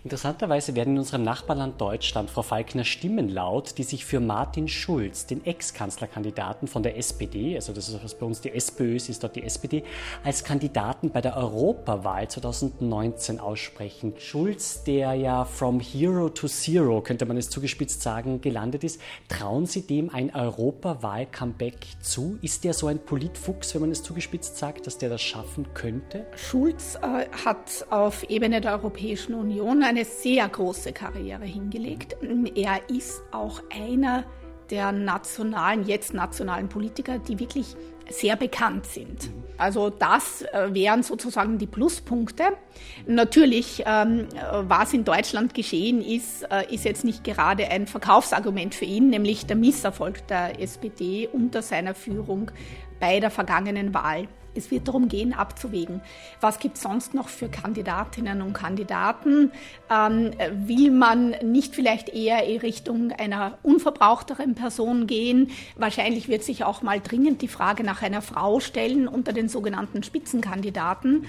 Interessanterweise 0.03 0.75
werden 0.75 0.93
in 0.93 0.99
unserem 0.99 1.21
Nachbarland 1.21 1.79
Deutschland 1.79 2.31
Frau 2.31 2.41
Falkner 2.41 2.83
Stimmen 2.83 3.29
laut, 3.29 3.77
die 3.77 3.83
sich 3.83 4.03
für 4.03 4.19
Martin 4.19 4.67
Schulz, 4.67 5.27
den 5.27 5.45
Ex-Kanzlerkandidaten 5.45 6.67
von 6.67 6.81
der 6.81 6.97
SPD, 6.97 7.55
also 7.55 7.71
das 7.71 7.87
ist 7.87 8.03
was 8.03 8.15
bei 8.15 8.25
uns 8.25 8.41
die 8.41 8.49
SPÖ 8.49 8.95
ist, 8.95 9.09
ist 9.09 9.21
dort 9.21 9.35
die 9.35 9.43
SPD, 9.43 9.83
als 10.23 10.43
Kandidaten 10.43 11.11
bei 11.11 11.21
der 11.21 11.37
Europawahl 11.37 12.27
2019 12.27 13.39
aussprechen. 13.39 14.13
Schulz, 14.17 14.83
der 14.83 15.13
ja 15.13 15.45
from 15.45 15.79
hero 15.79 16.29
to 16.29 16.47
zero, 16.47 17.01
könnte 17.01 17.27
man 17.27 17.37
es 17.37 17.51
zugespitzt 17.51 18.01
sagen, 18.01 18.41
gelandet 18.41 18.83
ist, 18.83 18.99
trauen 19.29 19.67
Sie 19.67 19.85
dem 19.85 20.09
ein 20.09 20.33
Europawahl-Comeback 20.33 21.75
zu? 22.01 22.39
Ist 22.41 22.63
der 22.63 22.73
so 22.73 22.87
ein 22.87 22.97
Politfuchs, 23.05 23.75
wenn 23.75 23.81
man 23.81 23.91
es 23.91 24.01
zugespitzt 24.01 24.57
sagt, 24.57 24.87
dass 24.87 24.97
der 24.97 25.09
das 25.09 25.21
schaffen 25.21 25.67
könnte? 25.75 26.25
Schulz 26.35 26.95
äh, 26.95 27.27
hat 27.45 27.85
auf 27.91 28.23
Ebene 28.23 28.61
der 28.61 28.71
Europäischen 28.71 29.35
Union 29.35 29.90
eine 29.91 30.05
sehr 30.05 30.47
große 30.47 30.93
Karriere 30.93 31.43
hingelegt. 31.43 32.15
Er 32.55 32.89
ist 32.89 33.21
auch 33.31 33.61
einer 33.69 34.23
der 34.69 34.93
nationalen, 34.93 35.85
jetzt 35.85 36.13
nationalen 36.13 36.69
Politiker, 36.69 37.19
die 37.19 37.37
wirklich 37.37 37.75
sehr 38.09 38.37
bekannt 38.37 38.85
sind. 38.85 39.29
Also 39.57 39.89
das 39.89 40.43
äh, 40.43 40.73
wären 40.73 41.03
sozusagen 41.03 41.57
die 41.57 41.67
Pluspunkte. 41.67 42.43
Natürlich, 43.05 43.83
ähm, 43.85 44.27
was 44.61 44.93
in 44.93 45.03
Deutschland 45.03 45.53
geschehen 45.53 46.01
ist, 46.01 46.43
äh, 46.43 46.73
ist 46.73 46.85
jetzt 46.85 47.03
nicht 47.03 47.25
gerade 47.25 47.67
ein 47.67 47.85
Verkaufsargument 47.85 48.73
für 48.73 48.85
ihn, 48.85 49.09
nämlich 49.09 49.45
der 49.45 49.57
Misserfolg 49.57 50.25
der 50.27 50.61
SPD 50.61 51.27
unter 51.31 51.61
seiner 51.61 51.95
Führung 51.95 52.49
bei 53.01 53.19
der 53.19 53.29
vergangenen 53.29 53.93
Wahl. 53.93 54.29
Es 54.53 54.71
wird 54.71 54.87
darum 54.87 55.07
gehen, 55.07 55.33
abzuwägen, 55.33 56.01
was 56.41 56.59
gibt 56.59 56.77
es 56.77 56.83
sonst 56.83 57.13
noch 57.13 57.29
für 57.29 57.47
Kandidatinnen 57.47 58.41
und 58.41 58.53
Kandidaten. 58.53 59.51
Ähm, 59.89 60.31
will 60.53 60.91
man 60.91 61.35
nicht 61.43 61.75
vielleicht 61.75 62.09
eher 62.09 62.45
in 62.45 62.59
Richtung 62.59 63.11
einer 63.11 63.57
unverbrauchteren 63.63 64.55
Person 64.55 65.07
gehen? 65.07 65.51
Wahrscheinlich 65.75 66.27
wird 66.27 66.43
sich 66.43 66.63
auch 66.63 66.81
mal 66.81 66.99
dringend 66.99 67.41
die 67.41 67.47
Frage 67.47 67.83
nach 67.83 68.01
einer 68.01 68.21
Frau 68.21 68.59
stellen 68.59 69.07
unter 69.07 69.33
den 69.33 69.49
sogenannten 69.49 70.03
Spitzenkandidaten. 70.03 71.25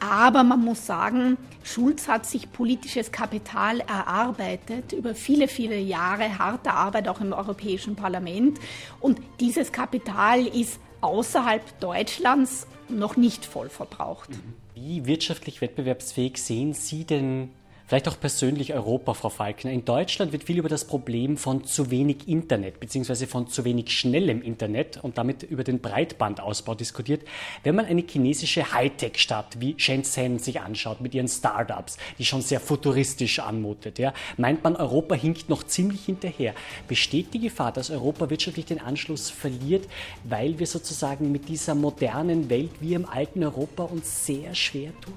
Aber 0.00 0.42
man 0.42 0.60
muss 0.60 0.86
sagen, 0.86 1.38
Schulz 1.62 2.08
hat 2.08 2.26
sich 2.26 2.52
politisches 2.52 3.12
Kapital 3.12 3.80
erarbeitet 3.80 4.92
über 4.92 5.14
viele, 5.14 5.48
viele 5.48 5.78
Jahre 5.78 6.38
harter 6.38 6.74
Arbeit 6.74 7.08
auch 7.08 7.20
im 7.20 7.32
Europäischen 7.32 7.94
Parlament. 7.96 8.58
Und 9.00 9.20
dieses 9.40 9.72
Kapital 9.72 10.46
ist 10.46 10.80
außerhalb 11.04 11.80
Deutschlands 11.80 12.66
noch 12.88 13.16
nicht 13.16 13.44
voll 13.44 13.68
verbraucht. 13.68 14.30
Wie 14.74 15.06
wirtschaftlich 15.06 15.60
wettbewerbsfähig 15.60 16.38
sehen 16.42 16.72
Sie 16.74 17.04
denn 17.04 17.50
Vielleicht 17.86 18.08
auch 18.08 18.18
persönlich 18.18 18.72
Europa, 18.72 19.12
Frau 19.12 19.28
Falkner. 19.28 19.70
In 19.70 19.84
Deutschland 19.84 20.32
wird 20.32 20.44
viel 20.44 20.56
über 20.56 20.70
das 20.70 20.86
Problem 20.86 21.36
von 21.36 21.64
zu 21.64 21.90
wenig 21.90 22.26
Internet 22.26 22.80
bzw. 22.80 23.26
von 23.26 23.46
zu 23.48 23.66
wenig 23.66 23.90
schnellem 23.90 24.40
Internet 24.40 25.04
und 25.04 25.18
damit 25.18 25.42
über 25.42 25.64
den 25.64 25.80
Breitbandausbau 25.80 26.74
diskutiert. 26.74 27.28
Wenn 27.62 27.74
man 27.74 27.84
eine 27.84 28.02
chinesische 28.08 28.72
Hightech-Stadt 28.72 29.60
wie 29.60 29.74
Shenzhen 29.76 30.38
sich 30.38 30.62
anschaut 30.62 31.02
mit 31.02 31.14
ihren 31.14 31.28
Startups, 31.28 31.98
die 32.18 32.24
schon 32.24 32.40
sehr 32.40 32.58
futuristisch 32.58 33.40
anmutet, 33.40 33.98
ja, 33.98 34.14
meint 34.38 34.64
man, 34.64 34.76
Europa 34.76 35.14
hinkt 35.14 35.50
noch 35.50 35.62
ziemlich 35.62 36.06
hinterher. 36.06 36.54
Besteht 36.88 37.34
die 37.34 37.40
Gefahr, 37.40 37.70
dass 37.70 37.90
Europa 37.90 38.30
wirtschaftlich 38.30 38.64
den 38.64 38.80
Anschluss 38.80 39.28
verliert, 39.28 39.86
weil 40.24 40.58
wir 40.58 40.66
sozusagen 40.66 41.30
mit 41.30 41.50
dieser 41.50 41.74
modernen 41.74 42.48
Welt 42.48 42.70
wie 42.80 42.94
im 42.94 43.06
alten 43.06 43.44
Europa 43.44 43.82
uns 43.82 44.24
sehr 44.24 44.54
schwer 44.54 44.98
tun? 45.02 45.12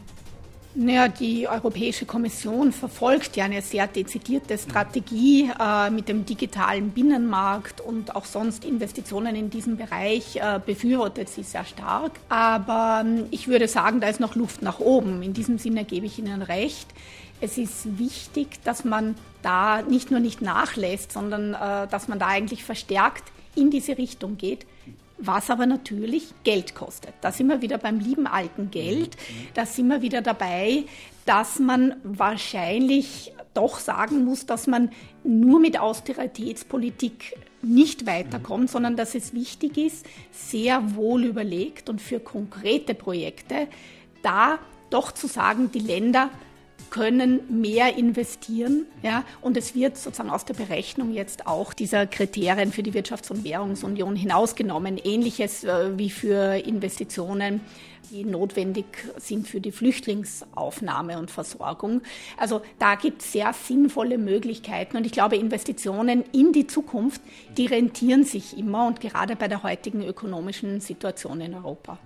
Naja, 0.79 1.07
die 1.07 1.47
Europäische 1.47 2.05
Kommission 2.05 2.71
verfolgt 2.71 3.35
ja 3.35 3.45
eine 3.45 3.63
sehr 3.63 3.87
dezidierte 3.87 4.59
Strategie 4.59 5.49
äh, 5.59 5.89
mit 5.89 6.07
dem 6.07 6.23
digitalen 6.23 6.91
Binnenmarkt 6.91 7.81
und 7.81 8.15
auch 8.15 8.25
sonst 8.25 8.63
Investitionen 8.63 9.35
in 9.35 9.49
diesem 9.49 9.75
Bereich 9.75 10.35
äh, 10.35 10.59
befürwortet 10.63 11.29
sie 11.29 11.41
sehr 11.41 11.65
stark. 11.65 12.11
Aber 12.29 13.03
äh, 13.03 13.23
ich 13.31 13.47
würde 13.47 13.67
sagen, 13.67 14.01
da 14.01 14.07
ist 14.07 14.19
noch 14.19 14.35
Luft 14.35 14.61
nach 14.61 14.79
oben. 14.79 15.23
In 15.23 15.33
diesem 15.33 15.57
Sinne 15.57 15.83
gebe 15.83 16.05
ich 16.05 16.19
Ihnen 16.19 16.43
recht. 16.43 16.87
Es 17.41 17.57
ist 17.57 17.97
wichtig, 17.97 18.63
dass 18.63 18.85
man 18.85 19.15
da 19.41 19.81
nicht 19.81 20.11
nur 20.11 20.19
nicht 20.19 20.43
nachlässt, 20.43 21.11
sondern 21.11 21.55
äh, 21.55 21.87
dass 21.87 22.07
man 22.07 22.19
da 22.19 22.27
eigentlich 22.27 22.63
verstärkt 22.63 23.23
in 23.55 23.71
diese 23.71 23.97
Richtung 23.97 24.37
geht 24.37 24.67
was 25.17 25.49
aber 25.49 25.65
natürlich 25.65 26.33
Geld 26.43 26.75
kostet. 26.75 27.13
Da 27.21 27.31
sind 27.31 27.47
wir 27.47 27.61
wieder 27.61 27.77
beim 27.77 27.99
lieben 27.99 28.27
alten 28.27 28.71
Geld. 28.71 29.17
Da 29.53 29.65
sind 29.65 29.87
wir 29.87 30.01
wieder 30.01 30.21
dabei, 30.21 30.83
dass 31.25 31.59
man 31.59 31.95
wahrscheinlich 32.03 33.33
doch 33.53 33.79
sagen 33.79 34.23
muss, 34.23 34.45
dass 34.45 34.67
man 34.67 34.91
nur 35.23 35.59
mit 35.59 35.79
Austeritätspolitik 35.79 37.35
nicht 37.63 38.05
weiterkommt, 38.05 38.69
sondern 38.69 38.95
dass 38.95 39.15
es 39.15 39.33
wichtig 39.33 39.77
ist, 39.77 40.05
sehr 40.31 40.95
wohl 40.95 41.23
überlegt 41.25 41.89
und 41.89 41.99
für 41.99 42.19
konkrete 42.19 42.93
Projekte 42.93 43.67
da 44.21 44.59
doch 44.89 45.11
zu 45.11 45.27
sagen, 45.27 45.71
die 45.71 45.79
Länder 45.79 46.29
können 46.89 47.61
mehr 47.61 47.97
investieren. 47.97 48.85
Ja, 49.03 49.23
und 49.41 49.57
es 49.57 49.75
wird 49.75 49.97
sozusagen 49.97 50.29
aus 50.29 50.45
der 50.45 50.53
Berechnung 50.53 51.13
jetzt 51.13 51.47
auch 51.47 51.73
dieser 51.73 52.07
Kriterien 52.07 52.71
für 52.71 52.83
die 52.83 52.93
Wirtschafts- 52.93 53.31
und 53.31 53.43
Währungsunion 53.43 54.15
hinausgenommen. 54.15 54.97
Ähnliches 54.97 55.63
äh, 55.63 55.97
wie 55.97 56.09
für 56.09 56.55
Investitionen, 56.55 57.61
die 58.11 58.23
notwendig 58.23 58.85
sind 59.17 59.47
für 59.47 59.59
die 59.59 59.71
Flüchtlingsaufnahme 59.71 61.19
und 61.19 61.31
Versorgung. 61.31 62.01
Also 62.37 62.61
da 62.79 62.95
gibt 62.95 63.21
es 63.21 63.31
sehr 63.31 63.53
sinnvolle 63.53 64.17
Möglichkeiten. 64.17 64.97
Und 64.97 65.05
ich 65.05 65.11
glaube, 65.11 65.35
Investitionen 65.35 66.23
in 66.31 66.53
die 66.53 66.67
Zukunft, 66.67 67.21
die 67.57 67.65
rentieren 67.65 68.23
sich 68.23 68.57
immer 68.57 68.87
und 68.87 69.01
gerade 69.01 69.35
bei 69.35 69.47
der 69.47 69.63
heutigen 69.63 70.03
ökonomischen 70.03 70.79
Situation 70.79 71.41
in 71.41 71.53
Europa. 71.53 71.99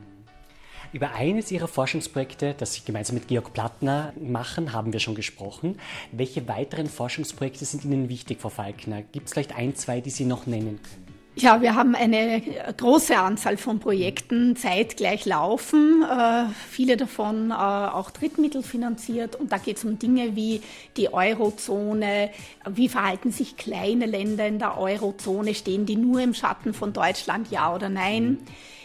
Über 0.94 1.14
eines 1.14 1.52
Ihrer 1.52 1.70
Forschungsprojekte, 1.70 2.54
das 2.58 2.74
Sie 2.74 2.82
gemeinsam 2.84 3.16
mit 3.16 3.30
Georg 3.30 3.54
Plattner 3.54 4.12
machen, 4.20 4.74
haben 4.74 4.92
wir 4.92 5.00
schon 5.00 5.16
gesprochen. 5.16 5.80
Welche 6.12 6.50
weiteren 6.50 6.88
Forschungsprojekte 6.88 7.64
sind 7.64 7.86
Ihnen 7.86 8.10
wichtig, 8.10 8.42
Frau 8.42 8.50
Falkner? 8.50 9.02
Gibt 9.02 9.28
es 9.28 9.34
vielleicht 9.34 9.56
ein, 9.56 9.74
zwei, 9.76 10.02
die 10.02 10.10
Sie 10.10 10.26
noch 10.26 10.48
nennen 10.48 10.82
können? 10.82 11.12
Ja, 11.36 11.62
wir 11.62 11.76
haben 11.76 11.96
eine 11.96 12.42
große 12.76 13.18
Anzahl 13.18 13.56
von 13.56 13.80
Projekten 13.80 14.58
zeitgleich 14.58 15.26
laufen, 15.26 16.04
äh, 16.04 16.44
viele 16.70 16.98
davon 16.98 17.52
äh, 17.52 17.54
auch 17.54 18.12
drittmittelfinanziert. 18.12 19.38
Und 19.38 19.54
da 19.54 19.58
geht 19.58 19.78
es 19.78 19.86
um 19.86 19.98
Dinge 19.98 20.36
wie 20.36 20.62
die 20.98 21.14
Eurozone, 21.14 22.32
wie 22.70 22.90
verhalten 22.90 23.32
sich 23.32 23.56
kleine 23.56 24.08
Länder 24.08 24.46
in 24.46 24.60
der 24.60 24.78
Eurozone, 24.78 25.56
stehen 25.56 25.86
die 25.86 25.96
nur 25.96 26.20
im 26.20 26.34
Schatten 26.34 26.74
von 26.74 26.92
Deutschland, 26.92 27.50
ja 27.50 27.74
oder 27.74 27.88
nein. 27.88 28.32
Mhm. 28.32 28.38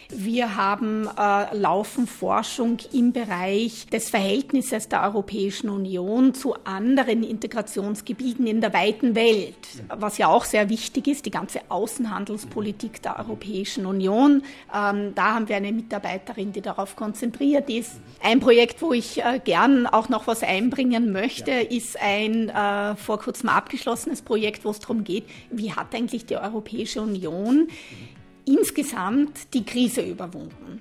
Wir 0.09 0.57
haben 0.57 1.09
äh, 1.19 1.57
laufen 1.57 2.07
Forschung 2.07 2.79
im 2.92 3.12
Bereich 3.12 3.87
des 3.87 4.09
Verhältnisses 4.09 4.88
der 4.88 5.03
Europäischen 5.03 5.69
Union 5.69 6.33
zu 6.33 6.55
anderen 6.64 7.25
Integrationsgebieten 7.25 8.47
in 8.47 8.61
der 8.61 8.73
weiten 8.73 9.16
Welt, 9.16 9.57
was 9.88 10.19
ja 10.19 10.29
auch 10.29 10.45
sehr 10.45 10.69
wichtig 10.69 11.09
ist, 11.09 11.27
die 11.27 11.33
ganze 11.33 11.61
Außenhandelspolitik 11.71 13.03
der 13.03 13.19
Europäischen 13.19 13.85
Union. 13.85 14.45
Ähm, 14.73 15.12
da 15.16 15.35
haben 15.35 15.49
wir 15.49 15.57
eine 15.57 15.73
Mitarbeiterin, 15.73 16.53
die 16.53 16.61
darauf 16.61 16.95
konzentriert 16.95 17.69
ist. 17.69 18.01
Ein 18.23 18.38
Projekt, 18.38 18.83
wo 18.83 18.92
ich 18.92 19.25
äh, 19.25 19.40
gern 19.45 19.88
auch 19.88 20.09
noch 20.09 20.29
was 20.29 20.45
einbringen 20.45 21.11
möchte, 21.11 21.51
ist 21.51 22.01
ein 22.01 22.49
äh, 22.49 22.95
vor 22.95 23.19
kurzem 23.19 23.49
abgeschlossenes 23.49 24.23
Projekt, 24.23 24.64
wo 24.64 24.71
es 24.71 24.79
darum 24.79 25.03
geht, 25.03 25.25
wie 25.51 25.73
hat 25.73 25.92
eigentlich 25.97 26.27
die 26.27 26.37
Europäische 26.37 27.03
Union 27.03 27.66
insgesamt 28.46 29.52
die 29.54 29.64
Krise 29.64 30.00
überwunden. 30.00 30.80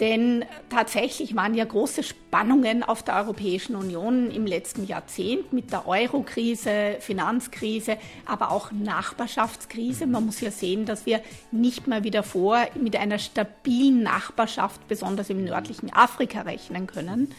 Denn 0.00 0.44
tatsächlich 0.68 1.36
waren 1.36 1.54
ja 1.54 1.64
große 1.64 2.02
Spannungen 2.02 2.82
auf 2.82 3.04
der 3.04 3.14
Europäischen 3.16 3.76
Union 3.76 4.32
im 4.32 4.46
letzten 4.46 4.84
Jahrzehnt 4.84 5.52
mit 5.52 5.70
der 5.70 5.86
Euro-Krise, 5.86 6.96
Finanzkrise, 6.98 7.98
aber 8.26 8.50
auch 8.50 8.72
Nachbarschaftskrise. 8.72 10.08
Man 10.08 10.26
muss 10.26 10.40
ja 10.40 10.50
sehen, 10.50 10.86
dass 10.86 11.06
wir 11.06 11.20
nicht 11.52 11.86
mal 11.86 12.02
wieder 12.02 12.24
vor 12.24 12.58
mit 12.80 12.96
einer 12.96 13.20
stabilen 13.20 14.02
Nachbarschaft, 14.02 14.88
besonders 14.88 15.30
im 15.30 15.44
nördlichen 15.44 15.92
Afrika, 15.92 16.40
rechnen 16.40 16.88
können. 16.88 17.32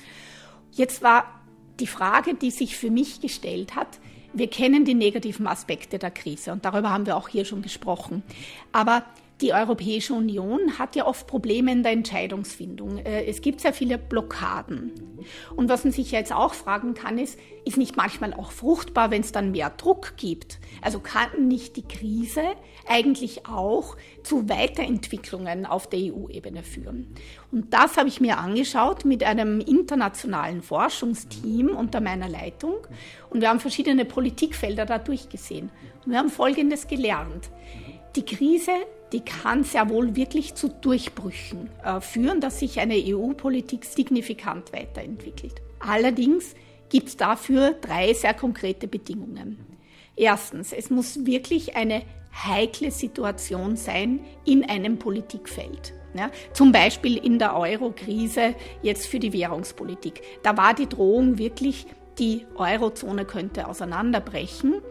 Jetzt 0.72 1.02
war 1.02 1.26
die 1.82 1.88
Frage, 1.88 2.34
die 2.36 2.52
sich 2.52 2.78
für 2.78 2.92
mich 2.92 3.20
gestellt 3.20 3.76
hat, 3.76 4.00
wir 4.36 4.50
kennen 4.50 4.84
die 4.84 4.96
negativen 4.96 5.46
Aspekte 5.48 6.00
der 6.00 6.10
Krise 6.10 6.54
und 6.54 6.66
darüber 6.66 6.90
haben 6.90 7.06
wir 7.06 7.18
auch 7.18 7.28
hier 7.28 7.46
schon 7.46 7.62
gesprochen. 7.62 8.24
Aber 8.72 9.04
die 9.42 9.54
Europäische 9.54 10.14
Union 10.14 10.78
hat 10.78 10.96
ja 10.96 11.06
oft 11.06 11.28
Probleme 11.28 11.72
in 11.72 11.84
der 11.84 11.92
Entscheidungsfindung. 11.92 13.00
Äh, 13.00 13.26
es 13.26 13.42
gibt 13.42 13.62
sehr 13.62 13.74
viele 13.74 13.98
Blockaden. 13.98 14.92
Und 15.56 15.70
was 15.70 15.84
man 15.84 15.92
sich 15.92 16.12
jetzt 16.12 16.34
auch 16.34 16.54
fragen 16.54 16.94
kann, 16.94 17.18
ist, 17.18 17.40
ist 17.66 17.78
nicht 17.78 17.96
manchmal 17.98 18.34
auch 18.34 18.52
fruchtbar, 18.52 19.10
wenn 19.10 19.22
es 19.22 19.32
dann 19.32 19.52
mehr 19.52 19.70
Druck 19.70 20.14
gibt? 20.18 20.60
Also 20.82 21.00
kann 21.00 21.48
nicht 21.48 21.78
die 21.78 21.88
Krise 21.88 22.44
eigentlich 22.88 23.46
auch 23.48 23.96
zu 24.24 24.50
Weiterentwicklungen 24.50 25.66
auf 25.66 25.90
der 25.90 26.00
EU-Ebene 26.00 26.64
führen? 26.64 27.16
Und 27.52 27.74
das 27.74 27.98
habe 27.98 28.10
ich 28.10 28.22
mir 28.22 28.38
angeschaut 28.38 29.06
mit 29.06 29.24
einem 29.24 29.62
internationalen 29.62 30.62
Forschungsteam 30.62 31.70
unter 31.70 32.02
meiner 32.02 32.30
Leitung. 32.30 32.76
Und 33.30 33.42
wir 33.42 33.50
haben 33.50 33.60
verschiedene 33.60 34.06
Politikfelder 34.06 34.86
da 34.86 35.00
durchgesehen. 35.00 35.70
Und 36.06 36.12
wir 36.12 36.20
haben 36.20 36.30
Folgendes 36.30 36.88
gelernt. 36.88 37.50
Die 38.16 38.26
Krise 38.26 38.72
die 39.14 39.22
kann 39.22 39.64
sehr 39.64 39.90
wohl 39.90 40.16
wirklich 40.16 40.56
zu 40.56 40.70
Durchbrüchen 40.70 41.70
äh, 41.84 42.02
führen, 42.02 42.42
dass 42.42 42.60
sich 42.60 42.80
eine 42.80 42.96
EU-Politik 42.96 43.86
signifikant 43.86 44.74
weiterentwickelt. 44.74 45.62
Allerdings 45.80 46.56
gibt 46.90 47.10
es 47.10 47.18
dafür 47.18 47.76
drei 47.80 48.14
sehr 48.14 48.34
konkrete 48.34 48.88
Bedingungen. 48.88 49.60
Erstens, 50.16 50.74
es 50.74 50.90
muss 50.90 51.26
wirklich 51.26 51.76
eine 51.76 52.04
heikle 52.34 52.92
Situation 52.92 53.76
sein 53.76 54.20
in 54.46 54.68
einem 54.68 54.98
Politikfeld. 54.98 55.94
Ja, 56.16 56.30
zum 56.54 56.72
Beispiel 56.72 57.18
in 57.18 57.40
der 57.40 57.56
Euro-Krise 57.56 58.54
jetzt 58.84 59.08
für 59.08 59.20
die 59.20 59.34
Währungspolitik. 59.34 60.22
Da 60.44 60.56
war 60.56 60.76
die 60.76 60.88
Drohung 60.88 61.40
wirklich 61.40 61.88
die 62.20 62.46
Eurozone 62.56 63.26
könnte 63.26 63.68
auseinanderbrechen 63.68 64.82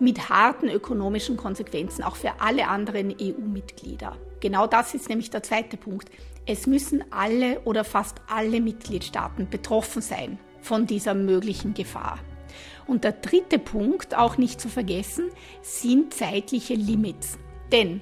mit 0.00 0.28
harten 0.28 0.68
ökonomischen 0.68 1.36
Konsequenzen 1.36 2.02
auch 2.02 2.16
für 2.16 2.40
alle 2.40 2.68
anderen 2.68 3.14
EU-Mitglieder. 3.20 4.16
Genau 4.40 4.66
das 4.66 4.94
ist 4.94 5.08
nämlich 5.08 5.30
der 5.30 5.44
zweite 5.44 5.76
Punkt. 5.76 6.10
Es 6.44 6.66
müssen 6.66 7.04
alle 7.12 7.60
oder 7.60 7.84
fast 7.84 8.20
alle 8.28 8.60
Mitgliedstaaten 8.60 9.48
betroffen 9.48 10.02
sein 10.02 10.38
von 10.60 10.86
dieser 10.86 11.14
möglichen 11.14 11.74
Gefahr. 11.74 12.18
Und 12.88 13.04
der 13.04 13.12
dritte 13.12 13.60
Punkt, 13.60 14.16
auch 14.16 14.36
nicht 14.36 14.60
zu 14.60 14.68
vergessen, 14.68 15.30
sind 15.62 16.12
zeitliche 16.14 16.74
Limits. 16.74 17.38
Denn 17.70 18.00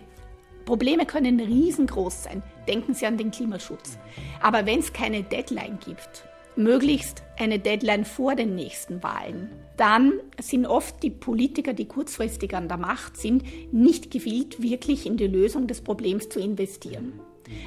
Probleme 0.64 1.04
können 1.04 1.38
riesengroß 1.38 2.24
sein. 2.24 2.42
Denken 2.66 2.94
Sie 2.94 3.04
an 3.04 3.18
den 3.18 3.30
Klimaschutz. 3.30 3.98
Aber 4.40 4.64
wenn 4.64 4.78
es 4.78 4.92
keine 4.92 5.22
Deadline 5.22 5.78
gibt, 5.84 6.24
möglichst 6.60 7.22
eine 7.38 7.58
Deadline 7.58 8.04
vor 8.04 8.34
den 8.34 8.54
nächsten 8.54 9.02
Wahlen. 9.02 9.50
Dann 9.76 10.12
sind 10.40 10.66
oft 10.66 11.02
die 11.02 11.10
Politiker, 11.10 11.72
die 11.72 11.86
kurzfristig 11.86 12.54
an 12.54 12.68
der 12.68 12.76
Macht 12.76 13.16
sind, 13.16 13.44
nicht 13.72 14.10
gewillt, 14.10 14.62
wirklich 14.62 15.06
in 15.06 15.16
die 15.16 15.26
Lösung 15.26 15.66
des 15.66 15.80
Problems 15.80 16.28
zu 16.28 16.38
investieren. 16.38 17.20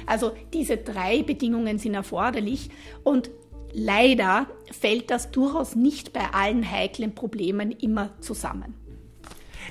Also 0.06 0.32
diese 0.52 0.76
drei 0.76 1.22
Bedingungen 1.22 1.78
sind 1.78 1.94
erforderlich 1.94 2.70
und 3.02 3.30
leider 3.72 4.46
fällt 4.70 5.10
das 5.10 5.30
durchaus 5.30 5.74
nicht 5.74 6.12
bei 6.12 6.32
allen 6.32 6.68
heiklen 6.70 7.14
Problemen 7.14 7.72
immer 7.72 8.10
zusammen. 8.20 8.74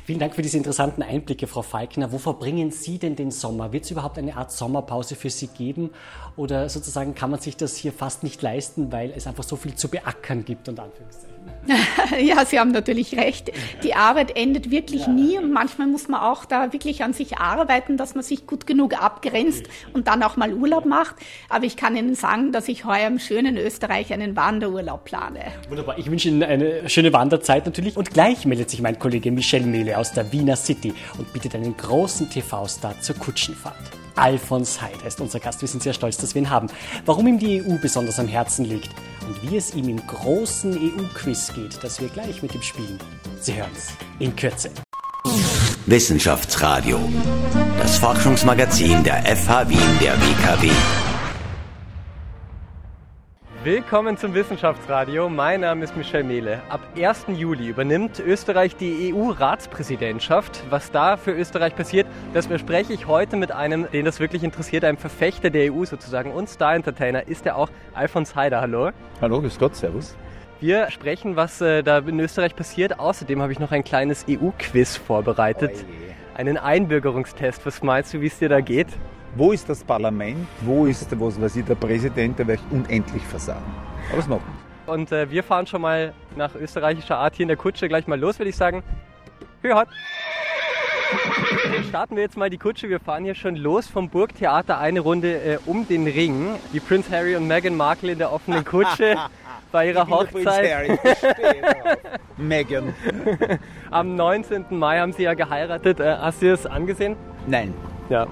Vielen 0.06 0.20
Dank 0.20 0.36
für 0.36 0.42
diese 0.42 0.58
interessanten 0.58 1.02
Einblicke, 1.02 1.48
Frau 1.48 1.62
Falkner. 1.62 2.12
Wo 2.12 2.18
verbringen 2.18 2.72
Sie 2.72 3.00
denn 3.00 3.16
den 3.16 3.32
Sommer? 3.32 3.72
Wird 3.72 3.86
es 3.86 3.92
überhaupt 3.92 4.18
eine 4.18 4.36
Art 4.36 4.52
Sommerpause 4.52 5.16
für 5.16 5.30
Sie 5.30 5.48
geben? 5.48 5.92
Oder 6.36 6.68
sozusagen 6.68 7.16
kann 7.16 7.32
man 7.32 7.40
sich 7.40 7.56
das 7.56 7.78
hier 7.78 7.94
fast 7.94 8.22
nicht 8.22 8.42
leisten, 8.42 8.92
weil 8.92 9.12
es 9.12 9.28
einfach 9.28 9.46
so 9.46 9.56
viel 9.56 9.76
zu 9.76 9.88
beackern 9.88 10.44
gibt, 10.44 10.68
und 10.68 10.78
Anführungszeichen? 10.78 11.33
Ja, 12.20 12.46
Sie 12.46 12.60
haben 12.60 12.72
natürlich 12.72 13.18
recht. 13.18 13.52
Die 13.84 13.96
Arbeit 13.96 14.36
endet 14.36 14.72
wirklich 14.72 15.08
nie 15.08 15.38
und 15.38 15.52
manchmal 15.52 15.88
muss 15.88 16.08
man 16.08 16.22
auch 16.22 16.46
da 16.46 16.74
wirklich 16.74 17.04
an 17.04 17.14
sich 17.14 17.38
arbeiten, 17.38 17.98
dass 17.98 18.16
man 18.16 18.24
sich 18.24 18.46
gut 18.46 18.68
genug 18.68 19.02
abgrenzt 19.02 19.66
und 19.94 20.08
dann 20.08 20.24
auch 20.24 20.38
mal 20.38 20.54
Urlaub 20.54 20.86
macht. 20.86 21.16
Aber 21.50 21.66
ich 21.66 21.76
kann 21.76 21.96
Ihnen 21.96 22.16
sagen, 22.16 22.52
dass 22.52 22.68
ich 22.68 22.86
heuer 22.86 23.08
im 23.08 23.20
schönen 23.20 23.58
Österreich 23.58 24.14
einen 24.14 24.36
Wanderurlaub 24.36 25.06
plane. 25.06 25.40
Wunderbar. 25.70 25.98
Ich 25.98 26.10
wünsche 26.10 26.30
Ihnen 26.30 26.44
eine 26.44 26.90
schöne 26.90 27.14
Wanderzeit 27.14 27.66
natürlich. 27.66 27.98
Und 27.98 28.12
gleich 28.12 28.46
meldet 28.46 28.70
sich 28.70 28.82
mein 28.82 29.00
Kollege 29.00 29.32
Michel 29.32 29.62
Mehle 29.62 29.98
aus 29.98 30.12
der 30.14 30.32
Wiener 30.32 30.56
City 30.56 30.94
und 31.18 31.32
bietet 31.34 31.56
einen 31.56 31.76
großen 31.76 32.30
TV-Star 32.30 33.00
zur 33.02 33.16
Kutschenfahrt. 33.16 34.04
Alfons 34.16 34.82
Heid 34.82 35.04
heißt 35.04 35.22
unser 35.22 35.40
Gast. 35.40 35.62
Wir 35.62 35.68
sind 35.68 35.84
sehr 35.84 35.94
stolz, 35.94 36.18
dass 36.18 36.36
wir 36.36 36.42
ihn 36.42 36.50
haben. 36.50 36.68
Warum 37.06 37.28
ihm 37.28 37.40
die 37.40 37.62
EU 37.62 37.78
besonders 37.82 38.20
am 38.20 38.28
Herzen 38.28 38.66
liegt 38.66 38.90
und 39.28 39.52
wie 39.52 39.58
es 39.58 39.74
ihm 39.74 39.90
im 39.90 40.06
großen 40.06 40.74
EU-Quiz 40.74 41.54
geht, 41.54 41.84
das 41.84 42.00
wir 42.02 42.10
gleich 42.10 42.42
mit 42.42 42.54
ihm 42.54 42.62
spielen. 42.62 43.00
Sie 43.40 43.56
hören 43.56 43.72
es 43.76 43.90
in 44.20 44.36
Kürze. 44.36 44.72
Wissenschaftsradio, 45.86 47.00
das 47.80 47.98
Forschungsmagazin 47.98 49.04
der 49.04 49.24
FH 49.36 49.70
Wien 49.70 50.00
der 50.02 50.14
WKW. 50.14 50.70
Willkommen 53.64 54.18
zum 54.18 54.34
Wissenschaftsradio. 54.34 55.30
Mein 55.30 55.62
Name 55.62 55.86
ist 55.86 55.96
Michel 55.96 56.26
Mehle. 56.26 56.62
Ab 56.68 56.82
1. 56.98 57.28
Juli 57.30 57.70
übernimmt 57.70 58.20
Österreich 58.20 58.76
die 58.76 59.14
EU-Ratspräsidentschaft. 59.14 60.66
Was 60.70 60.92
da 60.92 61.16
für 61.16 61.32
Österreich 61.32 61.74
passiert, 61.74 62.06
das 62.34 62.48
bespreche 62.48 62.92
ich 62.92 63.08
heute 63.08 63.38
mit 63.38 63.54
einem, 63.54 63.90
den 63.90 64.04
das 64.04 64.20
wirklich 64.20 64.44
interessiert, 64.44 64.84
einem 64.84 64.98
Verfechter 64.98 65.50
der 65.50 65.72
EU 65.72 65.86
sozusagen 65.86 66.34
und 66.34 66.50
Star-Entertainer 66.50 67.30
ist 67.30 67.46
er 67.46 67.56
auch, 67.56 67.70
Alfons 67.94 68.36
Heider. 68.36 68.60
Hallo. 68.60 68.92
Hallo, 69.22 69.40
grüß 69.40 69.58
Gott, 69.58 69.78
servus. 69.78 70.18
Wir 70.60 70.92
sprechen, 70.92 71.38
was 71.38 71.62
äh, 71.62 71.84
da 71.84 72.00
in 72.00 72.20
Österreich 72.20 72.58
passiert. 72.58 73.00
Außerdem 73.00 73.42
habe 73.42 73.54
ich 73.54 73.60
noch 73.60 73.72
ein 73.72 73.86
kleines 73.86 74.26
EU-Quiz 74.30 74.98
vorbereitet. 74.98 75.72
Oh 75.74 76.14
einen 76.38 76.58
Einbürgerungstest. 76.58 77.66
Was 77.66 77.82
meinst 77.82 78.14
du, 78.14 78.20
wie 78.20 78.28
es 78.28 78.40
dir 78.40 78.50
da 78.50 78.60
geht? 78.60 78.88
Wo 79.36 79.52
ist 79.52 79.68
das 79.68 79.84
Parlament? 79.84 80.48
Wo 80.62 80.86
ist, 80.86 81.08
was 81.20 81.42
weiß 81.42 81.56
ich, 81.56 81.66
der 81.66 81.76
Präsident? 81.76 82.38
Werde 82.38 82.54
ich 82.54 82.62
unendlich 82.72 83.24
versagen. 83.24 83.66
Aber 84.12 84.20
es 84.20 84.28
macht 84.28 84.42
nichts. 84.48 84.64
Und 84.86 85.12
äh, 85.12 85.30
wir 85.32 85.44
fahren 85.44 85.66
schon 85.66 85.82
mal 85.82 86.14
nach 86.36 86.54
österreichischer 86.56 87.18
Art 87.18 87.36
hier 87.36 87.46
in 87.46 87.48
der 87.48 87.58
Kutsche 87.58 87.88
gleich 87.88 88.06
mal 88.06 88.20
los, 88.20 88.38
würde 88.38 88.50
ich 88.50 88.56
sagen. 88.56 88.84
Hört! 89.62 89.90
Starten 91.88 92.16
wir 92.16 92.24
jetzt 92.24 92.38
mal 92.38 92.50
die 92.50 92.58
Kutsche. 92.58 92.90
Wir 92.90 93.00
fahren 93.00 93.24
hier 93.24 93.36
schon 93.36 93.56
los 93.56 93.88
vom 93.88 94.10
Burgtheater 94.10 94.78
eine 94.80 95.00
Runde 95.00 95.42
äh, 95.42 95.58
um 95.66 95.88
den 95.88 96.06
Ring. 96.06 96.56
Wie 96.72 96.80
Prince 96.80 97.10
Harry 97.12 97.36
und 97.36 97.48
Meghan 97.48 97.76
Markle 97.76 98.12
in 98.12 98.18
der 98.18 98.32
offenen 98.32 98.64
Kutsche 98.66 99.16
bei 99.72 99.88
ihrer 99.88 100.08
Hochzeit. 100.08 101.00
Meghan. 102.38 102.94
Am 103.90 104.16
19. 104.16 104.66
Mai 104.70 105.00
haben 105.00 105.14
sie 105.14 105.24
ja 105.24 105.34
geheiratet. 105.34 106.00
Äh, 106.00 106.18
hast 106.18 106.42
du 106.42 106.52
das 106.52 106.66
angesehen? 106.66 107.16
Nein. 107.48 107.74
Ja. 108.10 108.28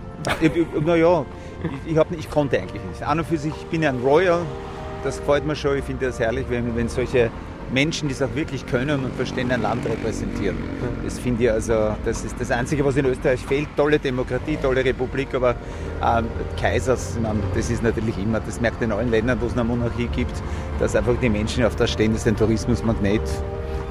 Naja, 0.85 1.25
ich, 1.85 1.95
ich, 1.95 2.19
ich 2.19 2.29
konnte 2.29 2.59
eigentlich 2.59 2.83
nicht. 2.83 3.03
An 3.03 3.19
und 3.19 3.25
für 3.25 3.37
sich, 3.37 3.53
ich 3.55 3.65
bin 3.67 3.83
ja 3.83 3.89
ein 3.89 4.01
Royal, 4.01 4.41
das 5.03 5.19
gefällt 5.19 5.45
mir 5.45 5.55
schon. 5.55 5.77
Ich 5.77 5.83
finde 5.83 6.07
das 6.07 6.19
herrlich, 6.19 6.45
wenn, 6.49 6.75
wenn 6.75 6.89
solche 6.89 7.31
Menschen, 7.71 8.09
die 8.09 8.13
es 8.13 8.21
auch 8.21 8.35
wirklich 8.35 8.65
können 8.65 9.03
und 9.03 9.13
verstehen, 9.15 9.51
ein 9.51 9.61
Land 9.61 9.85
repräsentieren. 9.85 10.57
Das 11.03 11.17
finde 11.19 11.45
ich 11.45 11.51
also, 11.51 11.95
das 12.03 12.23
ist 12.25 12.35
das 12.39 12.51
Einzige, 12.51 12.83
was 12.83 12.97
in 12.97 13.05
Österreich 13.05 13.39
fehlt. 13.39 13.69
Tolle 13.77 13.97
Demokratie, 13.97 14.57
tolle 14.61 14.83
Republik, 14.83 15.33
aber 15.33 15.51
äh, 16.01 16.23
Kaisers, 16.59 17.17
man, 17.21 17.41
das 17.55 17.69
ist 17.69 17.81
natürlich 17.81 18.17
immer, 18.17 18.39
das 18.41 18.59
merkt 18.59 18.81
in 18.81 18.91
allen 18.91 19.09
Ländern, 19.09 19.39
wo 19.39 19.45
es 19.45 19.53
eine 19.53 19.63
Monarchie 19.63 20.07
gibt, 20.07 20.33
dass 20.79 20.95
einfach 20.95 21.15
die 21.21 21.29
Menschen 21.29 21.63
auf 21.63 21.75
das 21.75 21.91
stehen, 21.91 22.11
das 22.11 22.21
ist 22.21 22.27
ein 22.27 22.35
Tourismusmagnet. 22.35 23.21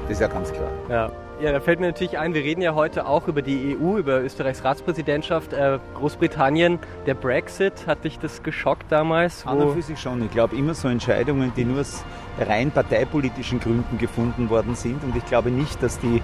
Das 0.03 0.11
ist 0.11 0.21
ja 0.21 0.27
ganz 0.27 0.51
klar. 0.51 0.71
Ja. 0.89 1.11
Ja, 1.41 1.51
da 1.51 1.59
fällt 1.59 1.79
mir 1.79 1.87
natürlich 1.87 2.19
ein, 2.19 2.35
wir 2.35 2.43
reden 2.43 2.61
ja 2.61 2.75
heute 2.75 3.07
auch 3.07 3.27
über 3.27 3.41
die 3.41 3.75
EU, 3.75 3.97
über 3.97 4.21
Österreichs 4.21 4.63
Ratspräsidentschaft, 4.63 5.53
äh, 5.53 5.79
Großbritannien, 5.95 6.77
der 7.07 7.15
Brexit. 7.15 7.87
Hat 7.87 8.03
dich 8.03 8.19
das 8.19 8.43
geschockt 8.43 8.91
damals? 8.91 9.47
An 9.47 9.57
und 9.57 9.73
für 9.73 9.81
sich 9.81 9.99
schon. 9.99 10.23
Ich 10.23 10.29
glaube, 10.29 10.55
immer 10.55 10.75
so 10.75 10.87
Entscheidungen, 10.87 11.51
die 11.57 11.65
nur 11.65 11.81
aus 11.81 12.05
rein 12.39 12.69
parteipolitischen 12.69 13.59
Gründen 13.59 13.97
gefunden 13.97 14.51
worden 14.51 14.75
sind. 14.75 15.03
Und 15.03 15.15
ich 15.15 15.25
glaube 15.25 15.49
nicht, 15.49 15.81
dass 15.81 15.97
die, 15.99 16.21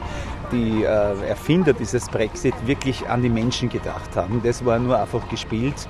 die 0.52 0.84
äh, 0.84 1.28
Erfinder 1.28 1.74
dieses 1.74 2.08
Brexit 2.10 2.54
wirklich 2.68 3.10
an 3.10 3.24
die 3.24 3.30
Menschen 3.30 3.70
gedacht 3.70 4.16
haben. 4.16 4.42
Das 4.44 4.64
war 4.66 4.78
nur 4.78 5.00
einfach 5.00 5.28
gespielt, 5.30 5.90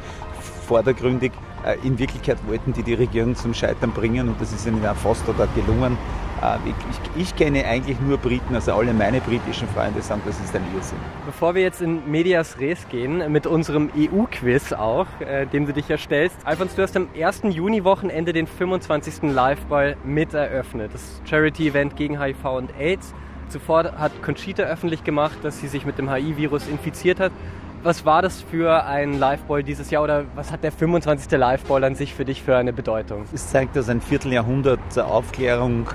vordergründig. 0.65 1.33
Äh, 1.67 1.77
in 1.83 1.99
Wirklichkeit 1.99 2.37
wollten 2.47 2.73
die 2.73 2.83
die 2.83 2.93
Regierung 2.93 3.35
zum 3.35 3.53
Scheitern 3.53 3.91
bringen 3.91 4.29
und 4.29 4.39
das 4.39 4.53
ist 4.53 4.65
ihnen 4.65 4.85
auch 4.85 4.95
fast 4.95 5.27
oder 5.27 5.47
gelungen. 5.47 5.97
Äh, 6.41 6.57
ich, 6.69 6.75
ich, 7.15 7.21
ich, 7.23 7.35
kenne 7.35 7.65
eigentlich 7.65 7.99
nur 7.99 8.17
Briten, 8.17 8.55
also 8.55 8.73
alle 8.73 8.93
meine 8.93 9.19
britischen 9.19 9.67
Freunde 9.69 10.01
sagen, 10.01 10.21
das 10.25 10.39
ist 10.39 10.55
ein 10.55 10.63
Irrsinn. 10.73 10.97
Bevor 11.25 11.55
wir 11.55 11.63
jetzt 11.63 11.81
in 11.81 12.09
Medias 12.09 12.59
Res 12.59 12.87
gehen, 12.89 13.31
mit 13.31 13.45
unserem 13.47 13.89
EU-Quiz 13.97 14.71
auch, 14.73 15.07
äh, 15.19 15.45
dem 15.45 15.65
du 15.65 15.73
dich 15.73 15.89
erstellst. 15.89 16.37
Alfons, 16.45 16.75
du 16.75 16.83
hast 16.83 16.95
am 16.95 17.09
1. 17.19 17.41
Juni-Wochenende 17.49 18.31
den 18.33 18.47
25. 18.47 19.33
Live-Ball 19.33 19.97
mit 20.05 20.33
eröffnet. 20.33 20.93
Das 20.93 21.21
Charity-Event 21.25 21.95
gegen 21.97 22.21
HIV 22.21 22.45
und 22.45 22.69
AIDS. 22.79 23.13
Zuvor 23.49 23.93
hat 23.97 24.21
Conchita 24.21 24.63
öffentlich 24.63 25.03
gemacht, 25.03 25.37
dass 25.41 25.59
sie 25.59 25.67
sich 25.67 25.85
mit 25.85 25.97
dem 25.97 26.09
HIV-Virus 26.11 26.67
infiziert 26.67 27.19
hat. 27.19 27.31
Was 27.87 28.03
war 28.03 28.21
das 28.21 28.41
für 28.41 28.85
ein 28.85 29.17
Liveball 29.17 29.63
dieses 29.63 29.91
Jahr 29.91 30.03
oder 30.03 30.25
was 30.35 30.51
hat 30.51 30.61
der 30.61 30.73
25. 30.73 31.31
Liveball 31.39 31.85
an 31.85 31.95
sich 31.95 32.13
für 32.13 32.25
dich 32.25 32.43
für 32.43 32.57
eine 32.57 32.73
Bedeutung? 32.73 33.23
Es 33.33 33.47
zeigt, 33.47 33.77
dass 33.77 33.87
ein 33.87 34.01
Vierteljahrhundert 34.01 34.99
Aufklärung 34.99 35.87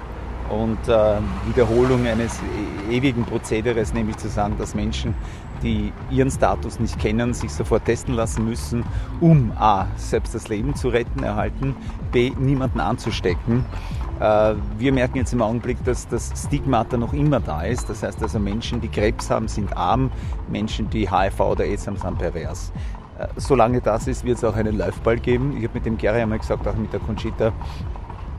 und 0.48 0.78
äh, 0.88 1.16
Wiederholung 1.48 2.06
eines 2.06 2.40
e-, 2.88 2.96
ewigen 2.96 3.26
Prozederes, 3.26 3.92
nämlich 3.92 4.16
zu 4.16 4.28
sagen, 4.28 4.56
dass 4.58 4.74
Menschen, 4.74 5.14
die 5.62 5.92
ihren 6.10 6.30
Status 6.30 6.80
nicht 6.80 6.98
kennen, 6.98 7.34
sich 7.34 7.52
sofort 7.52 7.84
testen 7.84 8.14
lassen 8.14 8.46
müssen, 8.46 8.84
um 9.20 9.52
a. 9.58 9.86
selbst 9.96 10.34
das 10.34 10.48
Leben 10.48 10.74
zu 10.74 10.88
retten, 10.88 11.22
erhalten, 11.22 11.76
b. 12.10 12.32
niemanden 12.38 12.80
anzustecken. 12.80 13.66
Äh, 14.22 14.54
wir 14.78 14.92
merken 14.92 15.18
jetzt 15.18 15.32
im 15.32 15.42
Augenblick, 15.42 15.82
dass 15.84 16.06
das 16.06 16.32
Stigmata 16.36 16.96
noch 16.96 17.12
immer 17.12 17.40
da 17.40 17.62
ist. 17.62 17.90
Das 17.90 18.04
heißt 18.04 18.22
also, 18.22 18.38
Menschen, 18.38 18.80
die 18.80 18.88
Krebs 18.88 19.30
haben, 19.30 19.48
sind 19.48 19.76
arm, 19.76 20.12
Menschen, 20.48 20.88
die 20.90 21.10
HIV 21.10 21.40
oder 21.40 21.64
AIDS 21.64 21.88
haben, 21.88 21.96
sind 21.96 22.18
pervers. 22.18 22.72
Äh, 23.18 23.26
solange 23.36 23.80
das 23.80 24.06
ist, 24.06 24.24
wird 24.24 24.38
es 24.38 24.44
auch 24.44 24.54
einen 24.54 24.78
Läufball 24.78 25.18
geben. 25.18 25.56
Ich 25.56 25.64
habe 25.64 25.74
mit 25.74 25.86
dem 25.86 25.98
Gary 25.98 26.20
einmal 26.20 26.38
gesagt, 26.38 26.68
auch 26.68 26.76
mit 26.76 26.92
der 26.92 27.00
Conchita, 27.00 27.52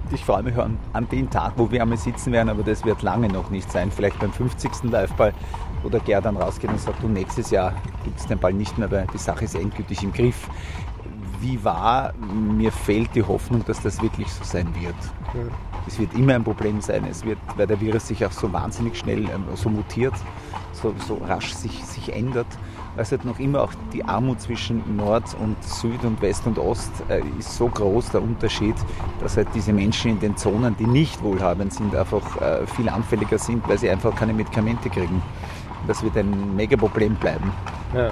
ich 0.09 0.23
freue 0.23 0.43
mich 0.43 0.55
an, 0.57 0.77
an 0.93 1.09
den 1.09 1.29
Tag, 1.29 1.53
wo 1.57 1.69
wir 1.69 1.81
einmal 1.81 1.97
sitzen 1.97 2.31
werden, 2.31 2.47
aber 2.47 2.63
das 2.63 2.85
wird 2.85 3.01
lange 3.01 3.27
noch 3.27 3.49
nicht 3.49 3.69
sein. 3.69 3.91
Vielleicht 3.91 4.19
beim 4.19 4.31
50. 4.31 4.83
Liveball, 4.83 5.33
wo 5.81 5.89
der 5.89 5.99
Ger 5.99 6.21
dann 6.21 6.37
rausgeht 6.37 6.69
und 6.69 6.79
sagt, 6.79 7.03
du, 7.03 7.09
nächstes 7.09 7.51
Jahr 7.51 7.73
gibt 8.05 8.19
es 8.19 8.25
den 8.27 8.39
Ball 8.39 8.53
nicht 8.53 8.77
mehr, 8.77 8.89
weil 8.89 9.05
die 9.13 9.17
Sache 9.17 9.43
ist 9.43 9.55
endgültig 9.55 10.01
im 10.01 10.13
Griff. 10.13 10.47
Wie 11.41 11.61
war, 11.61 12.13
mir 12.13 12.71
fehlt 12.71 13.13
die 13.15 13.23
Hoffnung, 13.23 13.65
dass 13.65 13.81
das 13.81 14.01
wirklich 14.01 14.31
so 14.31 14.45
sein 14.45 14.73
wird. 14.79 14.95
Es 15.87 15.99
wird 15.99 16.13
immer 16.13 16.35
ein 16.35 16.43
Problem 16.43 16.81
sein, 16.81 17.05
es 17.09 17.25
wird, 17.25 17.39
weil 17.57 17.67
der 17.67 17.79
Virus 17.79 18.07
sich 18.07 18.25
auch 18.25 18.31
so 18.31 18.51
wahnsinnig 18.51 18.97
schnell 18.97 19.29
ähm, 19.29 19.43
so 19.55 19.69
mutiert, 19.69 20.13
so, 20.71 20.93
so 21.07 21.15
rasch 21.15 21.53
sich, 21.53 21.83
sich 21.85 22.13
ändert 22.13 22.47
weil 22.95 23.03
es 23.03 23.11
halt 23.11 23.25
noch 23.25 23.39
immer 23.39 23.61
auch 23.61 23.73
die 23.91 24.03
Armut 24.03 24.41
zwischen 24.41 24.95
Nord 24.95 25.35
und 25.39 25.61
Süd 25.63 26.03
und 26.03 26.21
West 26.21 26.45
und 26.45 26.59
Ost 26.59 26.91
äh, 27.09 27.21
ist 27.39 27.55
so 27.55 27.67
groß, 27.67 28.11
der 28.11 28.21
Unterschied, 28.21 28.75
dass 29.19 29.37
halt 29.37 29.47
diese 29.55 29.73
Menschen 29.73 30.11
in 30.11 30.19
den 30.19 30.37
Zonen, 30.37 30.75
die 30.77 30.85
nicht 30.85 31.21
wohlhabend 31.23 31.73
sind, 31.73 31.95
einfach 31.95 32.39
äh, 32.41 32.67
viel 32.67 32.89
anfälliger 32.89 33.37
sind, 33.37 33.67
weil 33.67 33.77
sie 33.77 33.89
einfach 33.89 34.15
keine 34.15 34.33
Medikamente 34.33 34.89
kriegen. 34.89 35.21
Das 35.87 36.03
wird 36.03 36.15
ein 36.17 36.55
Megaproblem 36.55 37.15
bleiben. 37.15 37.51
Ja. 37.95 38.11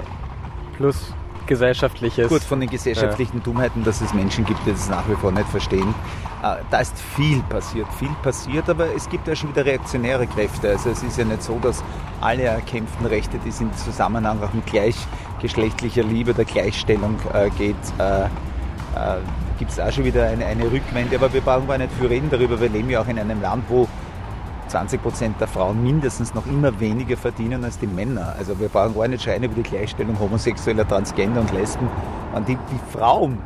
Plus 0.76 1.14
gesellschaftliches. 1.46 2.28
Gut, 2.28 2.42
von 2.42 2.60
den 2.60 2.70
gesellschaftlichen 2.70 3.38
ja. 3.38 3.42
Dummheiten, 3.44 3.84
dass 3.84 4.00
es 4.00 4.12
Menschen 4.14 4.44
gibt, 4.44 4.64
die 4.66 4.72
das 4.72 4.88
nach 4.88 5.08
wie 5.08 5.14
vor 5.14 5.32
nicht 5.32 5.48
verstehen. 5.48 5.94
Äh, 6.42 6.56
da 6.70 6.80
ist 6.80 6.98
viel 6.98 7.42
passiert, 7.44 7.86
viel 7.98 8.14
passiert, 8.22 8.68
aber 8.68 8.94
es 8.94 9.08
gibt 9.08 9.28
ja 9.28 9.36
schon 9.36 9.50
wieder 9.50 9.64
reaktionäre 9.64 10.26
Kräfte. 10.26 10.70
Also 10.70 10.90
es 10.90 11.02
ist 11.02 11.18
ja 11.18 11.24
nicht 11.24 11.42
so, 11.42 11.58
dass 11.58 11.82
alle 12.20 12.44
erkämpften 12.44 13.06
Rechte, 13.06 13.38
die 13.38 13.62
im 13.62 13.72
Zusammenhang 13.76 14.42
auch 14.42 14.52
mit 14.52 14.66
gleichgeschlechtlicher 14.66 16.02
Liebe, 16.02 16.34
der 16.34 16.44
Gleichstellung 16.44 17.16
äh, 17.32 17.50
geht, 17.50 17.76
äh, 17.98 18.24
äh, 18.24 18.28
gibt 19.58 19.70
es 19.70 19.78
auch 19.78 19.92
schon 19.92 20.04
wieder 20.04 20.26
eine, 20.26 20.44
eine 20.44 20.70
Rückwende. 20.70 21.16
Aber 21.16 21.32
wir 21.32 21.40
brauchen 21.40 21.68
gar 21.68 21.78
nicht 21.78 21.92
viel 21.98 22.08
reden 22.08 22.28
darüber. 22.30 22.60
Wir 22.60 22.68
leben 22.68 22.90
ja 22.90 23.00
auch 23.00 23.08
in 23.08 23.18
einem 23.18 23.40
Land, 23.40 23.64
wo 23.68 23.88
20 24.72 25.02
Prozent 25.02 25.38
der 25.38 25.48
Frauen 25.48 25.82
mindestens 25.82 26.32
noch 26.32 26.46
immer 26.46 26.80
weniger 26.80 27.18
verdienen 27.18 27.62
als 27.62 27.78
die 27.78 27.86
Männer. 27.86 28.34
Also 28.38 28.58
wir 28.58 28.70
brauchen 28.70 28.94
gar 28.94 29.06
nicht 29.06 29.22
schreien 29.22 29.42
über 29.42 29.54
die 29.54 29.62
Gleichstellung 29.62 30.18
homosexueller, 30.18 30.88
Transgender 30.88 31.42
und 31.42 31.52
Lesben. 31.52 31.86
Wenn 32.32 32.46
die, 32.46 32.56
die 32.56 32.80
Frauen 32.90 33.36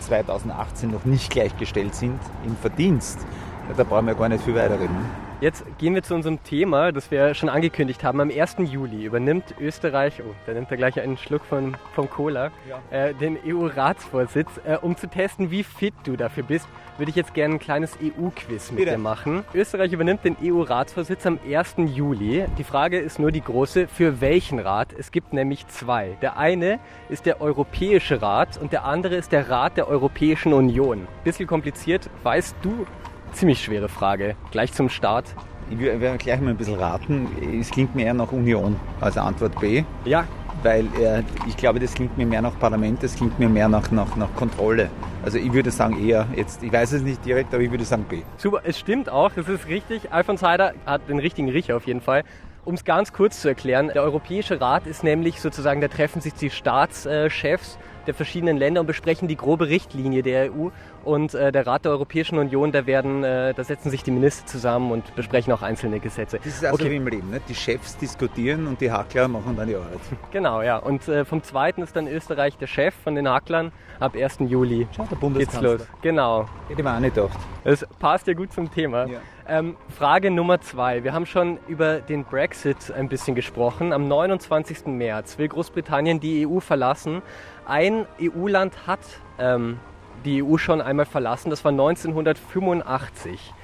2018 0.00 0.90
noch 0.90 1.04
nicht 1.04 1.30
gleichgestellt 1.30 1.94
sind 1.94 2.18
im 2.44 2.56
Verdienst, 2.56 3.20
ja, 3.68 3.74
da 3.76 3.84
brauchen 3.84 4.08
wir 4.08 4.16
gar 4.16 4.28
nicht 4.28 4.42
viel 4.42 4.56
weiter 4.56 4.80
reden. 4.80 5.23
Jetzt 5.40 5.64
gehen 5.78 5.94
wir 5.94 6.02
zu 6.02 6.14
unserem 6.14 6.42
Thema, 6.44 6.92
das 6.92 7.10
wir 7.10 7.34
schon 7.34 7.48
angekündigt 7.48 8.04
haben. 8.04 8.20
Am 8.20 8.30
1. 8.30 8.56
Juli 8.60 9.04
übernimmt 9.04 9.54
Österreich, 9.60 10.22
oh, 10.22 10.32
da 10.46 10.52
nimmt 10.52 10.70
er 10.70 10.76
gleich 10.76 11.00
einen 11.00 11.16
Schluck 11.16 11.44
von, 11.44 11.76
vom 11.94 12.08
Cola, 12.08 12.50
ja. 12.68 12.80
äh, 12.90 13.14
den 13.14 13.36
EU-Ratsvorsitz. 13.44 14.48
Äh, 14.64 14.78
um 14.80 14.96
zu 14.96 15.08
testen, 15.08 15.50
wie 15.50 15.64
fit 15.64 15.92
du 16.04 16.16
dafür 16.16 16.44
bist, 16.44 16.68
würde 16.98 17.10
ich 17.10 17.16
jetzt 17.16 17.34
gerne 17.34 17.54
ein 17.54 17.58
kleines 17.58 17.98
EU-Quiz 18.00 18.70
mit 18.70 18.78
Bitte. 18.78 18.92
dir 18.92 18.98
machen. 18.98 19.44
Österreich 19.52 19.92
übernimmt 19.92 20.24
den 20.24 20.36
EU-Ratsvorsitz 20.40 21.26
am 21.26 21.40
1. 21.44 21.74
Juli. 21.92 22.46
Die 22.56 22.64
Frage 22.64 22.98
ist 22.98 23.18
nur 23.18 23.32
die 23.32 23.42
große, 23.42 23.88
für 23.88 24.20
welchen 24.20 24.60
Rat? 24.60 24.94
Es 24.96 25.10
gibt 25.10 25.32
nämlich 25.32 25.66
zwei. 25.66 26.16
Der 26.22 26.36
eine 26.36 26.78
ist 27.08 27.26
der 27.26 27.40
Europäische 27.40 28.22
Rat 28.22 28.56
und 28.56 28.72
der 28.72 28.84
andere 28.84 29.16
ist 29.16 29.32
der 29.32 29.50
Rat 29.50 29.76
der 29.76 29.88
Europäischen 29.88 30.52
Union. 30.52 31.08
Bisschen 31.24 31.48
kompliziert. 31.48 32.08
Weißt 32.22 32.54
du, 32.62 32.86
ziemlich 33.34 33.62
schwere 33.62 33.88
Frage. 33.88 34.36
Gleich 34.50 34.72
zum 34.72 34.88
Start. 34.88 35.34
Ich 35.70 35.78
werde 35.78 36.18
gleich 36.18 36.40
mal 36.40 36.50
ein 36.50 36.56
bisschen 36.56 36.78
raten. 36.78 37.26
Es 37.60 37.70
klingt 37.70 37.94
mir 37.94 38.06
eher 38.06 38.14
nach 38.14 38.32
Union, 38.32 38.76
also 39.00 39.20
Antwort 39.20 39.58
B. 39.60 39.84
Ja. 40.04 40.24
Weil 40.62 40.86
äh, 41.00 41.22
ich 41.46 41.56
glaube, 41.56 41.80
das 41.80 41.94
klingt 41.94 42.16
mir 42.16 42.26
mehr 42.26 42.40
nach 42.40 42.58
Parlament, 42.58 43.02
das 43.02 43.16
klingt 43.16 43.38
mir 43.38 43.48
mehr 43.48 43.68
nach, 43.68 43.90
nach, 43.90 44.14
nach 44.16 44.32
Kontrolle. 44.34 44.88
Also 45.24 45.38
ich 45.38 45.52
würde 45.52 45.70
sagen 45.70 46.06
eher, 46.06 46.26
jetzt, 46.36 46.62
ich 46.62 46.72
weiß 46.72 46.92
es 46.92 47.02
nicht 47.02 47.24
direkt, 47.24 47.52
aber 47.52 47.62
ich 47.62 47.70
würde 47.70 47.84
sagen 47.84 48.04
B. 48.04 48.22
Super, 48.36 48.60
es 48.64 48.78
stimmt 48.78 49.08
auch, 49.08 49.32
es 49.36 49.48
ist 49.48 49.66
richtig. 49.66 50.12
Alfons 50.12 50.42
Heider 50.42 50.74
hat 50.86 51.08
den 51.08 51.18
richtigen 51.18 51.48
Riecher 51.48 51.76
auf 51.76 51.86
jeden 51.86 52.00
Fall. 52.00 52.22
Um 52.64 52.74
es 52.74 52.84
ganz 52.84 53.12
kurz 53.12 53.40
zu 53.42 53.48
erklären, 53.48 53.90
der 53.92 54.02
Europäische 54.02 54.60
Rat 54.60 54.86
ist 54.86 55.04
nämlich 55.04 55.40
sozusagen, 55.40 55.80
da 55.80 55.88
treffen 55.88 56.22
sich 56.22 56.32
die 56.34 56.50
Staatschefs 56.50 57.78
der 58.06 58.14
verschiedenen 58.14 58.56
Länder 58.56 58.80
und 58.80 58.86
besprechen 58.86 59.28
die 59.28 59.36
grobe 59.36 59.68
Richtlinie 59.68 60.22
der 60.22 60.52
EU 60.52 60.68
Und 61.04 61.34
äh, 61.34 61.52
der 61.52 61.66
Rat 61.66 61.84
der 61.84 61.92
Europäischen 61.92 62.38
Union, 62.38 62.72
da 62.72 62.86
werden, 62.86 63.24
äh, 63.24 63.54
da 63.54 63.64
setzen 63.64 63.90
sich 63.90 64.02
die 64.02 64.10
Minister 64.10 64.46
zusammen 64.46 64.90
und 64.90 65.14
besprechen 65.14 65.52
auch 65.52 65.62
einzelne 65.62 66.00
Gesetze. 66.00 66.38
Das 66.38 66.46
ist 66.46 66.64
also 66.64 66.74
okay. 66.74 66.90
wie 66.90 66.96
im 66.96 67.06
Leben, 67.06 67.30
ne? 67.30 67.40
die 67.48 67.54
Chefs 67.54 67.96
diskutieren 67.96 68.66
und 68.66 68.80
die 68.80 68.90
Hackler 68.90 69.28
machen 69.28 69.56
dann 69.56 69.68
die 69.68 69.76
Arbeit. 69.76 70.00
Genau, 70.30 70.62
ja. 70.62 70.78
Und 70.78 71.06
äh, 71.06 71.24
vom 71.24 71.42
zweiten 71.42 71.82
ist 71.82 71.94
dann 71.94 72.08
Österreich 72.08 72.56
der 72.56 72.66
Chef 72.66 72.94
von 72.94 73.14
den 73.14 73.28
Hacklern. 73.28 73.72
Ab 74.00 74.16
1. 74.16 74.38
Juli 74.40 74.88
Schau, 74.96 75.06
der 75.08 75.16
Bundeskanzler. 75.16 75.70
geht's 75.76 75.88
los. 75.90 76.02
Genau. 76.02 76.48
Hätte 76.68 76.82
man 76.82 76.96
auch 76.96 77.00
nicht 77.00 77.14
gedacht. 77.14 77.38
Das 77.62 77.86
passt 77.98 78.26
ja 78.26 78.34
gut 78.34 78.52
zum 78.52 78.72
Thema. 78.72 79.06
Ja. 79.06 79.20
Ähm, 79.46 79.76
Frage 79.90 80.30
Nummer 80.30 80.60
zwei. 80.62 81.04
Wir 81.04 81.12
haben 81.12 81.26
schon 81.26 81.58
über 81.68 82.00
den 82.00 82.24
Brexit 82.24 82.90
ein 82.90 83.08
bisschen 83.08 83.34
gesprochen. 83.34 83.92
Am 83.92 84.08
29. 84.08 84.86
März 84.86 85.36
will 85.36 85.48
Großbritannien 85.48 86.18
die 86.18 86.46
EU 86.46 86.60
verlassen. 86.60 87.20
Ein 87.66 88.06
EU-Land 88.20 88.86
hat 88.86 89.00
ähm, 89.38 89.78
die 90.24 90.42
EU 90.42 90.58
schon 90.58 90.82
einmal 90.82 91.06
verlassen. 91.06 91.48
Das 91.50 91.64
war 91.64 91.72
1985. 91.72 93.54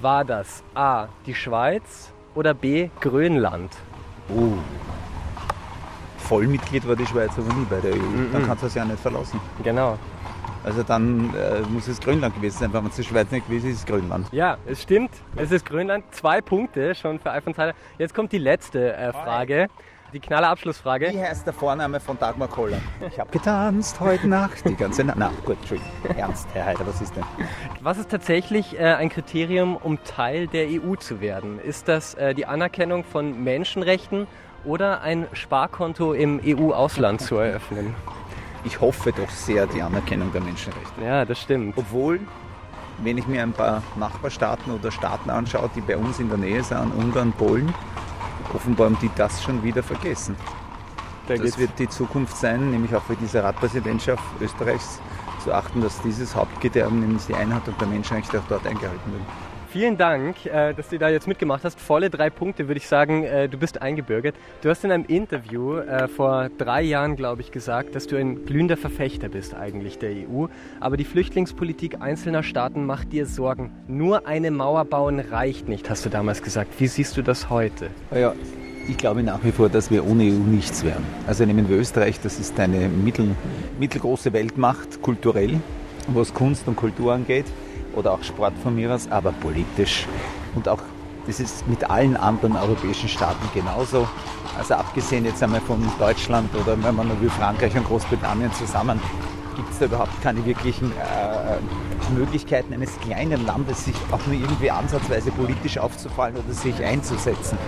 War 0.00 0.24
das 0.24 0.62
A. 0.74 1.08
die 1.26 1.34
Schweiz 1.34 2.12
oder 2.34 2.54
B. 2.54 2.88
Grönland? 3.00 3.70
Oh. 4.34 4.52
Vollmitglied 6.16 6.88
war 6.88 6.96
die 6.96 7.04
Schweiz 7.04 7.32
aber 7.36 7.52
nie 7.54 7.66
bei 7.68 7.80
der 7.80 7.92
EU. 7.92 8.32
Dann 8.32 8.46
kannst 8.46 8.62
du 8.62 8.68
es 8.68 8.74
ja 8.74 8.84
nicht 8.84 9.00
verlassen. 9.00 9.38
Genau. 9.62 9.98
Also 10.64 10.82
dann 10.82 11.34
äh, 11.34 11.60
muss 11.68 11.88
es 11.88 12.00
Grönland 12.00 12.34
gewesen 12.34 12.58
sein. 12.58 12.72
Wenn 12.72 12.84
man 12.84 12.92
die 12.96 13.04
Schweiz 13.04 13.30
nicht 13.30 13.46
gewesen 13.46 13.68
ist, 13.68 13.74
ist 13.74 13.80
es 13.80 13.86
Grönland. 13.86 14.26
Ja, 14.32 14.56
es 14.66 14.82
stimmt. 14.82 15.10
Es 15.36 15.50
ist 15.50 15.66
Grönland. 15.66 16.04
Zwei 16.12 16.40
Punkte 16.40 16.94
schon 16.94 17.18
für 17.18 17.30
Alfons. 17.30 17.56
Jetzt 17.98 18.14
kommt 18.14 18.32
die 18.32 18.38
letzte 18.38 18.94
äh, 18.94 19.12
Frage. 19.12 19.68
Die 20.12 20.18
knalle 20.18 20.48
Abschlussfrage. 20.48 21.12
Wie 21.12 21.20
heißt 21.20 21.46
der 21.46 21.52
Vorname 21.52 22.00
von 22.00 22.18
Dagmar 22.18 22.48
Koller? 22.48 22.78
Ich 23.08 23.20
habe 23.20 23.30
getanzt 23.30 24.00
heute 24.00 24.26
Nacht, 24.26 24.68
die 24.68 24.74
ganze 24.74 25.04
Nacht. 25.04 25.18
Na 25.18 25.30
gut, 25.44 25.56
Entschuldigung. 25.60 25.92
Ernst, 26.16 26.48
Herr 26.52 26.66
Heider, 26.66 26.84
was 26.84 27.00
ist 27.00 27.14
denn? 27.14 27.22
Was 27.80 27.96
ist 27.98 28.10
tatsächlich 28.10 28.76
äh, 28.76 28.94
ein 28.94 29.08
Kriterium, 29.08 29.76
um 29.76 30.02
Teil 30.02 30.48
der 30.48 30.66
EU 30.66 30.96
zu 30.96 31.20
werden? 31.20 31.60
Ist 31.60 31.86
das 31.86 32.14
äh, 32.14 32.34
die 32.34 32.46
Anerkennung 32.46 33.04
von 33.04 33.44
Menschenrechten 33.44 34.26
oder 34.64 35.00
ein 35.02 35.28
Sparkonto 35.32 36.12
im 36.12 36.40
EU-Ausland 36.44 37.20
zu 37.20 37.36
eröffnen? 37.36 37.94
Ich 38.64 38.80
hoffe 38.80 39.12
doch 39.12 39.30
sehr 39.30 39.66
die 39.68 39.80
Anerkennung 39.80 40.32
der 40.32 40.40
Menschenrechte. 40.40 41.04
Ja, 41.04 41.24
das 41.24 41.40
stimmt. 41.40 41.78
Obwohl, 41.78 42.20
wenn 42.98 43.16
ich 43.16 43.28
mir 43.28 43.42
ein 43.42 43.52
paar 43.52 43.82
Nachbarstaaten 43.96 44.72
oder 44.72 44.90
Staaten 44.90 45.30
anschaue, 45.30 45.70
die 45.76 45.80
bei 45.80 45.96
uns 45.96 46.18
in 46.18 46.28
der 46.28 46.38
Nähe 46.38 46.64
sind, 46.64 46.92
Ungarn, 46.96 47.32
Polen, 47.32 47.72
offenbar 48.54 48.86
haben 48.86 48.98
die 49.00 49.10
das 49.16 49.42
schon 49.42 49.62
wieder 49.62 49.82
vergessen. 49.82 50.36
Da 51.26 51.34
Das 51.34 51.42
geht's- 51.42 51.58
wird 51.58 51.78
die 51.78 51.88
Zukunft 51.88 52.36
sein, 52.36 52.70
nämlich 52.70 52.94
auch 52.94 53.02
für 53.02 53.16
diese 53.16 53.42
Ratpräsidentschaft 53.42 54.22
Österreichs 54.40 55.00
zu 55.44 55.52
achten, 55.54 55.80
dass 55.80 56.00
dieses 56.02 56.34
Hauptkriterien, 56.34 57.00
nämlich 57.00 57.26
die 57.26 57.34
Einhaltung 57.34 57.74
der 57.78 57.86
Menschenrechte, 57.88 58.38
auch 58.38 58.44
dort 58.48 58.66
eingehalten 58.66 59.12
wird. 59.12 59.22
Vielen 59.72 59.96
Dank, 59.96 60.46
äh, 60.46 60.74
dass 60.74 60.88
du 60.88 60.98
da 60.98 61.08
jetzt 61.08 61.28
mitgemacht 61.28 61.62
hast. 61.62 61.78
Volle 61.78 62.10
drei 62.10 62.28
Punkte, 62.28 62.66
würde 62.66 62.78
ich 62.78 62.88
sagen. 62.88 63.22
Äh, 63.22 63.48
du 63.48 63.56
bist 63.56 63.80
eingebürgert. 63.80 64.34
Du 64.62 64.68
hast 64.68 64.82
in 64.82 64.90
einem 64.90 65.04
Interview 65.04 65.76
äh, 65.76 66.08
vor 66.08 66.48
drei 66.58 66.82
Jahren, 66.82 67.14
glaube 67.14 67.42
ich, 67.42 67.52
gesagt, 67.52 67.94
dass 67.94 68.08
du 68.08 68.16
ein 68.16 68.44
glühender 68.46 68.76
Verfechter 68.76 69.28
bist 69.28 69.54
eigentlich 69.54 69.98
der 69.98 70.10
EU. 70.10 70.46
Aber 70.80 70.96
die 70.96 71.04
Flüchtlingspolitik 71.04 72.00
einzelner 72.00 72.42
Staaten 72.42 72.84
macht 72.84 73.12
dir 73.12 73.26
Sorgen. 73.26 73.70
Nur 73.86 74.26
eine 74.26 74.50
Mauer 74.50 74.84
bauen 74.86 75.20
reicht 75.20 75.68
nicht, 75.68 75.88
hast 75.88 76.04
du 76.04 76.10
damals 76.10 76.42
gesagt. 76.42 76.72
Wie 76.80 76.88
siehst 76.88 77.16
du 77.16 77.22
das 77.22 77.48
heute? 77.48 77.90
Ja, 78.12 78.34
ich 78.88 78.96
glaube 78.96 79.22
nach 79.22 79.44
wie 79.44 79.52
vor, 79.52 79.68
dass 79.68 79.88
wir 79.88 80.04
ohne 80.04 80.24
EU 80.24 80.32
nichts 80.32 80.82
wären. 80.82 81.04
Also 81.28 81.44
nehmen 81.44 81.68
wir 81.68 81.76
Österreich, 81.76 82.18
das 82.20 82.40
ist 82.40 82.58
eine 82.58 82.88
mittel, 82.88 83.36
mittelgroße 83.78 84.32
Weltmacht, 84.32 85.00
kulturell, 85.00 85.60
was 86.08 86.34
Kunst 86.34 86.66
und 86.66 86.74
Kultur 86.74 87.12
angeht, 87.12 87.46
oder 88.00 88.12
auch 88.12 88.22
Sport 88.22 88.54
von 88.62 88.74
mir 88.74 88.92
aus, 88.92 89.08
aber 89.10 89.30
politisch. 89.32 90.06
Und 90.54 90.68
auch, 90.68 90.80
das 91.26 91.38
ist 91.38 91.68
mit 91.68 91.88
allen 91.88 92.16
anderen 92.16 92.56
europäischen 92.56 93.08
Staaten 93.08 93.48
genauso. 93.54 94.08
Also 94.58 94.74
abgesehen 94.74 95.24
jetzt 95.24 95.42
einmal 95.42 95.60
von 95.60 95.80
Deutschland 95.98 96.50
oder 96.54 96.82
wenn 96.82 96.96
man 96.96 97.06
nur 97.08 97.20
wie 97.20 97.28
Frankreich 97.28 97.76
und 97.76 97.86
Großbritannien 97.86 98.52
zusammen, 98.54 99.00
gibt 99.54 99.70
es 99.70 99.78
da 99.78 99.84
überhaupt 99.84 100.20
keine 100.22 100.44
wirklichen 100.44 100.90
äh, 100.92 102.14
Möglichkeiten 102.18 102.72
eines 102.72 102.98
kleinen 103.00 103.44
Landes, 103.46 103.84
sich 103.84 103.94
auch 104.10 104.26
nur 104.26 104.34
irgendwie 104.34 104.70
ansatzweise 104.70 105.30
politisch 105.30 105.78
aufzufallen 105.78 106.36
oder 106.36 106.52
sich 106.52 106.82
einzusetzen. 106.82 107.58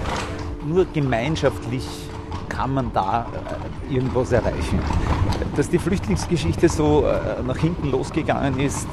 Nur 0.66 0.86
gemeinschaftlich 0.92 1.86
kann 2.48 2.74
man 2.74 2.92
da 2.92 3.26
äh, 3.90 3.94
irgendwas 3.94 4.32
erreichen. 4.32 4.78
Dass 5.56 5.68
die 5.68 5.78
Flüchtlingsgeschichte 5.78 6.68
so 6.68 7.04
äh, 7.04 7.42
nach 7.46 7.58
hinten 7.58 7.90
losgegangen 7.90 8.58
ist, 8.58 8.88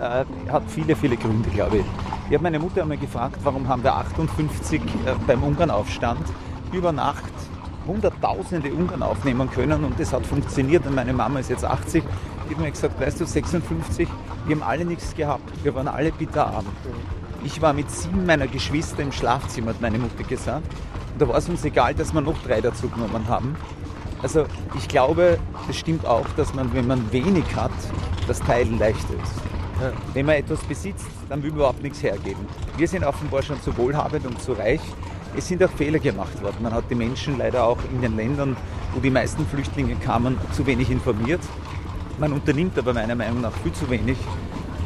äh, 0.00 0.24
hat 0.50 0.62
viele, 0.68 0.96
viele 0.96 1.16
Gründe, 1.16 1.48
glaube 1.50 1.78
ich. 1.78 1.84
Ich 2.28 2.34
habe 2.34 2.42
meine 2.42 2.58
Mutter 2.58 2.82
einmal 2.82 2.96
gefragt, 2.96 3.38
warum 3.42 3.68
haben 3.68 3.82
wir 3.82 3.94
58 3.94 4.80
äh, 4.80 4.84
beim 5.26 5.42
Ungarnaufstand 5.42 6.24
über 6.72 6.92
Nacht 6.92 7.32
hunderttausende 7.86 8.72
Ungarn 8.72 9.02
aufnehmen 9.02 9.50
können 9.50 9.84
und 9.84 9.98
das 10.00 10.12
hat 10.12 10.26
funktioniert 10.26 10.86
und 10.86 10.94
meine 10.94 11.12
Mama 11.12 11.40
ist 11.40 11.50
jetzt 11.50 11.64
80. 11.64 12.02
Die 12.48 12.54
hat 12.54 12.60
mir 12.60 12.70
gesagt, 12.70 13.00
weißt 13.00 13.20
du, 13.20 13.26
56, 13.26 14.08
wir 14.46 14.56
haben 14.56 14.62
alle 14.62 14.84
nichts 14.84 15.14
gehabt, 15.14 15.50
wir 15.62 15.74
waren 15.74 15.88
alle 15.88 16.12
bitterarm. 16.12 16.66
Ich 17.44 17.60
war 17.60 17.72
mit 17.72 17.90
sieben 17.90 18.26
meiner 18.26 18.46
Geschwister 18.46 19.02
im 19.02 19.12
Schlafzimmer, 19.12 19.70
hat 19.70 19.80
meine 19.80 19.98
Mutter 19.98 20.24
gesagt. 20.24 20.66
Und 21.12 21.22
da 21.22 21.28
war 21.28 21.36
es 21.36 21.48
uns 21.48 21.64
egal, 21.64 21.94
dass 21.94 22.12
wir 22.12 22.20
noch 22.20 22.36
drei 22.42 22.60
dazu 22.60 22.88
genommen 22.88 23.28
haben. 23.28 23.54
Also 24.22 24.46
ich 24.76 24.88
glaube, 24.88 25.38
es 25.68 25.76
stimmt 25.76 26.06
auch, 26.06 26.26
dass 26.36 26.54
man, 26.54 26.72
wenn 26.72 26.86
man 26.86 27.12
wenig 27.12 27.44
hat, 27.54 27.72
das 28.26 28.40
Teilen 28.40 28.78
leichter 28.78 29.14
ist. 29.22 29.63
Wenn 30.12 30.26
man 30.26 30.36
etwas 30.36 30.60
besitzt, 30.60 31.06
dann 31.28 31.42
will 31.42 31.50
man 31.50 31.58
überhaupt 31.58 31.82
nichts 31.82 32.02
hergeben. 32.02 32.46
Wir 32.76 32.86
sind 32.86 33.04
offenbar 33.04 33.42
schon 33.42 33.60
zu 33.60 33.76
wohlhabend 33.76 34.26
und 34.26 34.40
zu 34.40 34.52
reich. 34.52 34.80
Es 35.36 35.48
sind 35.48 35.62
auch 35.64 35.70
Fehler 35.70 35.98
gemacht 35.98 36.40
worden. 36.42 36.58
Man 36.62 36.72
hat 36.72 36.84
die 36.88 36.94
Menschen 36.94 37.38
leider 37.38 37.64
auch 37.64 37.78
in 37.92 38.00
den 38.00 38.16
Ländern, 38.16 38.56
wo 38.94 39.00
die 39.00 39.10
meisten 39.10 39.44
Flüchtlinge 39.46 39.96
kamen, 39.96 40.38
zu 40.52 40.64
wenig 40.66 40.90
informiert. 40.90 41.40
Man 42.18 42.32
unternimmt 42.32 42.78
aber 42.78 42.94
meiner 42.94 43.16
Meinung 43.16 43.40
nach 43.40 43.52
viel 43.62 43.72
zu 43.72 43.90
wenig, 43.90 44.16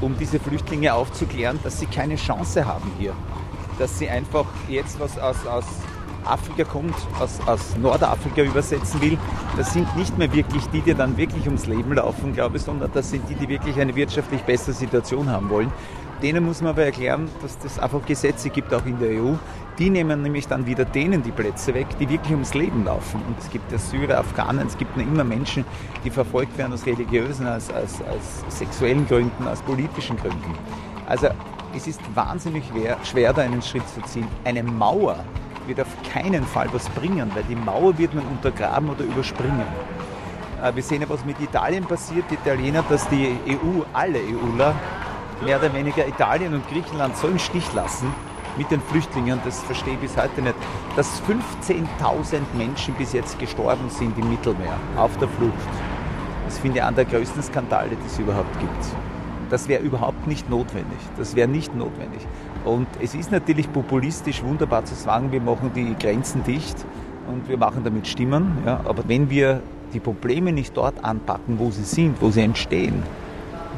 um 0.00 0.16
diese 0.18 0.40
Flüchtlinge 0.40 0.94
aufzuklären, 0.94 1.58
dass 1.62 1.78
sie 1.78 1.86
keine 1.86 2.16
Chance 2.16 2.64
haben 2.64 2.90
hier. 2.98 3.12
Dass 3.78 3.98
sie 3.98 4.08
einfach 4.08 4.46
jetzt 4.68 4.98
was 4.98 5.18
aus, 5.18 5.46
aus 5.46 5.66
Afrika 6.24 6.64
kommt, 6.64 6.94
aus, 7.20 7.38
aus 7.46 7.76
Nordafrika 7.76 8.42
übersetzen 8.42 9.00
will, 9.00 9.18
das 9.56 9.72
sind 9.72 9.94
nicht 9.96 10.16
mehr 10.18 10.32
wirklich 10.32 10.66
die, 10.68 10.80
die 10.80 10.94
dann 10.94 11.16
wirklich 11.16 11.46
ums 11.46 11.66
Leben 11.66 11.94
laufen, 11.94 12.32
glaube 12.32 12.56
ich, 12.56 12.62
sondern 12.62 12.90
das 12.92 13.10
sind 13.10 13.28
die, 13.28 13.34
die 13.34 13.48
wirklich 13.48 13.80
eine 13.80 13.94
wirtschaftlich 13.94 14.42
bessere 14.42 14.74
Situation 14.74 15.30
haben 15.30 15.50
wollen. 15.50 15.72
Denen 16.22 16.44
muss 16.44 16.60
man 16.60 16.70
aber 16.70 16.84
erklären, 16.84 17.28
dass 17.42 17.58
es 17.64 17.78
einfach 17.78 18.04
Gesetze 18.04 18.50
gibt, 18.50 18.74
auch 18.74 18.84
in 18.84 18.98
der 18.98 19.22
EU. 19.22 19.34
Die 19.78 19.88
nehmen 19.88 20.22
nämlich 20.22 20.48
dann 20.48 20.66
wieder 20.66 20.84
denen 20.84 21.22
die 21.22 21.30
Plätze 21.30 21.72
weg, 21.74 21.86
die 22.00 22.08
wirklich 22.08 22.32
ums 22.32 22.54
Leben 22.54 22.84
laufen. 22.84 23.22
Und 23.28 23.38
es 23.38 23.48
gibt 23.50 23.70
ja 23.70 23.78
Syrer, 23.78 24.18
Afghanen, 24.18 24.66
es 24.66 24.76
gibt 24.76 24.96
noch 24.96 25.04
immer 25.04 25.22
Menschen, 25.22 25.64
die 26.04 26.10
verfolgt 26.10 26.58
werden 26.58 26.72
aus 26.72 26.84
religiösen, 26.86 27.46
aus, 27.46 27.70
aus, 27.70 28.00
aus 28.02 28.58
sexuellen 28.58 29.06
Gründen, 29.06 29.46
aus 29.46 29.62
politischen 29.62 30.16
Gründen. 30.16 30.58
Also 31.06 31.28
es 31.76 31.86
ist 31.86 32.00
wahnsinnig 32.16 32.64
schwer, 33.04 33.32
da 33.32 33.42
einen 33.42 33.62
Schritt 33.62 33.88
zu 33.88 34.02
ziehen. 34.02 34.26
Eine 34.44 34.64
Mauer 34.64 35.24
wird 35.68 35.80
auf 35.80 35.88
keinen 36.12 36.44
Fall 36.44 36.68
was 36.72 36.88
bringen, 36.88 37.30
weil 37.34 37.44
die 37.44 37.54
Mauer 37.54 37.96
wird 37.98 38.14
man 38.14 38.24
untergraben 38.26 38.88
oder 38.90 39.04
überspringen. 39.04 39.66
Äh, 40.62 40.74
Wir 40.74 40.82
sehen 40.82 41.02
ja, 41.02 41.08
was 41.08 41.24
mit 41.24 41.38
Italien 41.40 41.84
passiert. 41.84 42.24
Die 42.30 42.34
Italiener, 42.34 42.82
dass 42.88 43.08
die 43.08 43.36
EU, 43.46 43.82
alle 43.92 44.18
EUler, 44.18 44.74
mehr 45.44 45.58
oder 45.58 45.72
weniger 45.72 46.06
Italien 46.06 46.54
und 46.54 46.68
Griechenland 46.68 47.16
so 47.16 47.28
im 47.28 47.38
Stich 47.38 47.72
lassen 47.74 48.12
mit 48.56 48.70
den 48.72 48.80
Flüchtlingen, 48.80 49.38
das 49.44 49.60
verstehe 49.60 49.94
ich 49.94 50.00
bis 50.00 50.16
heute 50.16 50.42
nicht. 50.42 50.56
Dass 50.96 51.22
15.000 51.22 52.40
Menschen 52.56 52.94
bis 52.94 53.12
jetzt 53.12 53.38
gestorben 53.38 53.88
sind 53.88 54.18
im 54.18 54.28
Mittelmeer 54.30 54.76
auf 54.96 55.16
der 55.18 55.28
Flucht. 55.28 55.52
Das 56.46 56.58
finde 56.58 56.78
ich 56.78 56.82
einer 56.82 56.96
der 56.96 57.04
größten 57.04 57.42
Skandale, 57.42 57.90
die 57.90 58.06
es 58.06 58.18
überhaupt 58.18 58.58
gibt. 58.58 58.84
Das 59.50 59.68
wäre 59.68 59.82
überhaupt 59.82 60.26
nicht 60.26 60.50
notwendig. 60.50 60.98
Das 61.16 61.36
wäre 61.36 61.46
nicht 61.46 61.74
notwendig. 61.74 62.26
Und 62.68 62.86
es 63.02 63.14
ist 63.14 63.32
natürlich 63.32 63.72
populistisch 63.72 64.42
wunderbar 64.42 64.84
zu 64.84 64.94
sagen, 64.94 65.32
wir 65.32 65.40
machen 65.40 65.70
die 65.74 65.96
Grenzen 65.98 66.44
dicht 66.44 66.76
und 67.26 67.48
wir 67.48 67.56
machen 67.56 67.82
damit 67.82 68.06
Stimmen. 68.06 68.58
Ja. 68.66 68.80
Aber 68.84 69.08
wenn 69.08 69.30
wir 69.30 69.62
die 69.94 70.00
Probleme 70.00 70.52
nicht 70.52 70.76
dort 70.76 71.02
anpacken, 71.02 71.58
wo 71.58 71.70
sie 71.70 71.82
sind, 71.82 72.20
wo 72.20 72.28
sie 72.28 72.42
entstehen, 72.42 73.02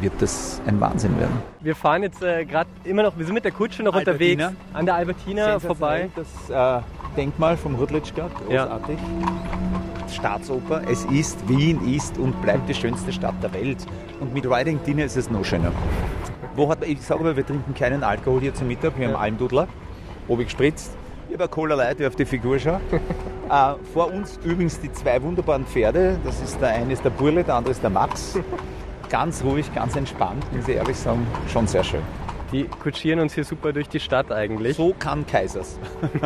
wird 0.00 0.14
das 0.18 0.60
ein 0.66 0.80
Wahnsinn 0.80 1.16
werden. 1.20 1.40
Wir 1.60 1.76
fahren 1.76 2.02
jetzt 2.02 2.20
äh, 2.20 2.44
gerade 2.44 2.68
immer 2.82 3.04
noch, 3.04 3.16
wir 3.16 3.24
sind 3.24 3.34
mit 3.34 3.44
der 3.44 3.52
Kutsche 3.52 3.84
noch 3.84 3.94
Albertina. 3.94 4.48
unterwegs 4.48 4.74
an 4.74 4.86
der 4.86 4.94
Albertina 4.96 5.60
vorbei. 5.60 6.10
Das 6.16 6.80
äh, 6.80 6.82
Denkmal 7.16 7.56
vom 7.56 7.74
Ja. 7.74 8.64
großartig. 8.64 8.98
Staatsoper. 10.12 10.82
Es 10.90 11.04
ist, 11.04 11.48
Wien 11.48 11.94
ist 11.94 12.18
und 12.18 12.40
bleibt 12.42 12.68
die 12.68 12.74
schönste 12.74 13.12
Stadt 13.12 13.34
der 13.40 13.52
Welt. 13.54 13.86
Und 14.18 14.34
mit 14.34 14.46
Riding 14.46 14.80
Dinner 14.84 15.04
ist 15.04 15.16
es 15.16 15.30
noch 15.30 15.44
schöner. 15.44 15.70
Wo 16.56 16.68
hat, 16.68 16.84
ich 16.84 17.00
sage 17.02 17.20
aber, 17.20 17.36
wir 17.36 17.46
trinken 17.46 17.74
keinen 17.74 18.02
Alkohol 18.02 18.40
hier 18.40 18.54
zum 18.54 18.68
Mittag. 18.68 18.98
Wir 18.98 19.08
haben 19.08 19.16
Almdudler, 19.16 19.68
oben 20.28 20.44
gespritzt. 20.44 20.96
Ich 21.28 21.34
habe 21.34 21.48
Cola 21.48 21.76
Light, 21.76 22.00
die 22.00 22.06
auf 22.06 22.16
die 22.16 22.24
Figur 22.24 22.58
schaut. 22.58 22.80
äh, 23.50 23.74
vor 23.92 24.12
uns 24.12 24.38
übrigens 24.44 24.80
die 24.80 24.92
zwei 24.92 25.22
wunderbaren 25.22 25.64
Pferde. 25.64 26.18
Das 26.24 26.40
ist 26.40 26.60
der 26.60 26.70
eine 26.70 26.92
ist 26.92 27.04
der 27.04 27.10
Burle, 27.10 27.44
der 27.44 27.54
andere 27.54 27.72
ist 27.72 27.82
der 27.82 27.90
Max. 27.90 28.38
ganz 29.10 29.42
ruhig, 29.44 29.72
ganz 29.74 29.96
entspannt, 29.96 30.44
muss 30.52 30.68
ich 30.68 30.76
ehrlich 30.76 30.96
sagen, 30.96 31.26
schon 31.52 31.66
sehr 31.66 31.84
schön. 31.84 32.02
Die 32.52 32.64
kutschieren 32.64 33.20
uns 33.20 33.34
hier 33.34 33.44
super 33.44 33.72
durch 33.72 33.88
die 33.88 34.00
Stadt 34.00 34.32
eigentlich. 34.32 34.76
So 34.76 34.92
kann 34.98 35.24
Kaisers. 35.24 35.78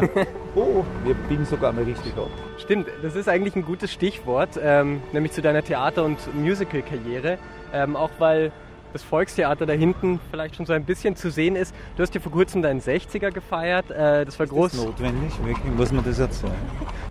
oh, 0.54 0.84
wir 1.04 1.14
biegen 1.28 1.44
sogar 1.44 1.72
mal 1.72 1.84
richtig 1.84 2.16
ab. 2.16 2.30
Stimmt, 2.56 2.88
das 3.02 3.14
ist 3.14 3.28
eigentlich 3.28 3.56
ein 3.56 3.64
gutes 3.64 3.92
Stichwort, 3.92 4.58
ähm, 4.62 5.02
nämlich 5.12 5.32
zu 5.32 5.42
deiner 5.42 5.62
Theater- 5.62 6.04
und 6.04 6.18
Musical-Karriere. 6.34 7.38
Ähm, 7.74 7.96
auch 7.96 8.10
weil 8.18 8.52
das 8.94 9.02
Volkstheater 9.02 9.66
da 9.66 9.72
hinten 9.72 10.20
vielleicht 10.30 10.56
schon 10.56 10.66
so 10.66 10.72
ein 10.72 10.84
bisschen 10.84 11.16
zu 11.16 11.30
sehen 11.30 11.56
ist. 11.56 11.74
Du 11.96 12.02
hast 12.02 12.14
ja 12.14 12.20
vor 12.20 12.32
kurzem 12.32 12.62
deinen 12.62 12.80
60er 12.80 13.32
gefeiert. 13.32 13.90
Äh, 13.90 14.24
das 14.24 14.38
war 14.38 14.44
ist 14.44 14.52
groß. 14.52 14.72
Das 14.72 14.84
notwendig, 14.84 15.32
wirklich, 15.44 15.74
muss 15.74 15.92
man 15.92 16.04
das 16.04 16.18
erzählen? 16.20 16.52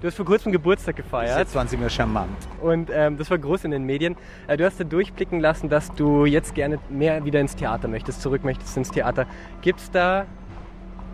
Du 0.02 0.08
hast 0.08 0.16
vor 0.16 0.26
kurzem 0.26 0.54
Geburtstag 0.54 0.96
gefeiert. 0.96 1.38
Jetzt 1.38 1.54
waren 1.56 1.68
sie 1.68 1.76
mir 1.76 1.90
charmant. 1.90 2.38
Und 2.62 2.90
ähm, 2.92 3.18
das 3.18 3.30
war 3.30 3.38
groß 3.38 3.66
in 3.66 3.72
den 3.72 3.84
Medien. 3.84 4.16
Äh, 4.48 4.56
du 4.56 4.66
hast 4.66 4.80
da 4.80 4.86
durchblicken 4.86 5.42
lassen, 5.42 5.68
dass 5.68 5.94
du 5.94 6.26
jetzt 6.26 6.56
gerne 6.56 6.80
mehr 6.90 7.26
wieder 7.26 7.42
ins 7.42 7.56
Theater 7.56 7.90
möchtest, 7.90 8.22
zurück 8.22 8.46
möchtest 8.46 8.78
ins 8.78 8.90
Theater. 8.90 9.28
Gibt 9.62 9.82
es 9.82 9.92
da 9.92 10.26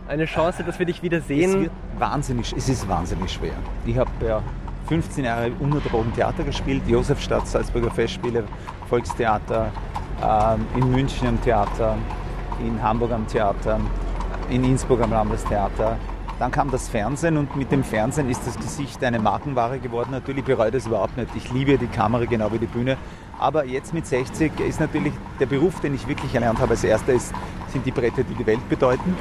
eine 0.06 0.26
Chance, 0.26 0.62
dass 0.62 0.78
wir 0.78 0.86
dich 0.86 1.02
wieder 1.02 1.20
sehen? 1.20 1.50
Es, 1.50 1.56
wird 1.56 1.72
wahnsinnig, 1.98 2.54
es 2.56 2.68
ist 2.68 2.88
wahnsinnig 2.88 3.32
schwer. 3.32 3.54
Ich 3.86 3.98
habe 3.98 4.10
ja 4.24 4.40
15 4.86 5.24
Jahre 5.24 5.50
ununterbrochen 5.58 6.14
Theater 6.14 6.44
gespielt, 6.44 6.82
Josefstadt, 6.86 7.48
Salzburger 7.48 7.90
Festspiele, 7.90 8.44
Volkstheater, 8.88 9.72
in 10.76 10.90
München 10.90 11.28
am 11.28 11.42
Theater, 11.42 11.96
in 12.60 12.82
Hamburg 12.82 13.12
am 13.12 13.26
Theater, 13.26 13.80
in 14.50 14.64
Innsbruck 14.64 15.02
am 15.02 15.10
Landestheater. 15.10 15.96
Dann 16.38 16.50
kam 16.50 16.70
das 16.70 16.88
Fernsehen 16.88 17.36
und 17.36 17.54
mit 17.54 17.70
dem 17.70 17.84
Fernsehen 17.84 18.30
ist 18.30 18.46
das 18.46 18.56
Gesicht 18.56 19.04
eine 19.04 19.18
Markenware 19.18 19.78
geworden. 19.78 20.10
Natürlich 20.12 20.44
bereue 20.44 20.68
ich 20.68 20.72
das 20.72 20.86
überhaupt 20.86 21.16
nicht. 21.16 21.28
Ich 21.36 21.52
liebe 21.52 21.76
die 21.76 21.86
Kamera 21.86 22.24
genau 22.24 22.50
wie 22.50 22.58
die 22.58 22.66
Bühne. 22.66 22.96
Aber 23.38 23.66
jetzt 23.66 23.92
mit 23.92 24.06
60 24.06 24.58
ist 24.60 24.80
natürlich 24.80 25.12
der 25.38 25.46
Beruf, 25.46 25.80
den 25.80 25.94
ich 25.94 26.08
wirklich 26.08 26.34
erlernt 26.34 26.58
habe 26.58 26.70
als 26.70 26.84
erster, 26.84 27.12
ist, 27.12 27.34
sind 27.68 27.84
die 27.84 27.90
Bretter, 27.90 28.22
die 28.22 28.34
die 28.34 28.46
Welt 28.46 28.66
bedeuten. 28.68 29.14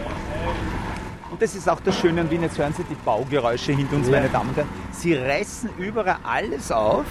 Und 1.30 1.42
das 1.42 1.56
ist 1.56 1.70
auch 1.70 1.80
das 1.82 1.98
Schöne 1.98 2.22
an 2.22 2.32
Wien. 2.32 2.42
Jetzt 2.42 2.58
hören 2.58 2.74
Sie 2.74 2.84
die 2.84 2.96
Baugeräusche 2.96 3.74
hinter 3.74 3.98
uns, 3.98 4.10
meine 4.10 4.30
Damen 4.30 4.50
und 4.50 4.58
Herren. 4.58 4.70
Sie 4.92 5.14
reißen 5.14 5.70
überall 5.78 6.18
alles 6.24 6.72
auf, 6.72 7.06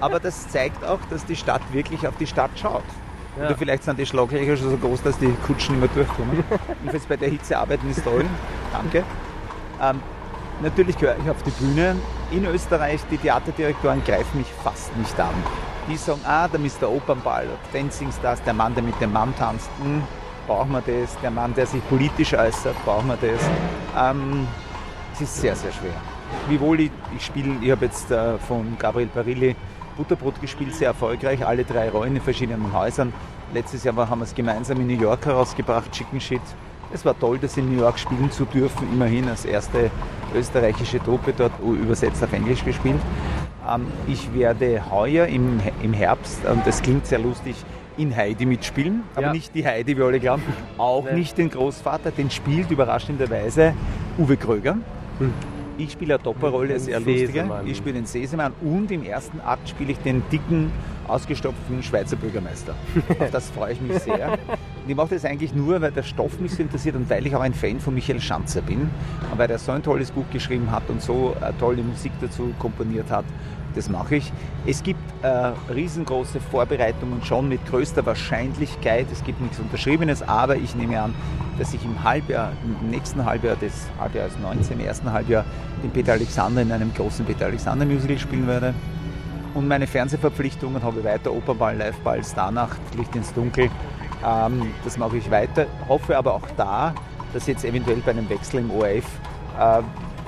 aber 0.00 0.20
das 0.20 0.48
zeigt 0.48 0.84
auch, 0.84 1.00
dass 1.10 1.24
die 1.24 1.36
Stadt 1.36 1.62
wirklich 1.72 2.06
auf 2.06 2.16
die 2.16 2.26
Stadt 2.26 2.50
schaut. 2.56 2.84
Ja. 3.36 3.46
Oder 3.46 3.56
vielleicht 3.56 3.82
sind 3.82 3.98
die 3.98 4.06
Schlaglöcher 4.06 4.56
schon 4.56 4.70
so 4.70 4.76
groß, 4.76 5.02
dass 5.02 5.18
die 5.18 5.32
Kutschen 5.46 5.78
mehr 5.80 5.88
durchkommen. 5.88 6.44
Jedenfalls 6.80 7.06
bei 7.06 7.16
der 7.16 7.30
Hitze 7.30 7.58
arbeiten 7.58 7.90
ist 7.90 8.04
toll. 8.04 8.24
Danke. 8.72 9.02
Ähm, 9.82 10.00
natürlich 10.62 10.96
gehöre 10.96 11.16
ich 11.22 11.28
auf 11.28 11.42
die 11.42 11.50
Bühne. 11.50 11.96
In 12.30 12.44
Österreich, 12.46 13.00
die 13.10 13.18
Theaterdirektoren 13.18 14.04
greifen 14.04 14.38
mich 14.38 14.46
fast 14.62 14.96
nicht 14.96 15.18
an. 15.18 15.34
Die 15.88 15.96
sagen, 15.96 16.20
ah, 16.24 16.48
da 16.48 16.58
ist 16.58 16.80
der 16.80 16.90
Opernball, 16.90 17.46
Dancing 17.72 18.10
Stars, 18.12 18.42
der 18.42 18.54
Mann, 18.54 18.74
der 18.74 18.82
mit 18.82 18.98
dem 19.00 19.12
Mann 19.12 19.34
tanzt. 19.36 19.68
Hm, 19.82 20.02
brauchen 20.46 20.72
wir 20.72 20.80
das? 20.80 21.18
Der 21.20 21.30
Mann, 21.30 21.54
der 21.54 21.66
sich 21.66 21.86
politisch 21.88 22.32
äußert, 22.34 22.76
brauchen 22.84 23.08
wir 23.08 23.16
das? 23.16 23.40
Ähm, 23.98 24.46
es 25.12 25.20
ist 25.20 25.40
sehr, 25.40 25.54
sehr 25.56 25.72
schwer. 25.72 25.94
Wiewohl 26.48 26.80
ich, 26.80 26.90
ich 27.16 27.26
spiele, 27.26 27.56
ich 27.60 27.70
habe 27.70 27.84
jetzt 27.84 28.10
äh, 28.10 28.38
von 28.38 28.76
Gabriel 28.78 29.08
Parilli 29.08 29.54
Butterbrot 29.96 30.40
gespielt, 30.40 30.74
sehr 30.74 30.88
erfolgreich, 30.88 31.44
alle 31.46 31.64
drei 31.64 31.88
Rollen 31.88 32.16
in 32.16 32.22
verschiedenen 32.22 32.72
Häusern. 32.72 33.12
Letztes 33.52 33.84
Jahr 33.84 33.96
haben 33.96 34.18
wir 34.18 34.24
es 34.24 34.34
gemeinsam 34.34 34.80
in 34.80 34.86
New 34.86 35.00
York 35.00 35.26
herausgebracht, 35.26 35.90
Chicken 35.92 36.20
Shit. 36.20 36.40
Es 36.92 37.04
war 37.04 37.18
toll, 37.18 37.38
das 37.38 37.56
in 37.56 37.72
New 37.72 37.80
York 37.80 37.98
spielen 37.98 38.30
zu 38.30 38.44
dürfen, 38.44 38.88
immerhin 38.92 39.28
als 39.28 39.44
erste 39.44 39.90
österreichische 40.34 40.98
Truppe 41.02 41.32
dort 41.36 41.52
übersetzt 41.60 42.22
auf 42.22 42.32
Englisch 42.32 42.64
gespielt. 42.64 43.00
Ähm, 43.68 43.86
ich 44.06 44.32
werde 44.34 44.90
heuer 44.90 45.26
im, 45.26 45.60
im 45.82 45.92
Herbst, 45.92 46.44
und 46.44 46.66
das 46.66 46.82
klingt 46.82 47.06
sehr 47.06 47.18
lustig, 47.18 47.56
in 47.96 48.14
Heidi 48.14 48.44
mitspielen, 48.44 49.04
aber 49.14 49.26
ja. 49.26 49.32
nicht 49.32 49.54
die 49.54 49.64
Heidi, 49.64 49.96
wie 49.96 50.02
alle 50.02 50.20
glauben, 50.20 50.42
auch 50.78 51.04
nee. 51.04 51.14
nicht 51.14 51.38
den 51.38 51.50
Großvater, 51.50 52.10
den 52.10 52.30
spielt 52.30 52.70
überraschenderweise 52.70 53.74
Uwe 54.18 54.36
Kröger. 54.36 54.78
Hm. 55.18 55.32
Ich 55.76 55.92
spiele 55.92 56.14
eine 56.14 56.22
Doppelrolle, 56.22 56.78
sehr 56.78 57.00
lustige. 57.00 57.50
Ich 57.64 57.78
spiele 57.78 57.94
den 57.94 58.06
Sesemann 58.06 58.52
und 58.60 58.90
im 58.90 59.02
ersten 59.02 59.40
Akt 59.40 59.68
spiele 59.68 59.92
ich 59.92 59.98
den 59.98 60.22
dicken, 60.30 60.70
ausgestopften 61.08 61.82
Schweizer 61.82 62.16
Bürgermeister. 62.16 62.74
Auf 63.18 63.30
das 63.30 63.50
freue 63.50 63.72
ich 63.72 63.80
mich 63.80 63.98
sehr. 63.98 64.32
Und 64.32 64.88
ich 64.88 64.94
mache 64.94 65.14
das 65.14 65.24
eigentlich 65.24 65.54
nur, 65.54 65.80
weil 65.80 65.90
der 65.90 66.02
Stoff 66.02 66.38
mich 66.38 66.52
so 66.52 66.62
interessiert 66.62 66.94
und 66.96 67.10
weil 67.10 67.26
ich 67.26 67.34
auch 67.34 67.40
ein 67.40 67.54
Fan 67.54 67.80
von 67.80 67.94
Michael 67.94 68.20
Schanzer 68.20 68.62
bin. 68.62 68.82
Und 69.30 69.38
weil 69.38 69.50
er 69.50 69.58
so 69.58 69.72
ein 69.72 69.82
tolles 69.82 70.10
Buch 70.10 70.24
geschrieben 70.32 70.70
hat 70.70 70.88
und 70.88 71.02
so 71.02 71.34
eine 71.40 71.56
tolle 71.58 71.82
Musik 71.82 72.12
dazu 72.20 72.54
komponiert 72.58 73.10
hat 73.10 73.24
das 73.74 73.88
mache 73.88 74.16
ich. 74.16 74.32
Es 74.66 74.82
gibt 74.82 75.00
äh, 75.22 75.52
riesengroße 75.72 76.40
Vorbereitungen 76.40 77.22
schon 77.24 77.48
mit 77.48 77.64
größter 77.66 78.04
Wahrscheinlichkeit. 78.06 79.06
Es 79.12 79.22
gibt 79.24 79.40
nichts 79.40 79.58
Unterschriebenes, 79.58 80.22
aber 80.22 80.56
ich 80.56 80.74
nehme 80.74 81.00
an, 81.00 81.14
dass 81.58 81.74
ich 81.74 81.84
im 81.84 82.02
Halbjahr, 82.02 82.52
im 82.64 82.90
nächsten 82.90 83.24
Halbjahr, 83.24 83.56
das 83.60 83.86
Halbjahr 83.98 84.24
als 84.24 84.38
19, 84.38 84.78
im 84.78 84.86
ersten 84.86 85.12
Halbjahr, 85.12 85.44
den 85.82 85.90
Peter 85.90 86.12
Alexander 86.12 86.62
in 86.62 86.72
einem 86.72 86.92
großen 86.94 87.24
Peter 87.24 87.46
Alexander 87.46 87.84
Musical 87.84 88.18
spielen 88.18 88.46
werde. 88.46 88.74
Und 89.54 89.68
meine 89.68 89.86
Fernsehverpflichtungen 89.86 90.82
habe 90.82 90.98
ich 91.00 91.04
weiter, 91.04 91.32
Opernball, 91.32 91.76
Liveball, 91.76 92.24
Starnacht, 92.24 92.80
Licht 92.96 93.14
ins 93.14 93.32
Dunkel. 93.32 93.70
Ähm, 94.26 94.72
das 94.82 94.98
mache 94.98 95.16
ich 95.16 95.30
weiter. 95.30 95.66
Hoffe 95.88 96.16
aber 96.16 96.34
auch 96.34 96.48
da, 96.56 96.92
dass 97.32 97.46
jetzt 97.46 97.64
eventuell 97.64 97.98
bei 97.98 98.10
einem 98.10 98.28
Wechsel 98.28 98.60
im 98.60 98.70
ORF 98.70 99.04
äh, 99.58 99.82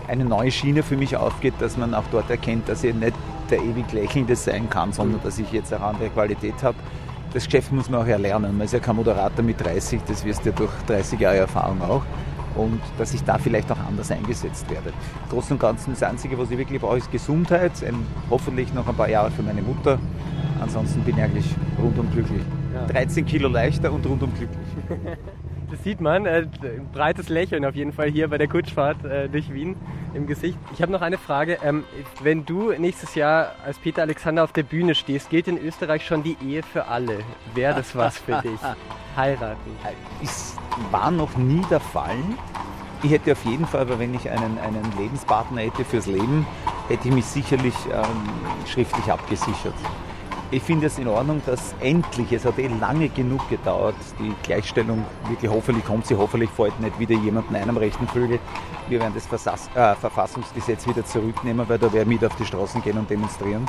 eine 0.09 0.25
neue 0.25 0.51
Schiene 0.51 0.83
für 0.83 0.97
mich 0.97 1.17
aufgeht, 1.17 1.55
dass 1.59 1.77
man 1.77 1.95
auch 1.95 2.05
dort 2.13 2.31
erkennt, 2.31 2.69
dass 2.69 2.85
ich 2.85 2.95
nicht 2.95 3.15
der 3.51 3.59
ewig 3.59 3.93
Lächelnde 3.93 4.37
sein 4.37 4.69
kann, 4.69 4.93
sondern 4.93 5.21
dass 5.23 5.39
ich 5.39 5.51
jetzt 5.53 5.73
eine 5.73 5.85
andere 5.85 6.11
Qualität 6.11 6.63
habe. 6.63 6.77
Das 7.33 7.45
Geschäft 7.45 7.73
muss 7.73 7.91
man 7.91 8.03
auch 8.03 8.07
erlernen. 8.07 8.57
Man 8.57 8.65
ist 8.65 8.73
ja 8.73 8.79
kein 8.79 8.97
Moderator 8.97 9.45
mit 9.45 9.63
30, 9.63 10.01
das 10.07 10.25
wirst 10.25 10.45
du 10.45 10.51
ja 10.51 10.55
durch 10.57 10.71
30 10.87 11.21
Jahre 11.21 11.39
Erfahrung 11.39 11.83
auch. 11.83 12.03
Und 12.55 12.81
dass 12.97 13.13
ich 13.13 13.23
da 13.23 13.37
vielleicht 13.37 13.71
auch 13.71 13.79
anders 13.87 14.11
eingesetzt 14.11 14.71
werde. 14.71 14.93
Großen 15.29 15.53
und 15.53 15.59
Ganzen 15.59 15.91
das 15.91 16.03
Einzige, 16.03 16.39
was 16.39 16.51
ich 16.51 16.57
wirklich 16.57 16.81
brauche, 16.81 16.97
ist 16.97 17.13
Gesundheit. 17.13 17.73
Ein, 17.85 18.07
hoffentlich 18.31 18.73
noch 18.73 18.89
ein 18.89 18.95
paar 18.95 19.11
Jahre 19.11 19.31
für 19.31 19.43
meine 19.43 19.61
Mutter. 19.61 19.99
Ansonsten 20.61 21.01
bin 21.01 21.19
ich 21.19 21.23
eigentlich 21.23 21.55
rundum 21.83 22.11
glücklich. 22.11 22.43
Ja. 22.73 22.87
13 22.87 23.27
Kilo 23.27 23.49
leichter 23.49 23.93
und 23.93 24.07
rundum 24.07 24.33
glücklich. 24.35 24.59
Das 25.77 25.85
sieht 25.85 26.01
man. 26.01 26.25
Äh, 26.25 26.47
breites 26.93 27.29
Lächeln 27.29 27.65
auf 27.65 27.75
jeden 27.75 27.93
Fall 27.93 28.09
hier 28.09 28.29
bei 28.29 28.39
der 28.39 28.49
Kutschfahrt 28.49 29.05
äh, 29.05 29.29
durch 29.29 29.53
Wien 29.53 29.77
im 30.15 30.27
Gesicht. 30.27 30.59
Ich 30.73 30.81
habe 30.81 30.91
noch 30.91 31.03
eine 31.03 31.19
Frage. 31.19 31.59
Ähm, 31.63 31.85
wenn 32.23 32.47
du 32.47 32.73
nächstes 32.73 33.15
Jahr 33.15 33.53
als 33.65 33.79
Peter 33.79 34.03
Alexander 34.03 34.45
auf 34.45 34.53
der 34.53 34.63
Bühne 34.63 34.95
stehst, 34.95 35.29
gilt 35.29 35.49
in 35.49 35.59
Österreich 35.59 36.07
schon 36.07 36.23
die 36.23 36.37
Ehe 36.43 36.63
für 36.63 36.87
alle. 36.87 37.19
Wäre 37.55 37.75
das 37.75 37.95
was 37.95 38.17
für 38.19 38.41
dich? 38.41 38.59
Heiraten. 39.17 39.71
Es 40.23 40.57
war 40.91 41.11
noch 41.11 41.37
nie 41.37 41.63
der 41.71 41.81
Fall. 41.81 42.17
Ich 43.03 43.11
hätte 43.11 43.33
auf 43.33 43.45
jeden 43.45 43.67
Fall, 43.67 43.83
aber 43.83 43.99
wenn 43.99 44.15
ich 44.15 44.31
einen, 44.31 44.59
einen 44.59 44.93
Lebenspartner 44.99 45.61
hätte 45.61 45.85
fürs 45.85 46.07
Leben, 46.07 46.47
hätte 46.89 47.09
ich 47.09 47.15
mich 47.15 47.27
sicherlich 47.27 47.75
ähm, 47.93 48.67
schriftlich 48.67 49.13
abgesichert. 49.13 49.75
Ich 50.53 50.63
finde 50.63 50.87
es 50.87 50.97
in 50.97 51.09
Ordnung, 51.09 51.43
dass 51.45 51.75
endlich, 51.81 52.33
es 52.33 52.45
hat 52.45 52.57
eh 52.61 52.69
lange 52.69 53.09
genug 53.09 53.49
gedauert, 53.49 53.97
die 54.21 54.33
Gleichstellung 54.45 55.05
wirklich 55.29 55.51
hoffentlich 55.51 55.85
kommt 55.85 56.07
sie, 56.07 56.17
hoffentlich 56.17 56.51
fällt 56.51 56.79
nicht 56.81 56.97
wieder 57.01 57.17
jemanden 57.17 57.57
einem 57.57 57.77
rechten 57.77 58.07
Flügel. 58.07 58.39
Wir 58.89 59.01
werden 59.01 59.15
das 59.15 59.27
Versass 59.27 59.69
äh, 59.75 59.97
Verfassungsgesetz 59.97 60.87
wieder 60.87 61.05
zurücknehmen, 61.05 61.69
weil 61.69 61.79
da 61.79 61.93
werden 61.93 62.09
mit 62.09 62.25
auf 62.25 62.37
die 62.37 62.45
Straßen 62.45 62.81
gehen 62.81 62.97
und 62.97 63.11
demonstrieren. 63.11 63.67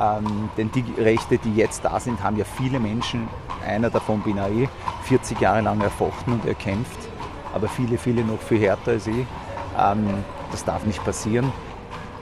Ähm, 0.00 0.50
denn 0.56 0.70
die 0.70 0.84
Rechte, 1.02 1.36
die 1.36 1.56
jetzt 1.56 1.84
da 1.84 1.98
sind, 1.98 2.22
haben 2.22 2.36
ja 2.36 2.44
viele 2.44 2.78
Menschen, 2.78 3.26
einer 3.66 3.90
davon 3.90 4.20
bin 4.20 4.38
ich, 4.56 4.68
40 5.08 5.40
Jahre 5.40 5.62
lang 5.62 5.80
erfochten 5.80 6.34
und 6.34 6.46
erkämpft, 6.46 6.98
aber 7.52 7.66
viele, 7.66 7.98
viele 7.98 8.22
noch 8.22 8.40
viel 8.40 8.60
härter 8.60 8.92
als 8.92 9.08
ich. 9.08 9.26
Ähm, 9.76 10.06
das 10.52 10.64
darf 10.64 10.86
nicht 10.86 11.04
passieren 11.04 11.52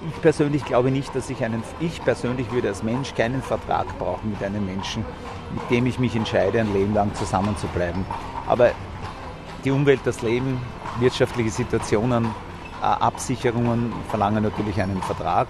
ich 0.09 0.21
persönlich 0.21 0.65
glaube 0.65 0.91
nicht, 0.91 1.15
dass 1.15 1.31
ich 1.31 1.45
einen, 1.45 1.63
ich 1.81 2.03
persönlich 2.05 2.51
würde 2.53 2.69
als 2.69 2.83
Mensch 2.83 3.15
keinen 3.15 3.43
Vertrag 3.43 3.87
brauchen 3.99 4.31
mit 4.31 4.43
einem 4.43 4.65
Menschen, 4.65 5.05
mit 5.55 5.71
dem 5.71 5.87
ich 5.87 5.99
mich 5.99 6.17
entscheide, 6.17 6.61
ein 6.61 6.73
Leben 6.73 6.95
lang 6.95 7.15
zusammen 7.15 7.57
zu 7.57 7.67
bleiben. 7.69 8.05
Aber 8.47 8.73
die 9.65 9.71
Umwelt, 9.71 10.01
das 10.05 10.23
Leben, 10.23 10.61
wirtschaftliche 10.99 11.51
Situationen, 11.51 12.29
Absicherungen 12.81 13.93
verlangen 14.09 14.43
natürlich 14.43 14.81
einen 14.81 15.01
Vertrag. 15.03 15.47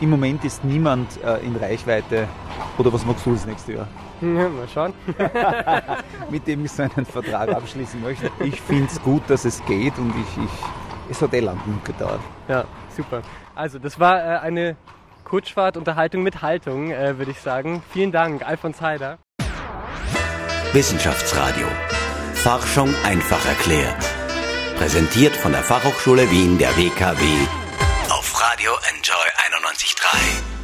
Im 0.00 0.10
Moment 0.10 0.44
ist 0.44 0.64
niemand 0.64 1.20
äh, 1.24 1.44
in 1.44 1.56
Reichweite, 1.56 2.28
oder 2.78 2.92
was 2.92 3.04
magst 3.04 3.26
du 3.26 3.32
das 3.32 3.46
nächste 3.46 3.72
Jahr? 3.72 3.88
Ja, 4.20 4.48
mal 4.48 4.68
schauen. 4.72 4.92
mit 6.30 6.46
dem 6.46 6.64
ich 6.64 6.70
so 6.70 6.84
einen 6.84 7.04
Vertrag 7.04 7.48
abschließen 7.48 8.00
möchte. 8.00 8.30
Ich 8.38 8.60
finde 8.60 8.86
es 8.86 9.02
gut, 9.02 9.22
dass 9.26 9.44
es 9.44 9.64
geht 9.64 9.98
und 9.98 10.10
ich, 10.10 10.44
ich, 10.44 11.10
es 11.10 11.20
hat 11.20 11.34
eh 11.34 11.40
lang 11.40 11.58
genug 11.64 11.84
gedauert. 11.84 12.20
Ja, 12.46 12.64
super. 12.96 13.22
Also, 13.58 13.80
das 13.80 13.98
war 13.98 14.20
äh, 14.20 14.38
eine 14.38 14.76
Kutschfahrt-Unterhaltung 15.24 16.22
mit 16.22 16.42
Haltung, 16.42 16.92
äh, 16.92 17.18
würde 17.18 17.32
ich 17.32 17.40
sagen. 17.40 17.82
Vielen 17.92 18.12
Dank, 18.12 18.46
Alfons 18.46 18.80
Heider. 18.80 19.18
Wissenschaftsradio. 20.72 21.66
Forschung 22.34 22.94
einfach 23.04 23.44
erklärt. 23.46 23.96
Präsentiert 24.76 25.34
von 25.34 25.50
der 25.50 25.64
Fachhochschule 25.64 26.30
Wien 26.30 26.56
der 26.56 26.70
WKW 26.76 27.24
auf 28.10 28.40
Radio 28.40 28.70
Enjoy 28.94 29.26
91.3. 29.50 30.57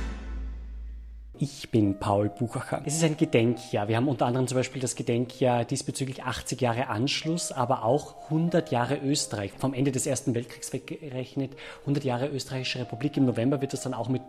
Ich 1.36 1.70
bin 1.70 1.98
Paul 1.98 2.28
Buchacher. 2.28 2.80
Es 2.84 2.94
ist 2.94 3.02
ein 3.02 3.16
Gedenkjahr. 3.16 3.88
Wir 3.88 3.96
haben 3.96 4.06
unter 4.06 4.24
anderem 4.26 4.46
zum 4.46 4.56
Beispiel 4.56 4.80
das 4.80 4.94
Gedenkjahr 4.94 5.64
diesbezüglich 5.64 6.22
80 6.22 6.60
Jahre 6.60 6.86
Anschluss, 6.86 7.50
aber 7.50 7.84
auch 7.84 8.14
100 8.26 8.70
Jahre 8.70 8.98
Österreich. 8.98 9.50
Vom 9.58 9.74
Ende 9.74 9.90
des 9.90 10.06
Ersten 10.06 10.36
Weltkriegs 10.36 10.72
weggerechnet, 10.72 11.56
100 11.80 12.04
Jahre 12.04 12.28
Österreichische 12.28 12.78
Republik. 12.78 13.16
Im 13.16 13.24
November 13.24 13.60
wird 13.60 13.72
das 13.72 13.82
dann 13.82 13.94
auch 13.94 14.08
mit 14.08 14.22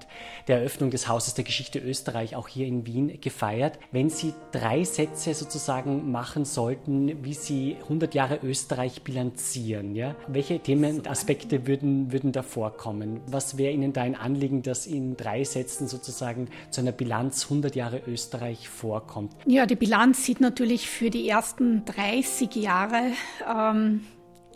der 0.48 0.58
Eröffnung 0.58 0.90
des 0.90 1.08
Hauses 1.08 1.36
der 1.36 1.44
Geschichte 1.44 1.78
Österreich 1.78 2.36
auch 2.36 2.48
hier 2.48 2.66
in 2.66 2.88
Wien 2.88 3.22
gefeiert. 3.22 3.78
Wenn 3.92 4.10
Sie 4.10 4.34
drei 4.52 4.84
Sätze 4.84 5.36
sozusagen 5.36 6.12
machen 6.12 6.44
sollten, 6.44 7.24
wie 7.24 7.36
Sie 7.36 7.78
100 7.84 8.16
Jahre 8.16 8.40
Österreich 8.42 9.04
bilanzieren, 9.04 9.94
ja? 9.94 10.16
welche 10.28 10.58
Themen 10.58 10.98
und 10.98 11.08
Aspekte 11.08 11.68
würden, 11.68 12.12
würden 12.12 12.32
da 12.32 12.42
vorkommen? 12.42 13.22
Was 13.28 13.60
wäre 13.60 13.74
Ihnen 13.74 13.94
da 13.94 14.02
ein 14.02 14.16
Anliegen, 14.16 14.64
das 14.64 14.88
in 14.88 15.16
drei 15.16 15.44
Sätzen 15.44 15.88
sozusagen 15.88 16.48
zu 16.72 16.82
einer 16.82 16.95
Bilanz 16.98 17.44
100 17.46 17.76
Jahre 17.76 18.02
Österreich 18.08 18.70
vorkommt? 18.70 19.34
Ja, 19.46 19.66
die 19.66 19.76
Bilanz 19.76 20.26
sieht 20.26 20.42
natürlich 20.42 20.90
für 20.90 21.10
die 21.10 21.28
ersten 21.28 21.86
30 21.86 22.56
Jahre 22.56 23.12
ähm, 23.48 24.02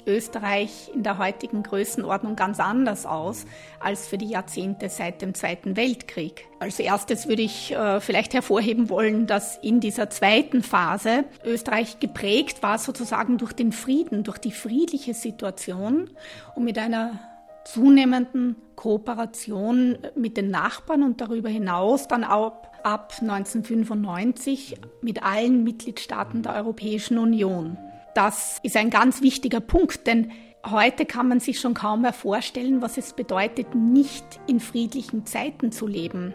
Österreich 0.05 0.91
in 0.93 1.03
der 1.03 1.17
heutigen 1.17 1.63
Größenordnung 1.63 2.35
ganz 2.35 2.59
anders 2.59 3.05
aus 3.05 3.45
als 3.79 4.07
für 4.07 4.17
die 4.17 4.29
Jahrzehnte 4.29 4.89
seit 4.89 5.21
dem 5.21 5.33
Zweiten 5.33 5.75
Weltkrieg. 5.75 6.47
Als 6.59 6.79
erstes 6.79 7.27
würde 7.27 7.43
ich 7.43 7.71
äh, 7.71 7.99
vielleicht 8.01 8.33
hervorheben 8.33 8.89
wollen, 8.89 9.27
dass 9.27 9.57
in 9.57 9.79
dieser 9.79 10.09
zweiten 10.09 10.63
Phase 10.63 11.25
Österreich 11.45 11.99
geprägt 11.99 12.63
war 12.63 12.77
sozusagen 12.79 13.37
durch 13.37 13.53
den 13.53 13.71
Frieden, 13.71 14.23
durch 14.23 14.37
die 14.37 14.51
friedliche 14.51 15.13
Situation 15.13 16.09
und 16.55 16.63
mit 16.63 16.77
einer 16.77 17.19
zunehmenden 17.65 18.55
Kooperation 18.75 19.97
mit 20.15 20.37
den 20.37 20.49
Nachbarn 20.51 21.03
und 21.03 21.21
darüber 21.21 21.49
hinaus 21.49 22.07
dann 22.07 22.23
auch 22.23 22.53
ab 22.83 23.13
1995 23.21 24.77
mit 25.01 25.23
allen 25.23 25.63
Mitgliedstaaten 25.63 26.43
der 26.43 26.55
Europäischen 26.55 27.17
Union. 27.17 27.77
Das 28.15 28.59
ist 28.63 28.77
ein 28.77 28.89
ganz 28.89 29.21
wichtiger 29.21 29.59
Punkt, 29.59 30.07
denn 30.07 30.31
heute 30.65 31.05
kann 31.05 31.27
man 31.27 31.39
sich 31.39 31.59
schon 31.59 31.73
kaum 31.73 32.01
mehr 32.01 32.13
vorstellen, 32.13 32.81
was 32.81 32.97
es 32.97 33.13
bedeutet, 33.13 33.75
nicht 33.75 34.25
in 34.47 34.59
friedlichen 34.59 35.25
Zeiten 35.25 35.71
zu 35.71 35.87
leben. 35.87 36.33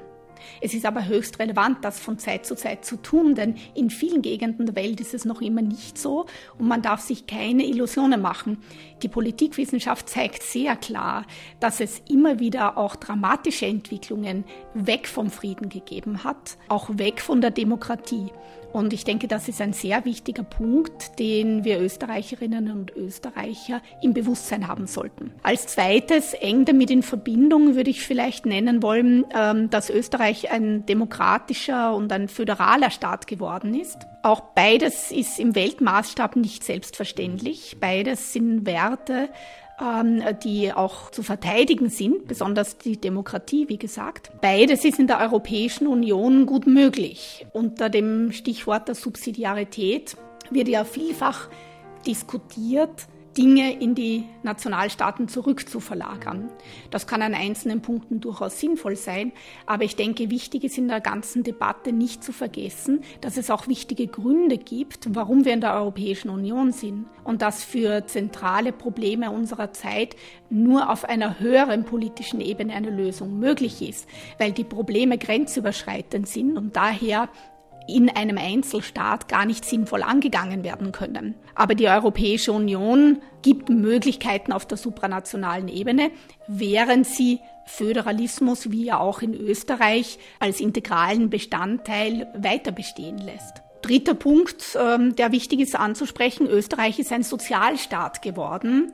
Es 0.61 0.74
ist 0.74 0.87
aber 0.87 1.07
höchst 1.07 1.39
relevant, 1.39 1.85
das 1.85 1.99
von 1.99 2.18
Zeit 2.18 2.47
zu 2.47 2.55
Zeit 2.55 2.85
zu 2.85 2.97
tun, 2.97 3.35
denn 3.35 3.57
in 3.74 3.91
vielen 3.91 4.22
Gegenden 4.22 4.66
der 4.66 4.76
Welt 4.76 5.01
ist 5.01 5.14
es 5.14 5.24
noch 5.24 5.41
immer 5.41 5.62
nicht 5.62 5.99
so 5.99 6.26
und 6.59 6.68
man 6.68 6.82
darf 6.82 7.01
sich 7.01 7.26
keine 7.26 7.64
Illusionen 7.64 8.20
machen. 8.20 8.59
Die 9.03 9.09
Politikwissenschaft 9.09 10.09
zeigt 10.09 10.43
sehr 10.43 10.76
klar, 10.76 11.26
dass 11.61 11.80
es 11.80 12.03
immer 12.09 12.39
wieder 12.39 12.78
auch 12.78 12.97
dramatische 12.97 13.66
Entwicklungen 13.66 14.45
weg 14.74 15.09
vom 15.09 15.30
Frieden 15.30 15.68
gegeben 15.68 16.24
hat, 16.24 16.57
auch 16.68 16.89
weg 16.99 17.20
von 17.20 17.41
der 17.41 17.51
Demokratie. 17.51 18.30
Und 18.75 18.93
ich 18.93 19.05
denke, 19.05 19.29
das 19.29 19.47
ist 19.47 19.61
ein 19.61 19.72
sehr 19.72 20.05
wichtiger 20.05 20.43
Punkt, 20.43 21.20
den 21.20 21.62
wir 21.62 21.81
Österreicherinnen 21.81 22.72
und 22.72 22.91
Österreicher 22.97 23.81
im 24.03 24.14
Bewusstsein 24.14 24.66
haben 24.66 24.89
sollten. 24.89 25.33
Als 25.45 25.68
zweites, 25.68 26.35
eng 26.35 26.64
damit 26.64 26.91
in 26.91 27.05
Verbindung, 27.05 27.77
würde 27.77 27.91
ich 27.91 28.05
vielleicht 28.05 28.47
nennen 28.47 28.83
wollen, 28.83 29.27
ähm, 29.33 29.70
dass 29.70 29.91
Österreich 29.91 30.51
ein 30.51 30.85
demokratischer 30.87 31.95
und 31.95 32.12
ein 32.12 32.27
föderaler 32.27 32.91
Staat 32.91 33.29
geworden 33.29 33.75
ist. 33.75 34.09
Auch 34.25 34.41
beides 34.41 35.12
ist 35.12 35.39
im 35.39 35.55
Weltmaßstab 35.55 36.35
nicht 36.35 36.64
selbstverständlich. 36.64 37.77
Beides 37.79 38.33
sind 38.33 38.66
Werte, 38.66 39.29
die 40.45 40.72
auch 40.72 41.11
zu 41.11 41.22
verteidigen 41.22 41.89
sind, 41.89 42.29
besonders 42.29 42.79
die 42.79 43.01
Demokratie, 43.01 43.68
wie 43.68 43.79
gesagt. 43.79 44.31
Beides 44.41 44.85
ist 44.85 45.01
in 45.01 45.09
der 45.09 45.20
Europäischen 45.20 45.89
Union 45.89 46.47
gut 46.47 46.66
möglich. 46.66 47.47
Unter 47.53 47.91
dem 47.91 48.31
Stichwort 48.31 48.87
der 48.87 48.95
Subsidiarität 48.95 50.16
wird 50.51 50.68
ja 50.68 50.85
vielfach 50.85 51.49
diskutiert, 52.07 53.09
Dinge 53.37 53.80
in 53.80 53.95
die 53.95 54.24
Nationalstaaten 54.43 55.28
zurückzuverlagern. 55.28 56.49
Das 56.91 57.07
kann 57.07 57.22
an 57.22 57.35
einzelnen 57.35 57.82
Punkten 57.82 58.20
durchaus 58.20 58.61
sinnvoll 58.61 58.97
sein, 58.97 59.32
aber 59.66 59.85
ich 59.85 59.97
denke, 59.97 60.30
wichtig 60.30 60.64
ist 60.64 60.78
in 60.78 60.89
der 60.89 61.01
ganzen 61.01 61.43
Debatte 61.43 61.93
nicht 61.93 62.22
zu 62.22 62.32
vergessen, 62.32 63.03
dass 63.20 63.37
es 63.37 63.51
auch 63.51 63.68
wichtige 63.68 64.07
Gründe 64.07 64.59
gibt, 64.59 65.14
warum 65.14 65.45
wir 65.45 65.53
in 65.53 65.61
der 65.61 65.74
Europäischen 65.74 66.30
Union 66.30 66.72
sind 66.72 67.07
und 67.24 67.43
dass 67.43 67.64
für 67.64 68.07
zentrale 68.07 68.72
Probleme 68.72 69.30
unserer 69.30 69.72
Zeit 69.72 70.16
nur 70.51 70.91
auf 70.91 71.05
einer 71.05 71.41
höheren 71.41 71.85
politischen 71.85 72.41
Ebene 72.41 72.74
eine 72.74 72.91
Lösung 72.91 73.39
möglich 73.39 73.82
ist, 73.82 74.09
weil 74.39 74.53
die 74.53 74.64
Probleme 74.64 75.18
grenzüberschreitend 75.18 76.28
sind 76.28 76.57
und 76.57 76.76
daher 76.76 77.28
in 77.87 78.09
einem 78.09 78.39
Einzelstaat 78.39 79.28
gar 79.28 79.47
nicht 79.47 79.64
sinnvoll 79.64 80.03
angegangen 80.03 80.64
werden 80.64 80.93
können. 80.93 81.35
Aber 81.55 81.74
die 81.74 81.89
Europäische 81.89 82.53
Union 82.53 83.20
gibt 83.43 83.68
Möglichkeiten 83.68 84.53
auf 84.53 84.66
der 84.66 84.78
supranationalen 84.78 85.68
Ebene, 85.68 86.11
während 86.47 87.07
sie 87.07 87.41
Föderalismus, 87.66 88.70
wie 88.70 88.85
ja 88.85 88.99
auch 88.99 89.22
in 89.22 89.35
Österreich, 89.35 90.18
als 90.39 90.61
integralen 90.61 91.30
Bestandteil 91.30 92.28
weiter 92.37 92.72
bestehen 92.72 93.18
lässt. 93.18 93.62
Dritter 93.82 94.14
Punkt, 94.14 94.78
ähm, 94.80 95.14
der 95.16 95.30
wichtig 95.32 95.61
ist 95.61 95.76
anzusprechen, 95.76 96.47
Österreich 96.47 96.99
ist 96.99 97.12
ein 97.12 97.22
Sozialstaat 97.22 98.22
geworden 98.22 98.93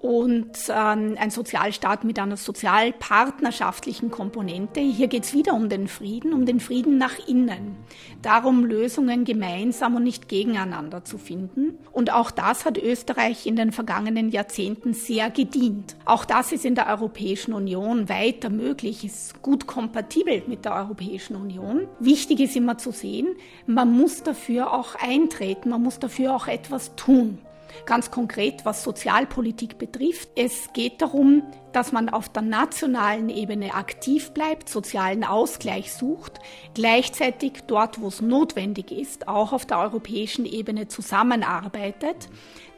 und 0.00 0.52
ähm, 0.68 1.16
ein 1.18 1.30
Sozialstaat 1.30 2.04
mit 2.04 2.18
einer 2.18 2.36
sozialpartnerschaftlichen 2.36 4.10
Komponente. 4.10 4.80
Hier 4.80 5.08
geht 5.08 5.24
es 5.24 5.34
wieder 5.34 5.54
um 5.54 5.68
den 5.68 5.88
Frieden, 5.88 6.32
um 6.32 6.44
den 6.44 6.60
Frieden 6.60 6.98
nach 6.98 7.14
innen. 7.26 7.76
Darum, 8.22 8.64
Lösungen 8.64 9.24
gemeinsam 9.24 9.96
und 9.96 10.02
nicht 10.02 10.28
gegeneinander 10.28 11.04
zu 11.04 11.18
finden. 11.18 11.78
Und 11.92 12.12
auch 12.12 12.30
das 12.30 12.64
hat 12.64 12.78
Österreich 12.78 13.46
in 13.46 13.56
den 13.56 13.72
vergangenen 13.72 14.30
Jahrzehnten 14.30 14.92
sehr 14.92 15.30
gedient. 15.30 15.96
Auch 16.04 16.24
das 16.24 16.52
ist 16.52 16.64
in 16.64 16.74
der 16.74 16.88
Europäischen 16.88 17.54
Union 17.54 18.08
weiter 18.08 18.50
möglich, 18.50 19.04
ist 19.04 19.42
gut 19.42 19.66
kompatibel 19.66 20.42
mit 20.46 20.64
der 20.64 20.74
Europäischen 20.74 21.36
Union. 21.36 21.88
Wichtig 22.00 22.40
ist 22.40 22.54
immer 22.54 22.78
zu 22.78 22.92
sehen, 22.92 23.28
man 23.66 23.90
muss 23.90 24.22
dafür 24.22 24.72
auch 24.72 24.94
eintreten, 24.96 25.70
man 25.70 25.82
muss 25.82 25.98
dafür 25.98 26.34
auch 26.34 26.48
etwas 26.48 26.94
tun. 26.96 27.38
Ganz 27.84 28.10
konkret, 28.10 28.64
was 28.64 28.82
Sozialpolitik 28.82 29.78
betrifft. 29.78 30.30
Es 30.34 30.72
geht 30.72 31.02
darum, 31.02 31.42
dass 31.72 31.92
man 31.92 32.08
auf 32.08 32.28
der 32.28 32.42
nationalen 32.42 33.28
Ebene 33.28 33.74
aktiv 33.74 34.32
bleibt, 34.32 34.68
sozialen 34.68 35.24
Ausgleich 35.24 35.92
sucht, 35.92 36.38
gleichzeitig 36.74 37.64
dort, 37.66 38.00
wo 38.00 38.08
es 38.08 38.22
notwendig 38.22 38.90
ist, 38.90 39.28
auch 39.28 39.52
auf 39.52 39.66
der 39.66 39.80
europäischen 39.80 40.46
Ebene 40.46 40.88
zusammenarbeitet 40.88 42.28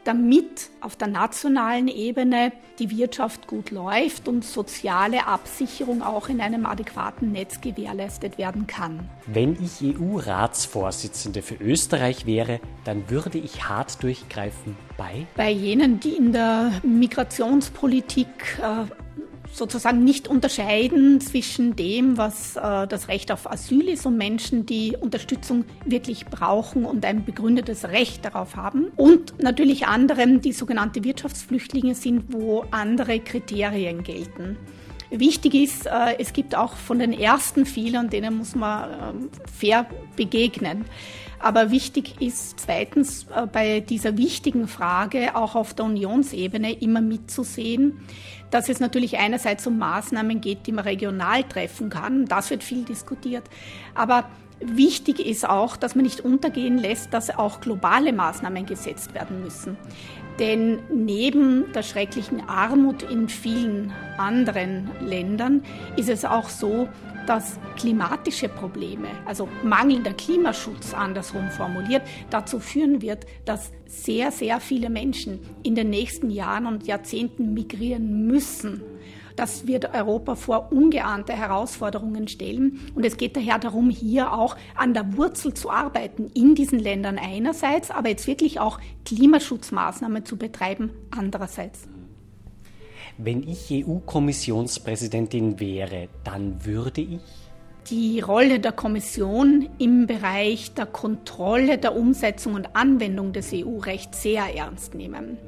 damit 0.09 0.71
auf 0.81 0.97
der 0.97 1.09
nationalen 1.09 1.87
Ebene 1.87 2.53
die 2.79 2.89
Wirtschaft 2.97 3.47
gut 3.47 3.71
läuft 3.71 4.27
und 4.27 4.43
soziale 4.43 5.27
Absicherung 5.27 6.03
auch 6.03 6.31
in 6.31 6.41
einem 6.41 6.65
adäquaten 6.65 7.31
Netz 7.31 7.61
gewährleistet 7.61 8.39
werden 8.39 8.67
kann. 8.67 9.07
Wenn 9.27 9.59
ich 9.63 9.83
EU-Ratsvorsitzende 9.83 11.43
für 11.43 11.57
Österreich 11.57 12.25
wäre, 12.25 12.59
dann 12.85 13.11
würde 13.11 13.37
ich 13.37 13.69
hart 13.69 14.03
durchgreifen 14.03 14.77
bei? 14.97 15.27
Bei 15.37 15.51
jenen, 15.51 16.01
die 16.01 16.17
in 16.17 16.33
der 16.33 16.73
Migrationspolitik 16.83 18.59
äh, 18.63 18.87
sozusagen 19.53 20.05
nicht 20.05 20.29
unterscheiden 20.29 21.21
zwischen 21.21 21.77
dem, 21.77 22.17
was 22.17 22.57
äh, 22.57 22.87
das 22.87 23.09
Recht 23.09 23.33
auf 23.33 23.51
Asyl 23.51 23.89
ist 23.89 24.07
und 24.07 24.17
Menschen, 24.17 24.67
die 24.67 24.97
Unterstützung 24.99 25.65
wirklich 25.85 26.27
brauchen 26.27 26.85
und 26.85 27.05
ein 27.05 27.25
begründetes 27.25 27.89
Recht 27.89 28.25
darauf 28.25 28.57
haben. 28.57 28.89
Und 28.97 29.43
natürlich 29.43 29.87
anderen, 29.87 30.41
die 30.41 30.53
sogenannte 30.53 31.05
Wirtschaftsflüchtlinge 31.05 31.95
sind, 31.95 32.33
wo 32.33 32.65
andere 32.71 33.21
Kriterien 33.21 34.03
gelten. 34.03 34.57
Wichtig 35.11 35.55
ist, 35.55 35.87
äh, 35.87 36.17
es 36.19 36.33
gibt 36.33 36.55
auch 36.55 36.75
von 36.75 36.99
den 36.99 37.13
ersten 37.13 37.65
Fehlern, 37.65 38.11
denen 38.11 38.37
muss 38.37 38.55
man 38.55 38.91
äh, 38.91 39.49
fair 39.51 39.87
begegnen. 40.17 40.85
Aber 41.41 41.71
wichtig 41.71 42.21
ist 42.21 42.61
zweitens 42.61 43.27
äh, 43.35 43.47
bei 43.47 43.81
dieser 43.81 44.17
wichtigen 44.17 44.69
Frage 44.69 45.37
auch 45.37 45.55
auf 45.55 45.75
der 45.75 45.87
Unionsebene 45.87 46.73
immer 46.73 47.01
mitzusehen, 47.01 48.01
dass 48.51 48.69
es 48.69 48.81
natürlich 48.81 49.19
einerseits 49.19 49.67
um 49.67 49.79
Maßnahmen 49.79 50.41
geht, 50.41 50.67
die 50.67 50.73
man 50.73 50.85
regional 50.85 51.45
treffen 51.45 51.91
kann. 51.91 52.25
Das 52.25 52.51
wird 52.51 52.65
viel 52.65 52.85
diskutiert. 52.85 53.45
Aber 53.95 54.25
Wichtig 54.61 55.21
ist 55.21 55.49
auch, 55.49 55.77
dass 55.77 55.95
man 55.95 56.05
nicht 56.05 56.21
untergehen 56.21 56.79
lässt, 56.79 57.15
dass 57.15 57.31
auch 57.31 57.61
globale 57.61 58.13
Maßnahmen 58.13 58.67
gesetzt 58.67 59.15
werden 59.15 59.41
müssen. 59.41 59.77
Denn 60.39 60.79
neben 60.93 61.73
der 61.73 61.83
schrecklichen 61.83 62.49
Armut 62.49 63.03
in 63.03 63.29
vielen 63.29 63.93
anderen 64.17 64.91
Ländern 65.01 65.63
ist 65.97 66.09
es 66.09 66.25
auch 66.25 66.49
so, 66.49 66.89
dass 67.27 67.59
klimatische 67.77 68.49
Probleme, 68.49 69.09
also 69.27 69.49
mangelnder 69.63 70.15
Klimaschutz 70.15 70.95
andersrum 70.95 71.51
formuliert, 71.51 72.03
dazu 72.31 72.59
führen 72.59 73.03
wird, 73.03 73.27
dass 73.45 73.71
sehr, 73.87 74.31
sehr 74.31 74.61
viele 74.61 74.89
Menschen 74.89 75.41
in 75.63 75.75
den 75.75 75.91
nächsten 75.91 76.31
Jahren 76.31 76.65
und 76.65 76.87
Jahrzehnten 76.87 77.53
migrieren 77.53 78.27
müssen. 78.27 78.81
Das 79.39 79.69
wird 79.69 79.95
Europa 79.95 80.35
vor 80.35 80.73
ungeahnte 80.73 81.33
Herausforderungen 81.33 82.27
stellen. 82.27 82.81
Und 82.97 83.07
es 83.07 83.17
geht 83.17 83.37
daher 83.37 83.61
darum, 83.61 83.89
hier 83.89 84.33
auch 84.33 84.57
an 84.75 84.95
der 84.95 85.17
Wurzel 85.17 85.55
zu 85.55 85.71
arbeiten, 85.71 86.29
in 86.35 86.57
diesen 86.57 86.81
Ländern 86.81 87.19
einerseits, 87.19 87.93
aber 87.93 88.09
jetzt 88.09 88.27
wirklich 88.27 88.59
auch 88.59 88.81
Klimaschutzmaßnahmen 89.05 90.25
zu 90.25 90.37
betreiben 90.37 90.91
andererseits. 91.13 91.87
Wenn 93.17 93.49
ich 93.49 93.69
EU-Kommissionspräsidentin 93.71 95.61
wäre, 95.61 96.09
dann 96.25 96.65
würde 96.65 97.03
ich 97.03 97.21
die 97.91 98.19
Rolle 98.19 98.59
der 98.59 98.73
Kommission 98.73 99.69
im 99.79 100.09
Bereich 100.09 100.75
der 100.75 100.87
Kontrolle 100.87 101.79
der 101.79 101.95
Umsetzung 101.95 102.55
und 102.55 102.75
Anwendung 102.75 103.33
des 103.33 103.53
EU-Rechts 103.53 104.21
sehr 104.21 104.53
ernst 104.57 104.97
nehmen. 104.97 105.39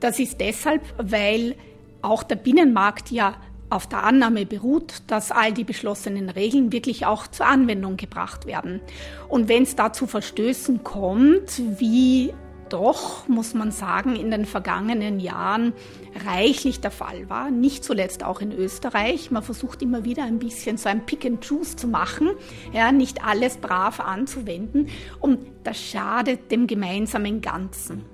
Das 0.00 0.18
ist 0.18 0.40
deshalb, 0.40 0.82
weil 0.98 1.54
auch 2.02 2.22
der 2.22 2.36
Binnenmarkt 2.36 3.10
ja 3.10 3.36
auf 3.70 3.86
der 3.86 4.02
Annahme 4.02 4.46
beruht, 4.46 5.02
dass 5.06 5.30
all 5.30 5.52
die 5.52 5.64
beschlossenen 5.64 6.28
Regeln 6.28 6.72
wirklich 6.72 7.06
auch 7.06 7.28
zur 7.28 7.46
Anwendung 7.46 7.96
gebracht 7.96 8.46
werden. 8.46 8.80
Und 9.28 9.48
wenn 9.48 9.62
es 9.62 9.76
da 9.76 9.92
zu 9.92 10.06
Verstößen 10.06 10.82
kommt, 10.82 11.62
wie 11.78 12.34
doch, 12.68 13.28
muss 13.28 13.54
man 13.54 13.72
sagen, 13.72 14.16
in 14.16 14.30
den 14.30 14.44
vergangenen 14.44 15.20
Jahren 15.20 15.72
reichlich 16.24 16.80
der 16.80 16.90
Fall 16.90 17.28
war. 17.28 17.50
Nicht 17.50 17.84
zuletzt 17.84 18.24
auch 18.24 18.40
in 18.40 18.52
Österreich. 18.52 19.30
Man 19.30 19.42
versucht 19.42 19.82
immer 19.82 20.04
wieder 20.04 20.24
ein 20.24 20.38
bisschen 20.38 20.76
so 20.76 20.88
ein 20.88 21.04
Pick 21.04 21.24
and 21.26 21.46
Choose 21.46 21.76
zu 21.76 21.88
machen, 21.88 22.30
ja, 22.72 22.92
nicht 22.92 23.24
alles 23.24 23.56
brav 23.56 24.00
anzuwenden. 24.00 24.88
Und 25.18 25.40
das 25.64 25.80
schadet 25.80 26.50
dem 26.50 26.66
gemeinsamen 26.66 27.40
Ganzen. 27.40 28.04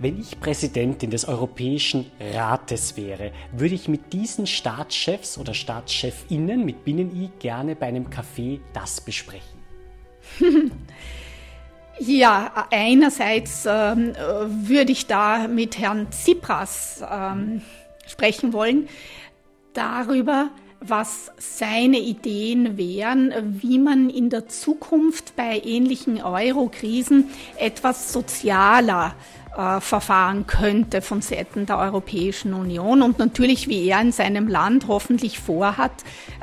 Wenn 0.00 0.20
ich 0.20 0.38
Präsidentin 0.38 1.10
des 1.10 1.26
Europäischen 1.26 2.06
Rates 2.20 2.96
wäre, 2.96 3.32
würde 3.50 3.74
ich 3.74 3.88
mit 3.88 4.12
diesen 4.12 4.46
Staatschefs 4.46 5.38
oder 5.38 5.54
Staatschefinnen 5.54 6.64
mit 6.64 6.84
Binnen-I 6.84 7.30
gerne 7.40 7.74
bei 7.74 7.86
einem 7.86 8.06
Café 8.06 8.60
das 8.72 9.00
besprechen. 9.00 9.58
Ja, 12.00 12.68
einerseits 12.70 13.66
ähm, 13.66 14.14
würde 14.46 14.92
ich 14.92 15.08
da 15.08 15.48
mit 15.48 15.78
Herrn 15.78 16.12
Tsipras 16.12 17.02
ähm, 17.10 17.60
sprechen 18.06 18.52
wollen 18.52 18.88
darüber, 19.72 20.50
was 20.80 21.32
seine 21.38 21.98
Ideen 21.98 22.76
wären, 22.78 23.34
wie 23.60 23.80
man 23.80 24.10
in 24.10 24.30
der 24.30 24.46
Zukunft 24.46 25.34
bei 25.34 25.60
ähnlichen 25.64 26.22
Euro-Krisen 26.22 27.30
etwas 27.56 28.12
sozialer 28.12 29.16
äh, 29.16 29.37
verfahren 29.80 30.46
könnte 30.46 31.02
von 31.02 31.20
Seiten 31.20 31.66
der 31.66 31.78
Europäischen 31.78 32.54
Union 32.54 33.02
und 33.02 33.18
natürlich, 33.18 33.66
wie 33.66 33.88
er 33.88 34.00
in 34.00 34.12
seinem 34.12 34.46
Land 34.46 34.86
hoffentlich 34.86 35.40
vorhat, 35.40 35.90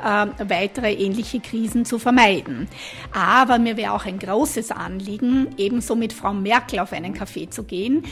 äh, 0.04 0.26
weitere 0.46 0.92
ähnliche 0.92 1.40
Krisen 1.40 1.86
zu 1.86 1.98
vermeiden. 1.98 2.68
Aber 3.14 3.58
mir 3.58 3.78
wäre 3.78 3.92
auch 3.92 4.04
ein 4.04 4.18
großes 4.18 4.70
Anliegen, 4.70 5.48
ebenso 5.56 5.96
mit 5.96 6.12
Frau 6.12 6.34
Merkel 6.34 6.78
auf 6.80 6.92
einen 6.92 7.14
Kaffee 7.14 7.48
zu 7.48 7.64
gehen, 7.64 8.02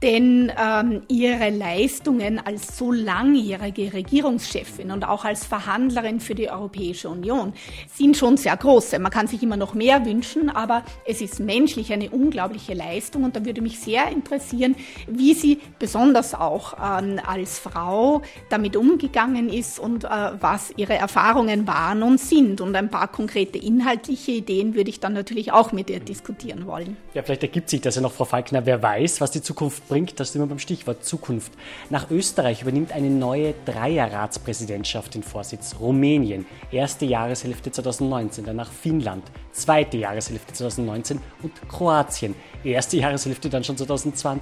denn 0.00 0.52
ähm, 0.56 1.02
ihre 1.08 1.50
Leistungen 1.50 2.38
als 2.38 2.78
so 2.78 2.92
langjährige 2.92 3.92
Regierungschefin 3.92 4.92
und 4.92 5.08
auch 5.08 5.24
als 5.24 5.44
Verhandlerin 5.44 6.20
für 6.20 6.36
die 6.36 6.48
Europäische 6.48 7.08
Union 7.08 7.52
sind 7.92 8.16
schon 8.16 8.36
sehr 8.36 8.56
große. 8.56 9.00
Man 9.00 9.10
kann 9.10 9.26
sich 9.26 9.42
immer 9.42 9.56
noch 9.56 9.74
mehr 9.74 10.06
wünschen, 10.06 10.50
aber 10.50 10.84
es 11.04 11.20
ist 11.20 11.40
menschlich 11.40 11.92
eine 11.92 12.10
unglaubliche 12.10 12.74
Leistung 12.74 13.24
und 13.24 13.34
da 13.34 13.44
würde 13.44 13.60
mich 13.60 13.80
sehr 13.80 14.06
interessieren, 14.06 14.51
interessieren, 14.52 14.76
wie 15.06 15.34
sie 15.34 15.58
besonders 15.78 16.34
auch 16.34 16.74
ähm, 16.74 17.20
als 17.26 17.58
Frau 17.58 18.22
damit 18.48 18.76
umgegangen 18.76 19.48
ist 19.48 19.78
und 19.78 20.04
äh, 20.04 20.08
was 20.40 20.72
ihre 20.76 20.94
Erfahrungen 20.94 21.66
waren 21.66 22.02
und 22.02 22.20
sind. 22.20 22.60
Und 22.60 22.76
ein 22.76 22.90
paar 22.90 23.08
konkrete 23.08 23.58
inhaltliche 23.58 24.32
Ideen 24.32 24.74
würde 24.74 24.90
ich 24.90 25.00
dann 25.00 25.12
natürlich 25.12 25.52
auch 25.52 25.72
mit 25.72 25.90
ihr 25.90 26.00
diskutieren 26.00 26.66
wollen. 26.66 26.96
Ja, 27.14 27.22
vielleicht 27.22 27.42
ergibt 27.42 27.70
sich 27.70 27.80
das 27.80 27.96
ja 27.96 28.02
noch, 28.02 28.12
Frau 28.12 28.24
Falkner. 28.24 28.66
Wer 28.66 28.82
weiß, 28.82 29.20
was 29.20 29.30
die 29.30 29.42
Zukunft 29.42 29.88
bringt, 29.88 30.18
das 30.20 30.32
sind 30.32 30.42
wir 30.42 30.46
beim 30.46 30.58
Stichwort 30.58 31.04
Zukunft. 31.04 31.52
Nach 31.90 32.10
Österreich 32.10 32.62
übernimmt 32.62 32.92
eine 32.92 33.10
neue 33.10 33.54
Dreierratspräsidentschaft 33.64 35.14
den 35.14 35.22
Vorsitz. 35.22 35.76
Rumänien, 35.80 36.46
erste 36.70 37.04
Jahreshälfte 37.04 37.70
2019, 37.70 38.44
danach 38.44 38.70
Finnland, 38.70 39.24
zweite 39.52 39.96
Jahreshälfte 39.96 40.52
2019 40.52 41.20
und 41.42 41.52
Kroatien, 41.68 42.34
erste 42.64 42.96
Jahreshälfte 42.96 43.48
dann 43.48 43.64
schon 43.64 43.76
2020. 43.76 44.41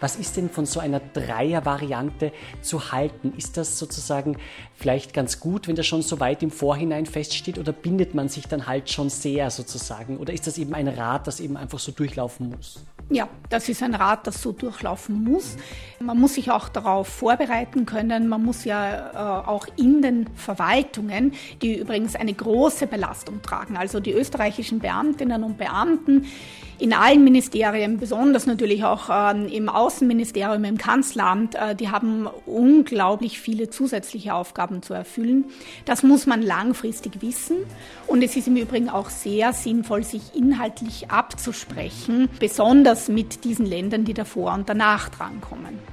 Was 0.00 0.16
ist 0.16 0.36
denn 0.36 0.50
von 0.50 0.66
so 0.66 0.80
einer 0.80 1.00
Dreier-Variante 1.00 2.32
zu 2.60 2.92
halten? 2.92 3.32
Ist 3.36 3.56
das 3.56 3.78
sozusagen 3.78 4.36
vielleicht 4.74 5.14
ganz 5.14 5.40
gut, 5.40 5.68
wenn 5.68 5.76
das 5.76 5.86
schon 5.86 6.02
so 6.02 6.20
weit 6.20 6.42
im 6.42 6.50
Vorhinein 6.50 7.06
feststeht 7.06 7.58
oder 7.58 7.72
bindet 7.72 8.14
man 8.14 8.28
sich 8.28 8.48
dann 8.48 8.66
halt 8.66 8.90
schon 8.90 9.10
sehr 9.10 9.50
sozusagen? 9.50 10.16
Oder 10.18 10.32
ist 10.32 10.46
das 10.46 10.58
eben 10.58 10.74
ein 10.74 10.88
Rad, 10.88 11.26
das 11.26 11.40
eben 11.40 11.56
einfach 11.56 11.78
so 11.78 11.92
durchlaufen 11.92 12.50
muss? 12.50 12.84
Ja, 13.10 13.28
das 13.50 13.68
ist 13.68 13.82
ein 13.82 13.94
Rad, 13.94 14.26
das 14.26 14.40
so 14.40 14.52
durchlaufen 14.52 15.22
muss. 15.22 15.56
Man 16.00 16.18
muss 16.18 16.34
sich 16.34 16.50
auch 16.50 16.68
darauf 16.68 17.08
vorbereiten 17.08 17.84
können. 17.84 18.28
Man 18.28 18.42
muss 18.42 18.64
ja 18.64 19.42
äh, 19.42 19.46
auch 19.46 19.66
in 19.76 20.02
den 20.02 20.28
Verwaltungen, 20.34 21.32
die 21.60 21.78
übrigens 21.78 22.16
eine 22.16 22.32
große 22.32 22.86
Belastung 22.86 23.42
tragen, 23.42 23.76
also 23.76 24.00
die 24.00 24.12
österreichischen 24.12 24.78
Beamtinnen 24.78 25.44
und 25.44 25.58
Beamten, 25.58 26.26
in 26.82 26.92
allen 26.92 27.22
Ministerien, 27.22 27.98
besonders 27.98 28.46
natürlich 28.46 28.82
auch 28.82 29.08
ähm, 29.08 29.46
im 29.46 29.68
Außenministerium, 29.68 30.64
im 30.64 30.78
Kanzleramt, 30.78 31.54
äh, 31.54 31.76
die 31.76 31.90
haben 31.90 32.28
unglaublich 32.44 33.38
viele 33.38 33.70
zusätzliche 33.70 34.34
Aufgaben 34.34 34.82
zu 34.82 34.92
erfüllen. 34.92 35.44
Das 35.84 36.02
muss 36.02 36.26
man 36.26 36.42
langfristig 36.42 37.22
wissen. 37.22 37.58
Und 38.08 38.24
es 38.24 38.34
ist 38.34 38.48
im 38.48 38.56
Übrigen 38.56 38.88
auch 38.88 39.10
sehr 39.10 39.52
sinnvoll, 39.52 40.02
sich 40.02 40.34
inhaltlich 40.34 41.08
abzusprechen, 41.08 42.28
besonders 42.40 43.08
mit 43.08 43.44
diesen 43.44 43.64
Ländern, 43.64 44.04
die 44.04 44.14
davor 44.14 44.52
und 44.52 44.68
danach 44.68 45.08
drankommen. 45.08 45.91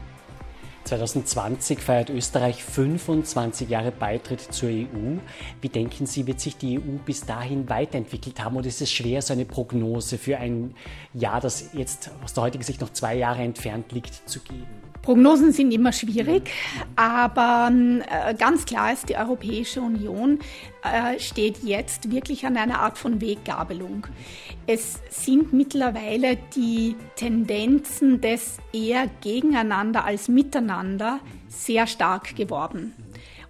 2020 0.89 1.81
feiert 1.81 2.09
Österreich 2.09 2.63
25 2.63 3.69
Jahre 3.69 3.91
Beitritt 3.91 4.41
zur 4.41 4.69
EU. 4.69 5.17
Wie 5.61 5.69
denken 5.69 6.07
Sie, 6.07 6.25
wird 6.25 6.39
sich 6.39 6.57
die 6.57 6.79
EU 6.79 6.97
bis 7.05 7.25
dahin 7.25 7.69
weiterentwickelt 7.69 8.43
haben? 8.43 8.57
Oder 8.57 8.67
ist 8.67 8.81
es 8.81 8.91
schwer, 8.91 9.21
so 9.21 9.33
eine 9.33 9.45
Prognose 9.45 10.17
für 10.17 10.37
ein 10.37 10.73
Jahr, 11.13 11.41
das 11.41 11.73
jetzt 11.73 12.09
aus 12.23 12.33
der 12.33 12.43
heutigen 12.43 12.63
Sicht 12.63 12.81
noch 12.81 12.91
zwei 12.91 13.15
Jahre 13.15 13.43
entfernt 13.43 13.91
liegt, 13.91 14.27
zu 14.27 14.39
geben? 14.39 14.88
Prognosen 15.01 15.51
sind 15.53 15.71
immer 15.71 15.91
schwierig, 15.93 16.51
aber 16.95 17.71
äh, 17.71 18.33
ganz 18.35 18.65
klar 18.65 18.91
ist, 18.91 19.09
die 19.09 19.15
Europäische 19.15 19.81
Union 19.81 20.39
äh, 20.83 21.19
steht 21.19 21.63
jetzt 21.63 22.11
wirklich 22.11 22.45
an 22.45 22.57
einer 22.57 22.79
Art 22.79 22.97
von 22.97 23.21
Weggabelung. 23.21 24.07
Es 24.67 24.99
sind 25.09 25.53
mittlerweile 25.53 26.37
die 26.55 26.95
Tendenzen 27.15 28.21
des 28.21 28.57
eher 28.73 29.09
gegeneinander 29.21 30.05
als 30.05 30.27
miteinander 30.27 31.19
sehr 31.47 31.87
stark 31.87 32.35
geworden. 32.35 32.93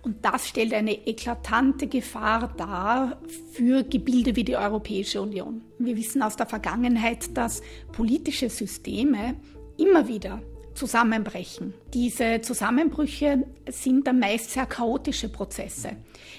Und 0.02 0.24
das 0.24 0.48
stellt 0.48 0.74
eine 0.74 1.08
eklatante 1.08 1.88
Gefahr 1.88 2.54
dar 2.56 3.18
für 3.52 3.84
Gebilde 3.84 4.36
wie 4.36 4.46
die 4.46 4.56
Europäische 4.56 5.22
Union. 5.22 5.62
Wir 5.78 5.98
wissen 5.98 6.22
aus 6.22 6.38
der 6.38 6.46
Vergangenheit, 6.46 7.36
dass 7.36 7.62
politische 7.92 8.50
Systeme 8.50 9.36
immer 9.78 10.08
wieder 10.08 10.42
zusammenbrechen. 10.80 11.74
Diese 11.94 12.40
Zusammenbrüche 12.42 13.46
sind 13.70 14.08
dann 14.08 14.20
meist 14.20 14.52
sehr 14.52 14.66
chaotische 14.66 15.28
Prozesse 15.28 15.92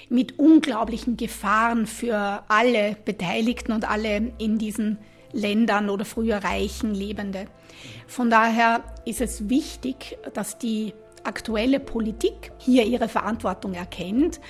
mit 0.09 0.39
unglaublichen 0.39 1.15
Gefahren 1.15 1.85
für 1.85 2.43
alle 2.47 2.97
Beteiligten 3.05 3.71
und 3.71 3.89
alle 3.89 4.33
in 4.39 4.57
diesen 4.57 4.97
Ländern 5.31 5.89
oder 5.89 6.05
früher 6.05 6.37
Reichen 6.37 6.93
Lebende. 6.93 7.45
Von 8.07 8.29
daher 8.29 8.83
ist 9.05 9.21
es 9.21 9.47
wichtig, 9.47 10.17
dass 10.33 10.57
die 10.57 10.93
aktuelle 11.23 11.79
Politik 11.79 12.51
hier 12.57 12.83
ihre 12.83 13.07
Verantwortung 13.07 13.75
erkennt 13.75 14.41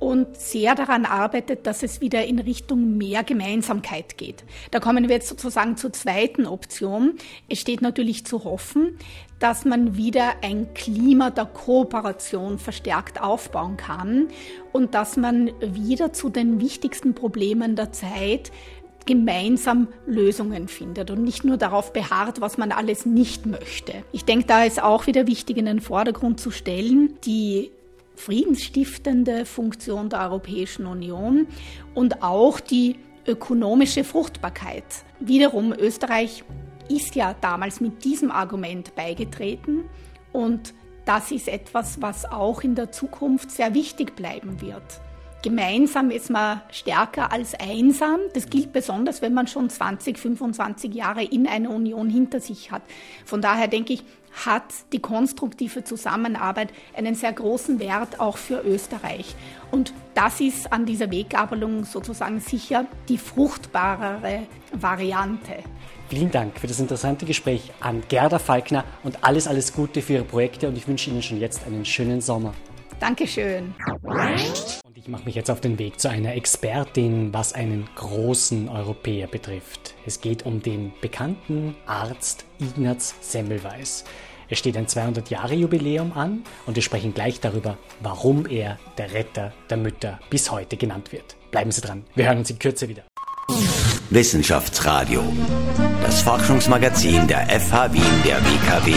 und 0.00 0.36
sehr 0.36 0.74
daran 0.74 1.04
arbeitet, 1.04 1.66
dass 1.66 1.82
es 1.82 2.00
wieder 2.00 2.24
in 2.24 2.38
Richtung 2.38 2.96
mehr 2.96 3.22
Gemeinsamkeit 3.22 4.16
geht. 4.16 4.44
Da 4.70 4.80
kommen 4.80 5.08
wir 5.08 5.16
jetzt 5.16 5.28
sozusagen 5.28 5.76
zur 5.76 5.92
zweiten 5.92 6.46
Option. 6.46 7.14
Es 7.48 7.60
steht 7.60 7.82
natürlich 7.82 8.24
zu 8.24 8.44
hoffen, 8.44 8.98
dass 9.40 9.64
man 9.64 9.96
wieder 9.96 10.34
ein 10.42 10.72
Klima 10.74 11.30
der 11.30 11.46
Kooperation 11.46 12.58
verstärkt 12.58 13.20
aufbauen 13.20 13.76
kann 13.76 14.28
und 14.72 14.94
dass 14.94 15.16
man 15.16 15.50
wieder 15.60 16.12
zu 16.12 16.28
den 16.28 16.60
wichtigsten 16.60 17.14
Problemen 17.14 17.74
der 17.74 17.90
Zeit 17.90 18.52
gemeinsam 19.06 19.88
Lösungen 20.06 20.68
findet 20.68 21.10
und 21.10 21.24
nicht 21.24 21.42
nur 21.42 21.56
darauf 21.56 21.92
beharrt, 21.92 22.40
was 22.40 22.58
man 22.58 22.70
alles 22.70 23.06
nicht 23.06 23.46
möchte. 23.46 24.04
Ich 24.12 24.24
denke, 24.24 24.46
da 24.46 24.64
ist 24.64 24.80
auch 24.80 25.06
wieder 25.06 25.26
wichtig 25.26 25.56
in 25.56 25.64
den 25.64 25.80
Vordergrund 25.80 26.38
zu 26.38 26.50
stellen, 26.50 27.14
die 27.24 27.70
friedensstiftende 28.14 29.46
Funktion 29.46 30.10
der 30.10 30.20
Europäischen 30.20 30.84
Union 30.84 31.46
und 31.94 32.22
auch 32.22 32.60
die 32.60 32.96
ökonomische 33.26 34.04
Fruchtbarkeit. 34.04 34.84
Wiederum 35.18 35.72
Österreich 35.72 36.44
ist 36.90 37.14
ja 37.14 37.34
damals 37.40 37.80
mit 37.80 38.04
diesem 38.04 38.30
Argument 38.30 38.94
beigetreten 38.94 39.84
und 40.32 40.74
das 41.04 41.30
ist 41.30 41.48
etwas, 41.48 42.00
was 42.02 42.30
auch 42.30 42.62
in 42.62 42.74
der 42.74 42.92
Zukunft 42.92 43.50
sehr 43.50 43.74
wichtig 43.74 44.14
bleiben 44.14 44.60
wird. 44.60 45.00
Gemeinsam 45.42 46.10
ist 46.10 46.28
man 46.28 46.60
stärker 46.70 47.32
als 47.32 47.54
einsam. 47.54 48.20
Das 48.34 48.50
gilt 48.50 48.72
besonders, 48.74 49.22
wenn 49.22 49.32
man 49.32 49.46
schon 49.46 49.70
20, 49.70 50.18
25 50.18 50.94
Jahre 50.94 51.24
in 51.24 51.46
einer 51.46 51.70
Union 51.70 52.10
hinter 52.10 52.40
sich 52.40 52.70
hat. 52.70 52.82
Von 53.24 53.40
daher 53.40 53.66
denke 53.66 53.94
ich, 53.94 54.04
hat 54.44 54.64
die 54.92 55.00
konstruktive 55.00 55.82
Zusammenarbeit 55.82 56.72
einen 56.94 57.14
sehr 57.14 57.32
großen 57.32 57.80
Wert 57.80 58.20
auch 58.20 58.36
für 58.36 58.60
Österreich. 58.60 59.34
Und 59.70 59.94
das 60.14 60.40
ist 60.40 60.70
an 60.72 60.84
dieser 60.84 61.10
Weggabelung 61.10 61.84
sozusagen 61.84 62.40
sicher 62.40 62.84
die 63.08 63.18
fruchtbarere 63.18 64.42
Variante. 64.72 65.64
Vielen 66.10 66.32
Dank 66.32 66.58
für 66.58 66.66
das 66.66 66.80
interessante 66.80 67.24
Gespräch 67.24 67.70
an 67.78 68.02
Gerda 68.08 68.40
Falkner 68.40 68.84
und 69.04 69.22
alles, 69.22 69.46
alles 69.46 69.72
Gute 69.72 70.02
für 70.02 70.14
Ihre 70.14 70.24
Projekte 70.24 70.66
und 70.66 70.76
ich 70.76 70.88
wünsche 70.88 71.08
Ihnen 71.08 71.22
schon 71.22 71.38
jetzt 71.38 71.64
einen 71.64 71.84
schönen 71.84 72.20
Sommer. 72.20 72.52
Dankeschön. 72.98 73.72
Und 74.02 74.96
ich 74.96 75.06
mache 75.06 75.24
mich 75.24 75.36
jetzt 75.36 75.52
auf 75.52 75.60
den 75.60 75.78
Weg 75.78 76.00
zu 76.00 76.10
einer 76.10 76.34
Expertin, 76.34 77.32
was 77.32 77.52
einen 77.52 77.88
großen 77.94 78.68
Europäer 78.68 79.28
betrifft. 79.28 79.94
Es 80.04 80.20
geht 80.20 80.44
um 80.44 80.60
den 80.60 80.92
bekannten 81.00 81.76
Arzt 81.86 82.44
Ignaz 82.58 83.14
Semmelweis. 83.20 84.02
Es 84.48 84.58
steht 84.58 84.76
ein 84.76 84.86
200-Jahre-Jubiläum 84.86 86.12
an 86.14 86.42
und 86.66 86.74
wir 86.74 86.82
sprechen 86.82 87.14
gleich 87.14 87.38
darüber, 87.38 87.78
warum 88.00 88.46
er 88.46 88.80
der 88.98 89.12
Retter 89.12 89.52
der 89.70 89.76
Mütter 89.76 90.18
bis 90.28 90.50
heute 90.50 90.76
genannt 90.76 91.12
wird. 91.12 91.36
Bleiben 91.52 91.70
Sie 91.70 91.80
dran, 91.80 92.04
wir 92.16 92.26
hören 92.26 92.38
uns 92.38 92.50
in 92.50 92.58
Kürze 92.58 92.88
wieder. 92.88 93.04
Wissenschaftsradio, 94.10 95.22
das 96.02 96.22
Forschungsmagazin 96.22 97.26
der 97.26 97.48
FH 97.48 97.92
Wien 97.92 98.22
der 98.24 98.38
WKW. 98.38 98.94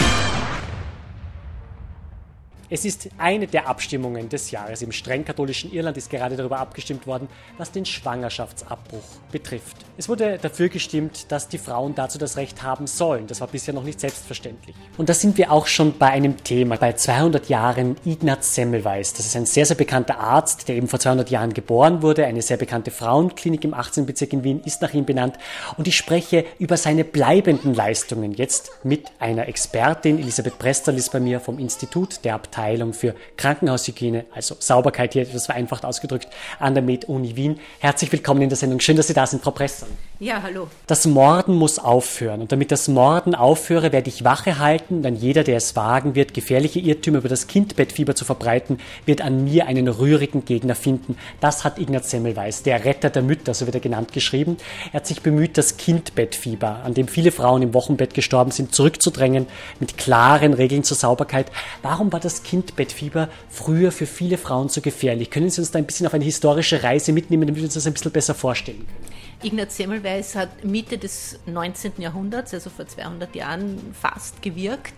Es 2.70 2.84
ist 2.84 3.08
eine 3.18 3.46
der 3.46 3.68
Abstimmungen 3.68 4.28
des 4.28 4.50
Jahres. 4.50 4.82
Im 4.82 4.90
streng 4.90 5.24
katholischen 5.24 5.72
Irland 5.72 5.96
ist 5.96 6.10
gerade 6.10 6.36
darüber 6.36 6.58
abgestimmt 6.58 7.06
worden, 7.06 7.28
was 7.58 7.70
den 7.70 7.84
Schwangerschaftsabbruch 7.84 9.04
betrifft. 9.30 9.76
Es 9.96 10.08
wurde 10.08 10.38
dafür 10.42 10.68
gestimmt, 10.70 11.30
dass 11.30 11.46
die 11.46 11.58
Frauen 11.58 11.94
dazu 11.94 12.18
das 12.18 12.36
Recht 12.36 12.64
haben 12.64 12.88
sollen. 12.88 13.28
Das 13.28 13.40
war 13.40 13.46
bisher 13.46 13.72
noch 13.72 13.84
nicht 13.84 14.00
selbstverständlich. 14.00 14.74
Und 14.98 15.08
da 15.08 15.14
sind 15.14 15.38
wir 15.38 15.52
auch 15.52 15.68
schon 15.68 15.96
bei 15.96 16.08
einem 16.08 16.42
Thema. 16.42 16.76
Bei 16.76 16.94
200 16.94 17.48
Jahren 17.48 17.96
Ignaz 18.04 18.56
Semmelweis. 18.56 19.12
Das 19.12 19.24
ist 19.24 19.36
ein 19.36 19.46
sehr, 19.46 19.66
sehr 19.66 19.76
bekannter 19.76 20.18
Arzt, 20.18 20.66
der 20.66 20.74
eben 20.74 20.88
vor 20.88 20.98
200 20.98 21.30
Jahren 21.30 21.54
geboren 21.54 22.02
wurde. 22.02 22.26
Eine 22.26 22.42
sehr 22.42 22.56
bekannte 22.56 22.90
Frauenklinik 22.90 23.62
im 23.62 23.72
18. 23.72 24.04
Bezirk 24.04 24.32
in 24.32 24.42
Wien 24.42 24.62
ist 24.64 24.82
nach 24.82 24.92
ihm 24.94 25.04
benannt. 25.04 25.36
Und 25.76 25.86
ich 25.86 25.96
spreche 25.96 26.44
über 26.58 26.76
seine 26.76 27.04
bleibenden 27.04 27.72
Leistungen 27.72 28.32
jetzt 28.32 28.72
mit 28.82 29.06
einer 29.20 29.46
Expertin. 29.46 30.18
Elisabeth 30.18 30.58
Presterl 30.58 30.96
ist 30.96 31.12
bei 31.12 31.20
mir 31.20 31.38
vom 31.38 31.60
Institut 31.60 32.24
der 32.24 32.34
Abteilung 32.34 32.94
für 32.94 33.14
Krankenhaushygiene, 33.36 34.24
also 34.34 34.56
Sauberkeit 34.58 35.12
hier 35.12 35.22
etwas 35.22 35.46
vereinfacht 35.46 35.84
ausgedrückt, 35.84 36.26
an 36.58 36.74
der 36.74 36.82
Med-Uni 36.82 37.36
Wien. 37.36 37.60
Herzlich 37.78 38.10
willkommen 38.10 38.42
in 38.42 38.48
der 38.48 38.58
Sendung. 38.58 38.80
Schön, 38.80 38.96
dass 38.96 39.06
Sie 39.06 39.14
da 39.14 39.24
sind, 39.24 39.40
Frau 39.40 39.52
Presser. 39.84 40.04
Ja, 40.20 40.42
hallo. 40.42 40.68
Das 40.86 41.06
Morden 41.06 41.56
muss 41.56 41.80
aufhören. 41.80 42.40
Und 42.40 42.52
damit 42.52 42.70
das 42.70 42.86
Morden 42.86 43.34
aufhöre, 43.34 43.90
werde 43.90 44.08
ich 44.08 44.22
Wache 44.22 44.60
halten. 44.60 45.02
Denn 45.02 45.16
jeder, 45.16 45.42
der 45.42 45.56
es 45.56 45.74
wagen 45.74 46.14
wird, 46.14 46.34
gefährliche 46.34 46.78
Irrtümer 46.78 47.18
über 47.18 47.28
das 47.28 47.48
Kindbettfieber 47.48 48.14
zu 48.14 48.24
verbreiten, 48.24 48.78
wird 49.06 49.22
an 49.22 49.42
mir 49.42 49.66
einen 49.66 49.88
rührigen 49.88 50.44
Gegner 50.44 50.76
finden. 50.76 51.18
Das 51.40 51.64
hat 51.64 51.80
Ignaz 51.80 52.10
Semmelweis, 52.10 52.62
der 52.62 52.84
Retter 52.84 53.10
der 53.10 53.22
Mütter, 53.22 53.54
so 53.54 53.66
wird 53.66 53.74
er 53.74 53.80
genannt, 53.80 54.12
geschrieben. 54.12 54.56
Er 54.92 55.00
hat 55.00 55.06
sich 55.08 55.20
bemüht, 55.20 55.58
das 55.58 55.78
Kindbettfieber, 55.78 56.82
an 56.84 56.94
dem 56.94 57.08
viele 57.08 57.32
Frauen 57.32 57.62
im 57.62 57.74
Wochenbett 57.74 58.14
gestorben 58.14 58.52
sind, 58.52 58.72
zurückzudrängen, 58.72 59.46
mit 59.80 59.98
klaren 59.98 60.54
Regeln 60.54 60.84
zur 60.84 60.96
Sauberkeit. 60.96 61.50
Warum 61.82 62.12
war 62.12 62.20
das 62.20 62.44
Kindbettfieber 62.44 63.28
früher 63.50 63.90
für 63.90 64.06
viele 64.06 64.38
Frauen 64.38 64.68
so 64.68 64.80
gefährlich? 64.80 65.30
Können 65.30 65.50
Sie 65.50 65.60
uns 65.60 65.72
da 65.72 65.80
ein 65.80 65.86
bisschen 65.86 66.06
auf 66.06 66.14
eine 66.14 66.24
historische 66.24 66.84
Reise 66.84 67.12
mitnehmen, 67.12 67.48
damit 67.48 67.56
wir 67.56 67.64
uns 67.64 67.74
das 67.74 67.86
ein 67.86 67.94
bisschen 67.94 68.12
besser 68.12 68.34
vorstellen 68.34 68.86
können? 68.86 69.23
Ignaz 69.42 69.76
Semmelweis 69.76 70.34
hat 70.34 70.64
Mitte 70.64 70.98
des 70.98 71.38
19. 71.46 71.94
Jahrhunderts, 71.98 72.54
also 72.54 72.70
vor 72.70 72.86
200 72.86 73.34
Jahren 73.34 73.94
fast 73.94 74.42
gewirkt. 74.42 74.94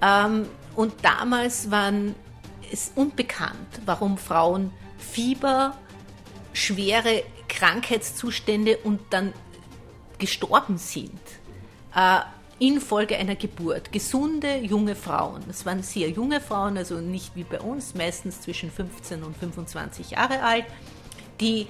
Ähm, 0.00 0.46
und 0.76 0.92
damals 1.02 1.70
waren 1.70 2.14
es 2.72 2.92
unbekannt, 2.94 3.80
warum 3.84 4.18
Frauen 4.18 4.72
Fieber, 4.98 5.76
schwere 6.52 7.22
Krankheitszustände 7.48 8.78
und 8.78 9.00
dann 9.10 9.32
gestorben 10.18 10.78
sind. 10.78 11.20
Äh, 11.94 12.20
infolge 12.58 13.16
einer 13.16 13.36
Geburt. 13.36 13.92
Gesunde 13.92 14.56
junge 14.58 14.94
Frauen. 14.94 15.42
Das 15.46 15.66
waren 15.66 15.82
sehr 15.82 16.08
junge 16.10 16.40
Frauen, 16.40 16.78
also 16.78 17.00
nicht 17.00 17.34
wie 17.34 17.44
bei 17.44 17.60
uns, 17.60 17.94
meistens 17.94 18.40
zwischen 18.40 18.70
15 18.70 19.22
und 19.22 19.36
25 19.36 20.12
Jahre 20.12 20.42
alt, 20.42 20.64
die 21.40 21.66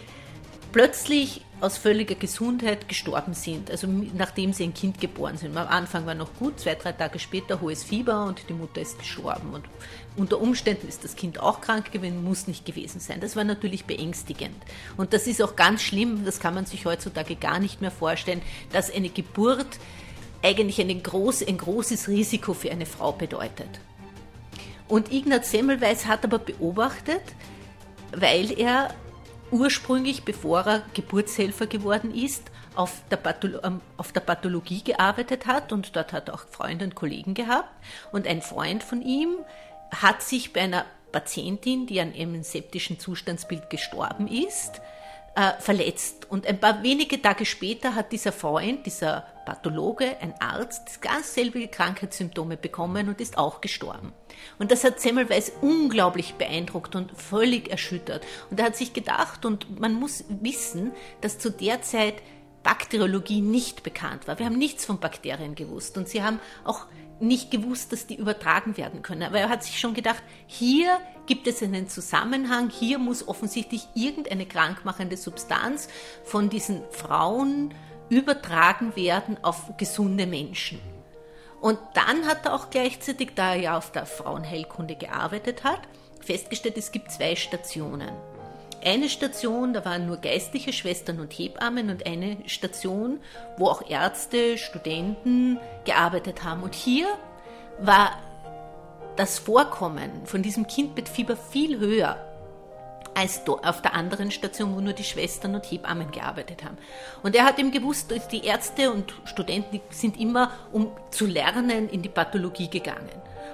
plötzlich 0.75 1.41
aus 1.61 1.79
völliger 1.79 2.16
Gesundheit 2.16 2.89
gestorben 2.89 3.33
sind, 3.33 3.70
also 3.70 3.87
nachdem 3.87 4.53
sie 4.53 4.64
ein 4.64 4.75
Kind 4.75 5.01
geboren 5.01 5.37
sind. 5.37 5.57
Am 5.57 5.68
Anfang 5.68 6.05
war 6.05 6.16
noch 6.16 6.35
gut, 6.35 6.59
zwei, 6.59 6.75
drei 6.75 6.91
Tage 6.91 7.20
später 7.20 7.61
hohes 7.61 7.85
Fieber 7.85 8.25
und 8.25 8.49
die 8.49 8.55
Mutter 8.55 8.81
ist 8.81 8.99
gestorben. 8.99 9.55
Und 9.55 9.66
unter 10.16 10.41
Umständen 10.41 10.89
ist 10.89 11.05
das 11.05 11.14
Kind 11.14 11.39
auch 11.39 11.61
krank 11.61 11.93
gewesen, 11.93 12.25
muss 12.25 12.49
nicht 12.49 12.66
gewesen 12.66 12.99
sein. 12.99 13.20
Das 13.20 13.37
war 13.37 13.45
natürlich 13.45 13.85
beängstigend. 13.85 14.57
Und 14.97 15.12
das 15.12 15.29
ist 15.29 15.41
auch 15.41 15.55
ganz 15.55 15.81
schlimm, 15.81 16.25
das 16.25 16.41
kann 16.41 16.55
man 16.55 16.66
sich 16.66 16.87
heutzutage 16.87 17.37
gar 17.37 17.61
nicht 17.61 17.81
mehr 17.81 17.93
vorstellen, 17.93 18.43
dass 18.72 18.93
eine 18.93 19.11
Geburt 19.11 19.79
eigentlich 20.43 20.81
eine 20.81 20.97
groß, 20.97 21.47
ein 21.47 21.57
großes 21.57 22.09
Risiko 22.09 22.53
für 22.53 22.72
eine 22.72 22.87
Frau 22.87 23.12
bedeutet. 23.12 23.70
Und 24.89 25.12
Ignaz 25.12 25.53
Semmelweis 25.53 26.07
hat 26.07 26.25
aber 26.25 26.41
beobachtet, 26.41 27.22
weil 28.12 28.51
er 28.59 28.93
ursprünglich, 29.55 30.24
bevor 30.24 30.66
er 30.66 30.82
Geburtshelfer 30.94 31.66
geworden 31.66 32.12
ist, 32.12 32.50
auf 32.74 33.02
der, 33.11 33.20
ähm, 33.62 33.80
auf 33.96 34.12
der 34.12 34.20
Pathologie 34.20 34.82
gearbeitet 34.82 35.46
hat 35.46 35.72
und 35.72 35.94
dort 35.94 36.12
hat 36.12 36.28
er 36.28 36.34
auch 36.34 36.44
Freunde 36.50 36.84
und 36.84 36.96
Kollegen 36.96 37.34
gehabt. 37.34 37.68
Und 38.12 38.26
ein 38.26 38.42
Freund 38.42 38.82
von 38.82 39.00
ihm 39.00 39.36
hat 39.90 40.22
sich 40.22 40.52
bei 40.52 40.62
einer 40.62 40.84
Patientin, 41.12 41.86
die 41.86 42.00
an 42.00 42.12
einem 42.12 42.42
septischen 42.42 42.98
Zustandsbild 42.98 43.70
gestorben 43.70 44.26
ist, 44.26 44.80
äh, 45.36 45.52
verletzt. 45.61 46.26
Und 46.28 46.46
ein 46.46 46.59
paar 46.59 46.82
wenige 46.82 47.22
Tage 47.22 47.46
später 47.46 47.94
hat 47.94 48.11
dieser 48.11 48.32
Freund, 48.32 48.84
dieser 48.86 49.24
Pathologe, 49.45 50.16
ein 50.20 50.34
Arzt, 50.40 51.01
ganz 51.03 51.34
selbe 51.34 51.66
Krankheitssymptome 51.68 52.57
bekommen 52.57 53.09
und 53.09 53.20
ist 53.20 53.38
auch 53.38 53.61
gestorben. 53.61 54.12
Und 54.59 54.70
das 54.70 54.84
hat 54.84 55.01
Semmelweis 55.01 55.53
unglaublich 55.61 56.34
beeindruckt 56.34 56.97
und 56.97 57.12
völlig 57.12 57.70
erschüttert. 57.70 58.26
Und 58.51 58.59
er 58.61 58.66
hat 58.66 58.76
sich 58.76 58.92
gedacht, 58.92 59.45
und 59.45 59.80
man 59.80 59.95
muss 59.95 60.24
wissen, 60.28 60.92
dass 61.20 61.38
zu 61.38 61.51
der 61.51 61.82
Zeit 61.82 62.14
Bakteriologie 62.62 63.42
nicht 63.42 63.82
bekannt 63.82 64.26
war. 64.26 64.38
Wir 64.38 64.47
haben 64.47 64.59
nichts 64.59 64.86
von 64.86 64.99
Bakterien 64.99 65.55
gewusst 65.55 65.99
und 65.99 66.09
sie 66.09 66.22
haben 66.22 66.40
auch 66.64 66.86
nicht 67.20 67.51
gewusst, 67.51 67.92
dass 67.92 68.07
die 68.07 68.16
übertragen 68.16 68.76
werden 68.76 69.03
können. 69.03 69.22
Aber 69.22 69.38
er 69.38 69.49
hat 69.49 69.62
sich 69.62 69.78
schon 69.78 69.95
gedacht, 69.95 70.22
hier 70.47 70.99
gibt 71.26 71.47
es 71.47 71.62
einen 71.62 71.88
Zusammenhang, 71.88 72.70
hier 72.70 72.99
muss 72.99 73.28
offensichtlich 73.28 73.86
irgendeine 73.95 74.47
krankmachende 74.47 75.16
Substanz 75.16 75.88
von 76.24 76.49
diesen 76.51 76.82
Frauen 76.90 77.72
übertragen 78.14 78.94
werden 78.96 79.36
auf 79.42 79.76
gesunde 79.76 80.26
Menschen. 80.26 80.80
Und 81.60 81.78
dann 81.94 82.26
hat 82.26 82.46
er 82.46 82.54
auch 82.54 82.70
gleichzeitig, 82.70 83.30
da 83.34 83.54
er 83.54 83.60
ja 83.60 83.78
auf 83.78 83.90
der 83.90 84.06
Frauenheilkunde 84.06 84.96
gearbeitet 84.96 85.64
hat, 85.64 85.80
festgestellt, 86.20 86.76
es 86.76 86.92
gibt 86.92 87.10
zwei 87.10 87.36
Stationen. 87.36 88.10
Eine 88.84 89.08
Station, 89.08 89.72
da 89.72 89.84
waren 89.84 90.06
nur 90.06 90.18
geistliche 90.18 90.74
Schwestern 90.74 91.20
und 91.20 91.32
Hebammen 91.32 91.88
und 91.88 92.06
eine 92.06 92.36
Station, 92.46 93.18
wo 93.56 93.68
auch 93.68 93.88
Ärzte, 93.88 94.58
Studenten 94.58 95.58
gearbeitet 95.86 96.44
haben. 96.44 96.62
Und 96.62 96.74
hier 96.74 97.06
war 97.78 98.18
das 99.16 99.38
Vorkommen 99.38 100.10
von 100.26 100.42
diesem 100.42 100.66
Kindbettfieber 100.66 101.36
viel 101.36 101.78
höher 101.78 102.34
als 103.14 103.42
auf 103.46 103.82
der 103.82 103.94
anderen 103.94 104.30
Station, 104.30 104.74
wo 104.74 104.80
nur 104.80 104.92
die 104.92 105.04
Schwestern 105.04 105.54
und 105.54 105.64
Hebammen 105.64 106.10
gearbeitet 106.10 106.64
haben. 106.64 106.78
Und 107.22 107.34
er 107.34 107.44
hat 107.44 107.58
eben 107.58 107.70
gewusst, 107.70 108.12
die 108.32 108.44
Ärzte 108.44 108.92
und 108.92 109.14
Studenten 109.24 109.80
sind 109.90 110.20
immer, 110.20 110.50
um 110.72 110.92
zu 111.10 111.26
lernen, 111.26 111.88
in 111.88 112.02
die 112.02 112.08
Pathologie 112.08 112.68
gegangen. 112.68 113.10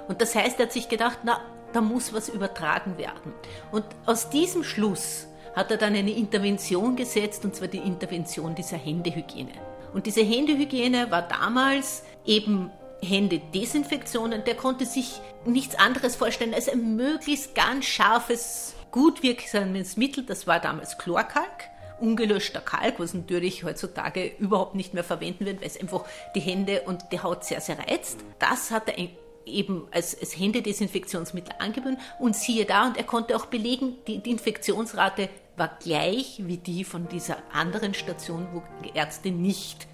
Und 0.07 0.21
das 0.21 0.35
heißt, 0.35 0.59
er 0.59 0.65
hat 0.65 0.73
sich 0.73 0.89
gedacht, 0.89 1.19
na, 1.23 1.39
da 1.73 1.81
muss 1.81 2.13
was 2.13 2.29
übertragen 2.29 2.97
werden. 2.97 3.33
Und 3.71 3.85
aus 4.05 4.29
diesem 4.29 4.63
Schluss 4.63 5.27
hat 5.55 5.71
er 5.71 5.77
dann 5.77 5.95
eine 5.95 6.11
Intervention 6.11 6.95
gesetzt, 6.95 7.45
und 7.45 7.55
zwar 7.55 7.67
die 7.67 7.77
Intervention 7.77 8.55
dieser 8.55 8.77
Händehygiene. 8.77 9.51
Und 9.93 10.05
diese 10.05 10.21
Händehygiene 10.21 11.11
war 11.11 11.23
damals 11.23 12.03
eben 12.25 12.71
Händedesinfektionen. 13.03 14.43
Der 14.43 14.55
konnte 14.55 14.85
sich 14.85 15.19
nichts 15.45 15.75
anderes 15.75 16.15
vorstellen 16.15 16.53
als 16.53 16.69
ein 16.69 16.95
möglichst 16.95 17.55
ganz 17.55 17.85
scharfes, 17.85 18.75
gut 18.91 19.23
wirksames 19.23 19.97
Mittel. 19.97 20.25
Das 20.25 20.47
war 20.47 20.59
damals 20.59 20.97
Chlorkalk 20.97 21.69
ungelöschter 22.01 22.61
Kalk, 22.61 22.99
was 22.99 23.13
natürlich 23.13 23.63
heutzutage 23.63 24.31
überhaupt 24.39 24.75
nicht 24.75 24.93
mehr 24.93 25.03
verwenden 25.03 25.45
wird, 25.45 25.61
weil 25.61 25.67
es 25.67 25.79
einfach 25.79 26.03
die 26.35 26.39
Hände 26.39 26.81
und 26.81 27.11
die 27.11 27.21
Haut 27.21 27.45
sehr, 27.45 27.61
sehr 27.61 27.77
reizt. 27.77 28.19
Das 28.39 28.71
hat 28.71 28.89
er 28.89 29.07
eben 29.45 29.87
als, 29.91 30.19
als 30.19 30.37
Händedesinfektionsmittel 30.37 31.53
angeboten 31.59 31.97
und 32.19 32.35
siehe 32.35 32.65
da, 32.65 32.87
und 32.87 32.97
er 32.97 33.03
konnte 33.03 33.35
auch 33.35 33.45
belegen, 33.45 33.95
die, 34.07 34.19
die 34.19 34.31
Infektionsrate 34.31 35.29
war 35.55 35.77
gleich 35.81 36.41
wie 36.45 36.57
die 36.57 36.83
von 36.83 37.07
dieser 37.07 37.37
anderen 37.53 37.93
Station, 37.93 38.47
wo 38.53 38.63
Ärzte 38.93 39.29
nicht 39.29 39.87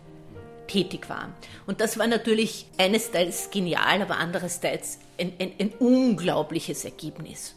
tätig 0.67 1.09
waren. 1.09 1.33
Und 1.65 1.81
das 1.81 1.97
war 1.97 2.07
natürlich 2.07 2.67
einerseits 2.77 3.49
genial, 3.51 4.01
aber 4.01 4.17
andererseits 4.17 4.99
ein, 5.19 5.33
ein, 5.39 5.53
ein 5.59 5.73
unglaubliches 5.79 6.85
Ergebnis. 6.85 7.56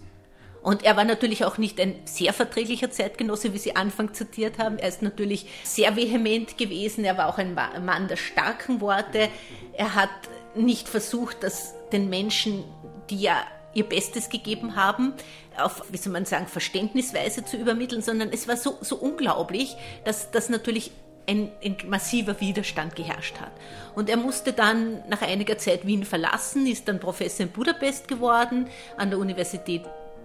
Und 0.62 0.84
er 0.84 0.96
war 0.96 1.04
natürlich 1.04 1.44
auch 1.44 1.58
nicht 1.58 1.80
ein 1.80 2.00
sehr 2.04 2.32
verträglicher 2.32 2.90
Zeitgenosse, 2.90 3.54
wie 3.54 3.58
Sie 3.58 3.76
Anfang 3.76 4.12
zitiert 4.12 4.58
haben. 4.58 4.78
Er 4.78 4.88
ist 4.88 5.02
natürlich 5.02 5.46
sehr 5.64 5.96
vehement 5.96 6.58
gewesen. 6.58 7.04
Er 7.04 7.16
war 7.16 7.28
auch 7.28 7.38
ein 7.38 7.54
Mann 7.54 8.08
der 8.08 8.16
starken 8.16 8.80
Worte. 8.80 9.28
Er 9.72 9.94
hat 9.94 10.10
nicht 10.54 10.88
versucht, 10.88 11.42
das 11.42 11.74
den 11.92 12.10
Menschen, 12.10 12.64
die 13.08 13.20
ja 13.20 13.36
ihr 13.72 13.84
Bestes 13.84 14.28
gegeben 14.28 14.76
haben, 14.76 15.14
auf, 15.56 15.84
wie 15.90 15.96
soll 15.96 16.12
man 16.12 16.24
sagen, 16.24 16.46
Verständnisweise 16.46 17.44
zu 17.44 17.56
übermitteln, 17.56 18.02
sondern 18.02 18.30
es 18.32 18.48
war 18.48 18.56
so, 18.56 18.78
so 18.80 18.96
unglaublich, 18.96 19.76
dass 20.04 20.30
das 20.30 20.48
natürlich 20.48 20.90
ein, 21.26 21.52
ein, 21.64 21.76
massiver 21.86 22.40
Widerstand 22.40 22.96
geherrscht 22.96 23.40
hat. 23.40 23.52
Und 23.94 24.10
er 24.10 24.16
musste 24.16 24.52
dann 24.52 25.02
nach 25.08 25.22
einiger 25.22 25.58
Zeit 25.58 25.86
Wien 25.86 26.04
verlassen, 26.04 26.66
ist 26.66 26.88
dann 26.88 26.98
Professor 26.98 27.46
in 27.46 27.52
Budapest 27.52 28.08
geworden, 28.08 28.66
an 28.96 29.10
der 29.10 29.18
Universität 29.18 29.82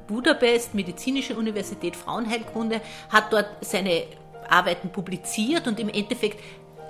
Budapest, 0.07 0.73
Medizinische 0.73 1.35
Universität 1.35 1.95
Frauenheilkunde, 1.95 2.81
hat 3.09 3.31
dort 3.31 3.47
seine 3.61 4.03
Arbeiten 4.49 4.89
publiziert 4.89 5.67
und 5.67 5.79
im 5.79 5.89
Endeffekt 5.89 6.39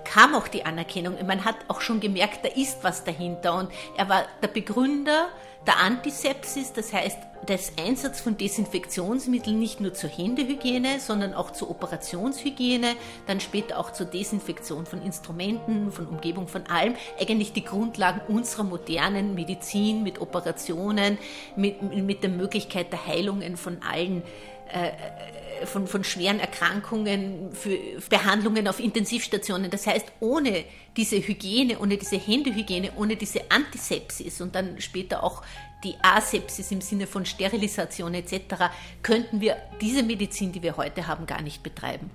kam 0.06 0.36
auch 0.36 0.48
die 0.48 0.66
Anerkennung. 0.66 1.16
Man 1.26 1.44
hat 1.44 1.56
auch 1.68 1.82
schon 1.82 2.00
gemerkt, 2.00 2.46
da 2.46 2.50
ist 2.50 2.84
was 2.84 3.04
dahinter. 3.04 3.56
Und 3.56 3.72
er 3.98 4.08
war 4.08 4.26
der 4.42 4.48
Begründer 4.48 5.30
der 5.68 5.78
Antisepsis, 5.80 6.74
das 6.74 6.94
heißt 6.94 7.18
des 7.48 7.74
Einsatz 7.78 8.22
von 8.22 8.38
Desinfektionsmitteln 8.38 9.58
nicht 9.58 9.80
nur 9.80 9.94
zur 9.94 10.10
Händehygiene, 10.10 11.00
sondern 11.00 11.34
auch 11.34 11.52
zur 11.52 11.70
Operationshygiene, 11.70 12.96
dann 13.28 13.40
später 13.40 13.78
auch 13.80 13.94
zur 13.94 14.08
Desinfektion 14.08 14.86
von 14.86 15.02
Instrumenten, 15.04 15.92
von 15.92 16.08
Umgebung, 16.08 16.48
von 16.48 16.66
allem. 16.68 16.96
Eigentlich 17.20 17.54
die 17.54 17.64
Grundlagen 17.64 18.22
unserer 18.28 18.64
modernen 18.64 19.36
Medizin 19.36 20.04
mit 20.04 20.22
Operationen, 20.22 21.18
mit, 21.56 21.82
mit 21.82 22.24
der 22.24 22.32
Möglichkeit 22.32 22.92
der 22.92 23.06
Heilungen 23.06 23.58
von 23.58 23.78
allen 23.88 24.22
äh, 24.22 24.24
von, 25.66 25.88
von 25.88 26.04
schweren 26.04 26.40
Erkrankungen, 26.40 27.52
für 27.54 27.78
Behandlungen 28.10 28.68
auf 28.68 28.80
Intensivstationen. 28.80 29.72
Das 29.72 29.88
heißt, 29.88 30.06
ohne 30.20 30.66
diese 30.98 31.18
Hygiene, 31.18 31.80
ohne 31.80 31.98
diese 31.98 32.18
Händehygiene, 32.18 32.92
ohne 32.98 33.16
diese 33.16 33.52
Antisepsis 33.52 34.42
und 34.42 34.56
dann 34.56 34.80
später 34.82 35.24
auch 35.24 35.44
die 35.84 35.96
Asepsis 36.02 36.72
im 36.72 36.82
Sinne 36.82 37.08
von 37.08 37.26
Sterilisation 37.26 38.14
etc., 38.14 38.70
könnten 39.04 39.42
wir 39.42 39.58
diese 39.82 40.04
Medizin, 40.04 40.52
die 40.52 40.64
wir 40.64 40.78
heute 40.78 41.08
haben, 41.08 41.26
gar 41.26 41.42
nicht 41.42 41.64
betreiben. 41.64 42.10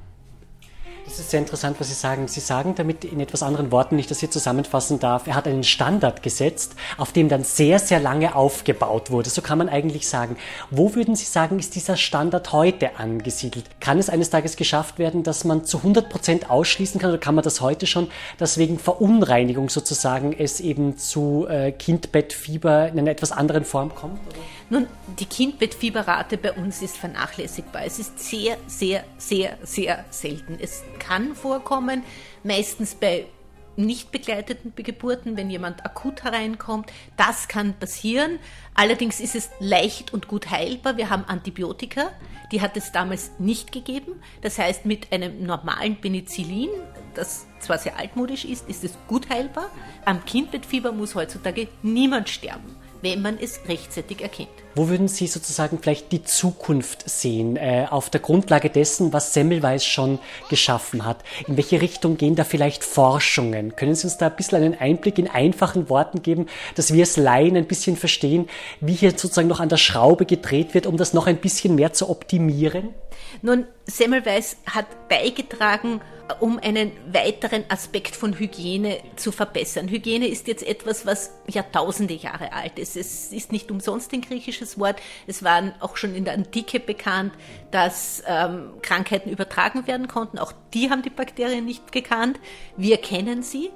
Das 1.11 1.19
ist 1.19 1.31
sehr 1.33 1.41
interessant, 1.41 1.81
was 1.81 1.89
Sie 1.89 1.95
sagen. 1.95 2.29
Sie 2.29 2.39
sagen 2.39 2.77
damit 2.77 3.05
in 3.05 3.19
etwas 3.19 3.43
anderen 3.43 3.73
Worten, 3.73 3.97
wenn 3.97 3.99
ich 3.99 4.07
das 4.07 4.21
hier 4.21 4.31
zusammenfassen 4.31 5.01
darf, 5.01 5.27
er 5.27 5.35
hat 5.35 5.49
einen 5.49 5.65
Standard 5.65 6.23
gesetzt, 6.23 6.77
auf 6.99 7.11
dem 7.11 7.29
dann 7.29 7.43
sehr, 7.43 7.81
sehr 7.81 7.99
lange 7.99 8.37
aufgebaut 8.37 9.11
wurde. 9.11 9.29
So 9.29 9.43
kann 9.43 9.59
man 9.59 9.69
eigentlich 9.69 10.09
sagen. 10.09 10.37
Wo 10.71 10.95
würden 10.95 11.17
Sie 11.17 11.25
sagen, 11.25 11.59
ist 11.59 11.75
dieser 11.75 11.97
Standard 11.97 12.53
heute 12.53 12.97
angesiedelt? 12.97 13.65
Kann 13.81 13.99
es 13.99 14.09
eines 14.09 14.31
Tages 14.31 14.55
geschafft 14.55 15.01
werden, 15.01 15.25
dass 15.25 15.45
man 15.45 15.65
zu 15.65 15.79
100 15.79 16.09
Prozent 16.09 16.49
ausschließen 16.49 17.01
kann, 17.01 17.11
oder 17.11 17.19
kann 17.19 17.35
man 17.35 17.43
das 17.43 17.61
heute 17.61 17.89
schon, 17.89 18.09
dass 18.39 18.57
wegen 18.57 18.79
Verunreinigung 18.79 19.69
sozusagen 19.69 20.33
es 20.33 20.61
eben 20.61 20.97
zu 20.97 21.45
äh, 21.51 21.73
Kindbettfieber 21.73 22.87
in 22.87 23.01
einer 23.01 23.11
etwas 23.11 23.33
anderen 23.33 23.65
Form 23.65 23.93
kommt? 23.97 24.21
Oder? 24.29 24.39
Nun, 24.73 24.87
die 25.19 25.27
Kindbettfieberrate 25.27 26.39
bei 26.39 26.53
uns 26.53 26.81
ist 26.81 26.97
vernachlässigbar. 26.97 27.85
Es 27.85 27.99
ist 27.99 28.21
sehr, 28.21 28.57
sehr, 28.69 29.03
sehr, 29.19 29.59
sehr 29.63 30.05
selten. 30.11 30.59
Es 30.61 30.85
kann 31.01 31.35
vorkommen, 31.35 32.05
meistens 32.45 32.95
bei 32.95 33.27
nicht 33.75 34.13
begleiteten 34.13 34.73
Geburten, 34.77 35.37
wenn 35.37 35.51
jemand 35.51 35.85
akut 35.85 36.23
hereinkommt. 36.23 36.93
Das 37.17 37.49
kann 37.49 37.75
passieren. 37.75 38.39
Allerdings 38.75 39.19
ist 39.19 39.35
es 39.35 39.51
leicht 39.59 40.13
und 40.13 40.29
gut 40.29 40.51
heilbar. 40.51 40.97
Wir 40.97 41.11
haben 41.11 41.25
Antibiotika, 41.25 42.11
die 42.53 42.61
hat 42.61 42.77
es 42.77 42.93
damals 42.93 43.33
nicht 43.39 43.73
gegeben. 43.73 44.23
Das 44.43 44.59
heißt, 44.59 44.87
mit 44.87 45.13
einem 45.13 45.45
normalen 45.45 46.01
Penicillin, 46.01 46.71
das 47.15 47.47
zwar 47.59 47.79
sehr 47.79 47.99
altmodisch 47.99 48.45
ist, 48.45 48.69
ist 48.69 48.85
es 48.85 48.93
gut 49.09 49.31
heilbar. 49.31 49.71
Am 50.05 50.25
Kindbettfieber 50.25 50.93
muss 50.93 51.17
heutzutage 51.17 51.67
niemand 51.83 52.29
sterben 52.29 52.77
wenn 53.03 53.23
man 53.23 53.39
es 53.39 53.61
rechtzeitig 53.69 54.23
erkennt. 54.23 54.49
Wo 54.81 54.89
würden 54.89 55.09
Sie 55.09 55.27
sozusagen 55.27 55.79
vielleicht 55.79 56.11
die 56.11 56.25
Zukunft 56.25 57.07
sehen, 57.07 57.59
äh, 57.59 57.87
auf 57.91 58.09
der 58.09 58.23
Grundlage 58.23 58.71
dessen, 58.71 59.13
was 59.13 59.35
Semmelweis 59.35 59.85
schon 59.85 60.19
geschaffen 60.49 61.05
hat? 61.05 61.19
In 61.47 61.59
welche 61.59 61.83
Richtung 61.83 62.17
gehen 62.17 62.35
da 62.35 62.45
vielleicht 62.45 62.83
Forschungen? 62.83 63.77
Können 63.77 63.95
Sie 63.95 64.07
uns 64.07 64.17
da 64.17 64.29
ein 64.29 64.37
bisschen 64.37 64.57
einen 64.57 64.81
Einblick 64.81 65.19
in 65.19 65.29
einfachen 65.29 65.91
Worten 65.91 66.23
geben, 66.23 66.47
dass 66.77 66.95
wir 66.95 67.03
es 67.03 67.19
Laien 67.19 67.59
ein 67.59 67.67
bisschen 67.67 67.99
verstehen, 67.99 68.49
wie 68.81 68.95
hier 68.95 69.11
sozusagen 69.11 69.49
noch 69.49 69.61
an 69.61 69.69
der 69.69 69.77
Schraube 69.77 70.25
gedreht 70.25 70.73
wird, 70.73 70.87
um 70.87 70.97
das 70.97 71.13
noch 71.13 71.27
ein 71.27 71.37
bisschen 71.37 71.75
mehr 71.75 71.93
zu 71.93 72.09
optimieren? 72.09 72.95
Nun, 73.43 73.67
Semmelweis 73.85 74.57
hat 74.67 74.87
beigetragen, 75.11 76.01
um 76.39 76.59
einen 76.59 76.93
weiteren 77.13 77.65
Aspekt 77.69 78.15
von 78.15 78.39
Hygiene 78.39 78.99
zu 79.17 79.33
verbessern. 79.33 79.89
Hygiene 79.89 80.29
ist 80.29 80.47
jetzt 80.47 80.63
etwas, 80.63 81.07
was 81.07 81.33
Jahrtausende 81.49 82.15
Jahre 82.15 82.53
alt 82.53 82.79
ist. 82.79 82.97
Es 82.97 83.33
ist 83.33 83.51
nicht 83.51 83.71
umsonst 83.71 84.13
ein 84.13 84.21
griechisches 84.21 84.70
Wort. 84.79 85.01
Es 85.27 85.43
war 85.43 85.73
auch 85.81 85.97
schon 85.97 86.15
in 86.15 86.25
der 86.25 86.35
Antike 86.35 86.81
bekannt, 86.81 87.33
dass 87.71 88.23
ähm, 88.27 88.73
Krankheiten 88.83 89.31
übertragen 89.31 89.87
werden 89.87 90.09
konnten. 90.09 90.39
Auch 90.39 90.53
die 90.75 90.91
haben 90.91 91.03
die 91.03 91.11
Bakterien 91.11 91.65
nicht 91.65 91.93
gekannt. 91.93 92.39
Wir 92.77 92.99
kennen 92.99 93.43
sie. 93.43 93.71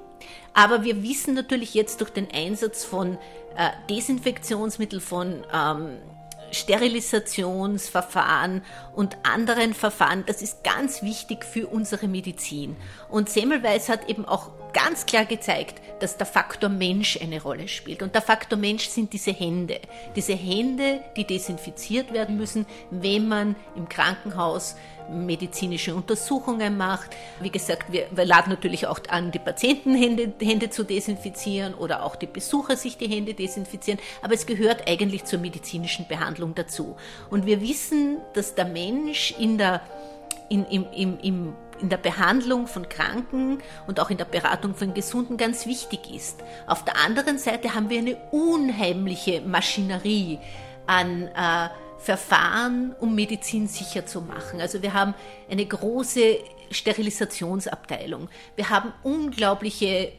Aber 0.53 0.83
wir 0.83 1.01
wissen 1.03 1.33
natürlich 1.33 1.73
jetzt 1.73 2.01
durch 2.01 2.11
den 2.11 2.27
Einsatz 2.31 2.85
von 2.85 3.17
äh, 3.57 3.71
Desinfektionsmitteln, 3.89 5.01
von 5.01 5.43
ähm, 5.53 5.97
Sterilisationsverfahren 6.51 8.61
und 8.95 9.17
anderen 9.23 9.73
Verfahren. 9.73 10.23
Das 10.25 10.41
ist 10.41 10.63
ganz 10.63 11.03
wichtig 11.03 11.43
für 11.43 11.67
unsere 11.67 12.07
Medizin. 12.07 12.77
Und 13.09 13.29
Semmelweis 13.29 13.89
hat 13.89 14.07
eben 14.09 14.23
auch 14.25 14.51
ganz 14.75 15.05
klar 15.05 15.25
gezeigt, 15.25 15.81
dass 16.01 16.17
der 16.17 16.27
Faktor 16.27 16.69
Mensch 16.69 17.19
eine 17.21 17.41
Rolle 17.41 17.67
spielt. 17.69 18.03
Und 18.03 18.13
der 18.13 18.21
Faktor 18.21 18.59
Mensch 18.59 18.89
sind 18.89 19.13
diese 19.13 19.31
Hände. 19.31 19.79
Diese 20.15 20.33
Hände, 20.33 20.99
die 21.15 21.23
desinfiziert 21.25 22.11
werden 22.11 22.35
müssen, 22.35 22.65
wenn 22.91 23.27
man 23.27 23.55
im 23.75 23.87
Krankenhaus 23.87 24.75
medizinische 25.09 25.95
Untersuchungen 25.95 26.77
macht. 26.77 27.11
Wie 27.39 27.49
gesagt, 27.49 27.91
wir, 27.91 28.07
wir 28.11 28.25
laden 28.25 28.49
natürlich 28.49 28.87
auch 28.87 28.99
an, 29.07 29.31
die 29.31 29.39
Patienten 29.39 29.95
Hände, 29.95 30.33
Hände 30.41 30.69
zu 30.69 30.83
desinfizieren 30.83 31.73
oder 31.73 32.03
auch 32.03 32.15
die 32.15 32.27
Besucher 32.27 32.75
sich 32.75 32.97
die 32.97 33.07
Hände 33.07 33.33
desinfizieren. 33.33 33.99
Aber 34.21 34.33
es 34.33 34.45
gehört 34.45 34.89
eigentlich 34.89 35.25
zur 35.25 35.39
medizinischen 35.39 36.07
Behandlung 36.07 36.55
dazu. 36.55 36.97
Und 37.29 37.45
wir 37.45 37.61
wissen, 37.61 38.17
dass 38.33 38.55
der 38.55 38.65
Mensch 38.65 39.33
in 39.39 39.57
der, 39.57 39.81
in, 40.49 40.65
im, 40.65 40.85
im, 40.91 41.19
im 41.19 41.53
in 41.81 41.89
der 41.89 41.97
Behandlung 41.97 42.67
von 42.67 42.87
Kranken 42.87 43.59
und 43.87 43.99
auch 43.99 44.09
in 44.09 44.17
der 44.17 44.25
Beratung 44.25 44.75
von 44.75 44.93
Gesunden 44.93 45.37
ganz 45.37 45.65
wichtig 45.65 46.09
ist. 46.09 46.41
Auf 46.67 46.85
der 46.85 46.97
anderen 46.97 47.37
Seite 47.37 47.75
haben 47.75 47.89
wir 47.89 47.99
eine 47.99 48.15
unheimliche 48.31 49.41
Maschinerie 49.41 50.39
an 50.87 51.27
äh, 51.27 51.69
Verfahren, 51.99 52.95
um 52.99 53.15
Medizin 53.15 53.67
sicher 53.67 54.05
zu 54.05 54.21
machen. 54.21 54.61
Also 54.61 54.81
wir 54.81 54.93
haben 54.93 55.15
eine 55.49 55.65
große 55.65 56.37
Sterilisationsabteilung. 56.71 58.29
Wir 58.55 58.69
haben 58.69 58.93
unglaubliche 59.03 59.85
äh, 59.85 60.11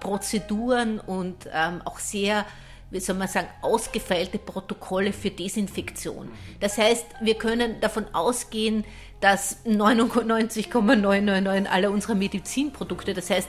Prozeduren 0.00 1.00
und 1.00 1.48
ähm, 1.52 1.82
auch 1.84 1.98
sehr 1.98 2.46
wie 2.90 3.00
soll 3.00 3.16
man 3.16 3.26
sagen, 3.26 3.48
ausgefeilte 3.60 4.38
Protokolle 4.38 5.12
für 5.12 5.30
Desinfektion. 5.30 6.30
Das 6.60 6.78
heißt, 6.78 7.04
wir 7.22 7.34
können 7.34 7.80
davon 7.80 8.06
ausgehen, 8.14 8.84
dass 9.24 9.56
99,999 9.64 11.72
aller 11.72 11.90
unserer 11.90 12.14
Medizinprodukte, 12.14 13.14
das 13.14 13.30
heißt 13.30 13.48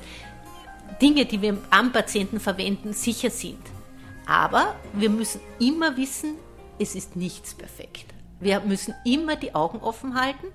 Dinge, 1.01 1.25
die 1.25 1.41
wir 1.41 1.57
am 1.69 1.91
Patienten 1.91 2.39
verwenden, 2.39 2.93
sicher 2.93 3.29
sind. 3.29 3.59
Aber 4.25 4.77
wir 4.93 5.09
müssen 5.09 5.41
immer 5.59 5.97
wissen, 5.97 6.35
es 6.79 6.95
ist 6.95 7.17
nichts 7.17 7.53
perfekt. 7.53 8.14
Wir 8.39 8.59
müssen 8.59 8.93
immer 9.05 9.35
die 9.37 9.55
Augen 9.55 9.79
offen 9.79 10.19
halten. 10.19 10.47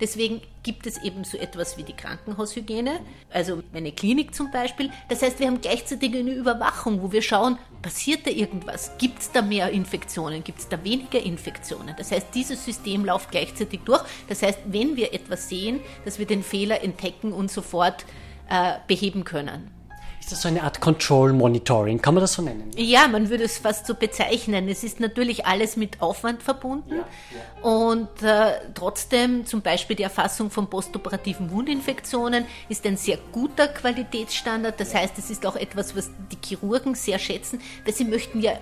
Deswegen 0.00 0.40
gibt 0.62 0.86
es 0.86 1.02
eben 1.02 1.24
so 1.24 1.36
etwas 1.36 1.76
wie 1.76 1.82
die 1.82 1.92
Krankenhaushygiene, 1.92 3.00
also 3.30 3.62
eine 3.72 3.92
Klinik 3.92 4.34
zum 4.34 4.50
Beispiel. 4.50 4.90
Das 5.08 5.22
heißt, 5.22 5.40
wir 5.40 5.48
haben 5.48 5.60
gleichzeitig 5.60 6.14
eine 6.14 6.32
Überwachung, 6.32 7.02
wo 7.02 7.10
wir 7.10 7.22
schauen, 7.22 7.58
passiert 7.82 8.26
da 8.26 8.30
irgendwas? 8.30 8.92
Gibt 8.98 9.20
es 9.20 9.32
da 9.32 9.42
mehr 9.42 9.70
Infektionen? 9.70 10.44
Gibt 10.44 10.60
es 10.60 10.68
da 10.68 10.82
weniger 10.84 11.20
Infektionen? 11.20 11.94
Das 11.98 12.12
heißt, 12.12 12.28
dieses 12.34 12.64
System 12.64 13.04
läuft 13.04 13.30
gleichzeitig 13.30 13.80
durch. 13.84 14.02
Das 14.28 14.42
heißt, 14.42 14.60
wenn 14.66 14.96
wir 14.96 15.12
etwas 15.12 15.48
sehen, 15.48 15.80
dass 16.04 16.18
wir 16.18 16.26
den 16.26 16.42
Fehler 16.42 16.82
entdecken 16.82 17.32
und 17.32 17.50
sofort 17.50 18.06
äh, 18.48 18.74
beheben 18.86 19.24
können. 19.24 19.73
Ist 20.24 20.32
das 20.32 20.40
so 20.40 20.48
eine 20.48 20.62
Art 20.62 20.80
Control 20.80 21.34
Monitoring? 21.34 22.00
Kann 22.00 22.14
man 22.14 22.22
das 22.22 22.32
so 22.32 22.40
nennen? 22.40 22.70
Ja, 22.76 23.08
man 23.08 23.28
würde 23.28 23.44
es 23.44 23.58
fast 23.58 23.86
so 23.86 23.94
bezeichnen. 23.94 24.70
Es 24.70 24.82
ist 24.82 24.98
natürlich 24.98 25.44
alles 25.44 25.76
mit 25.76 26.00
Aufwand 26.00 26.42
verbunden. 26.42 26.94
Ja, 26.94 26.96
ja. 27.02 27.68
Und 27.68 28.22
äh, 28.22 28.54
trotzdem, 28.74 29.44
zum 29.44 29.60
Beispiel 29.60 29.96
die 29.96 30.02
Erfassung 30.02 30.50
von 30.50 30.70
postoperativen 30.70 31.50
Wundinfektionen 31.50 32.46
ist 32.70 32.86
ein 32.86 32.96
sehr 32.96 33.18
guter 33.32 33.68
Qualitätsstandard. 33.68 34.80
Das 34.80 34.94
heißt, 34.94 35.18
es 35.18 35.28
ist 35.28 35.44
auch 35.44 35.56
etwas, 35.56 35.94
was 35.94 36.10
die 36.32 36.38
Chirurgen 36.42 36.94
sehr 36.94 37.18
schätzen, 37.18 37.60
weil 37.84 37.92
sie 37.92 38.06
möchten 38.06 38.40
ja 38.40 38.52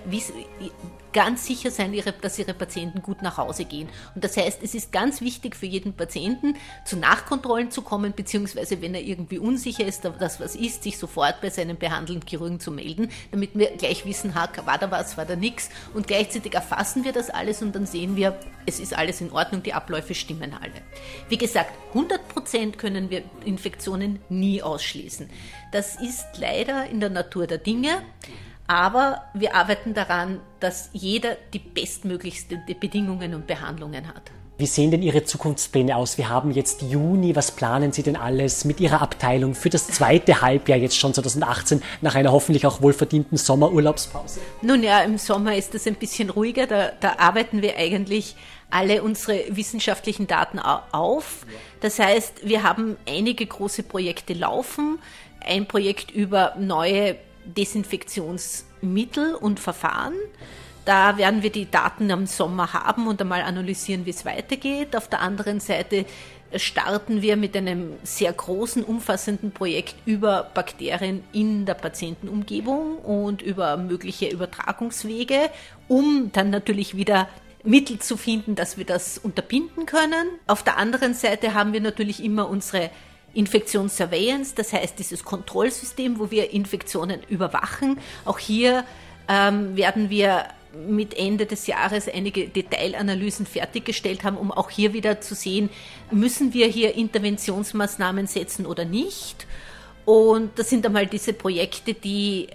ganz 1.13 1.45
sicher 1.45 1.71
sein, 1.71 1.95
dass 2.21 2.39
ihre 2.39 2.53
Patienten 2.53 3.01
gut 3.01 3.21
nach 3.21 3.37
Hause 3.37 3.65
gehen. 3.65 3.87
Und 4.15 4.23
das 4.23 4.35
heißt, 4.35 4.61
es 4.63 4.75
ist 4.75 4.91
ganz 4.91 5.21
wichtig 5.21 5.55
für 5.55 5.65
jeden 5.65 5.93
Patienten, 5.93 6.55
zu 6.85 6.97
Nachkontrollen 6.97 7.71
zu 7.71 7.81
kommen, 7.83 8.13
beziehungsweise 8.13 8.81
wenn 8.81 8.95
er 8.95 9.01
irgendwie 9.01 9.39
unsicher 9.39 9.85
ist, 9.85 10.03
dass 10.03 10.39
was 10.41 10.55
ist, 10.55 10.83
sich 10.83 10.97
sofort 10.97 11.39
bei 11.41 11.49
seinem 11.49 11.77
behandelnden 11.77 12.27
Chirurgen 12.27 12.59
zu 12.59 12.71
melden, 12.71 13.09
damit 13.31 13.57
wir 13.57 13.71
gleich 13.77 14.05
wissen, 14.05 14.35
war 14.35 14.77
da 14.77 14.91
was, 14.91 15.17
war 15.17 15.25
da 15.25 15.35
nichts. 15.35 15.69
Und 15.93 16.07
gleichzeitig 16.07 16.53
erfassen 16.53 17.03
wir 17.03 17.13
das 17.13 17.29
alles 17.29 17.61
und 17.61 17.73
dann 17.75 17.85
sehen 17.85 18.15
wir, 18.15 18.37
es 18.65 18.79
ist 18.79 18.97
alles 18.97 19.21
in 19.21 19.31
Ordnung, 19.31 19.61
die 19.63 19.73
Abläufe 19.73 20.15
stimmen 20.15 20.53
alle. 20.53 20.81
Wie 21.29 21.37
gesagt, 21.37 21.71
100 21.89 22.27
Prozent 22.27 22.77
können 22.77 23.09
wir 23.09 23.23
Infektionen 23.45 24.19
nie 24.29 24.61
ausschließen. 24.61 25.29
Das 25.71 26.01
ist 26.01 26.25
leider 26.37 26.87
in 26.87 26.99
der 26.99 27.09
Natur 27.09 27.45
der 27.45 27.59
Dinge. 27.59 28.01
Aber 28.73 29.21
wir 29.35 29.53
arbeiten 29.53 29.93
daran, 29.93 30.39
dass 30.59 30.89
jeder 30.93 31.37
die 31.53 31.59
bestmöglichsten 31.59 32.59
Bedingungen 32.79 33.35
und 33.35 33.45
Behandlungen 33.45 34.07
hat. 34.07 34.31
Wie 34.57 34.65
sehen 34.65 34.89
denn 34.89 35.03
Ihre 35.03 35.23
Zukunftspläne 35.23 35.95
aus? 35.95 36.17
Wir 36.17 36.29
haben 36.29 36.49
jetzt 36.49 36.81
Juni. 36.81 37.35
Was 37.35 37.51
planen 37.51 37.91
Sie 37.91 38.01
denn 38.01 38.15
alles 38.15 38.65
mit 38.65 38.79
Ihrer 38.79 39.03
Abteilung 39.03 39.53
für 39.53 39.69
das 39.69 39.89
zweite 39.89 40.41
Halbjahr 40.41 40.79
jetzt 40.79 40.97
schon 40.97 41.13
2018 41.13 41.83
nach 42.01 42.15
einer 42.15 42.31
hoffentlich 42.31 42.65
auch 42.65 42.81
wohlverdienten 42.81 43.37
Sommerurlaubspause? 43.37 44.39
Nun 44.63 44.81
ja, 44.81 45.01
im 45.01 45.19
Sommer 45.19 45.55
ist 45.55 45.75
es 45.75 45.85
ein 45.85 45.95
bisschen 45.95 46.31
ruhiger. 46.31 46.65
Da, 46.65 46.93
da 46.99 47.17
arbeiten 47.19 47.61
wir 47.61 47.77
eigentlich 47.77 48.35
alle 48.71 49.03
unsere 49.03 49.55
wissenschaftlichen 49.55 50.25
Daten 50.25 50.57
auf. 50.57 51.45
Das 51.81 51.99
heißt, 51.99 52.47
wir 52.47 52.63
haben 52.63 52.97
einige 53.07 53.45
große 53.45 53.83
Projekte 53.83 54.33
laufen. 54.33 54.97
Ein 55.45 55.67
Projekt 55.67 56.09
über 56.09 56.55
neue 56.57 57.17
Desinfektionsmittel 57.45 59.35
und 59.35 59.59
Verfahren. 59.59 60.13
Da 60.85 61.17
werden 61.17 61.43
wir 61.43 61.51
die 61.51 61.69
Daten 61.69 62.11
am 62.11 62.25
Sommer 62.25 62.73
haben 62.73 63.07
und 63.07 63.21
einmal 63.21 63.41
analysieren, 63.41 64.05
wie 64.05 64.09
es 64.09 64.25
weitergeht. 64.25 64.95
Auf 64.95 65.07
der 65.07 65.21
anderen 65.21 65.59
Seite 65.61 66.05
starten 66.55 67.21
wir 67.21 67.37
mit 67.37 67.55
einem 67.55 67.93
sehr 68.03 68.33
großen, 68.33 68.83
umfassenden 68.83 69.51
Projekt 69.51 69.95
über 70.05 70.51
Bakterien 70.53 71.23
in 71.31 71.65
der 71.65 71.73
Patientenumgebung 71.75 72.97
und 72.97 73.41
über 73.41 73.77
mögliche 73.77 74.27
Übertragungswege, 74.27 75.49
um 75.87 76.31
dann 76.33 76.49
natürlich 76.49 76.95
wieder 76.95 77.29
Mittel 77.63 77.99
zu 77.99 78.17
finden, 78.17 78.55
dass 78.55 78.77
wir 78.77 78.85
das 78.85 79.17
unterbinden 79.17 79.85
können. 79.85 80.27
Auf 80.47 80.63
der 80.63 80.77
anderen 80.77 81.13
Seite 81.13 81.53
haben 81.53 81.71
wir 81.71 81.81
natürlich 81.81 82.21
immer 82.23 82.49
unsere 82.49 82.89
Infektionssurveillance, 83.33 84.53
das 84.55 84.73
heißt 84.73 84.99
dieses 84.99 85.23
Kontrollsystem, 85.23 86.19
wo 86.19 86.31
wir 86.31 86.51
Infektionen 86.51 87.21
überwachen. 87.29 87.99
Auch 88.25 88.39
hier 88.39 88.85
ähm, 89.27 89.75
werden 89.75 90.09
wir 90.09 90.45
mit 90.87 91.13
Ende 91.15 91.45
des 91.45 91.67
Jahres 91.67 92.07
einige 92.07 92.47
Detailanalysen 92.47 93.45
fertiggestellt 93.45 94.23
haben, 94.23 94.37
um 94.37 94.51
auch 94.51 94.69
hier 94.69 94.93
wieder 94.93 95.21
zu 95.21 95.35
sehen, 95.35 95.69
müssen 96.11 96.53
wir 96.53 96.67
hier 96.67 96.95
Interventionsmaßnahmen 96.95 98.27
setzen 98.27 98.65
oder 98.65 98.85
nicht. 98.85 99.45
Und 100.05 100.59
das 100.59 100.69
sind 100.69 100.85
einmal 100.85 101.07
diese 101.07 101.31
Projekte, 101.31 101.93
die 101.93 102.47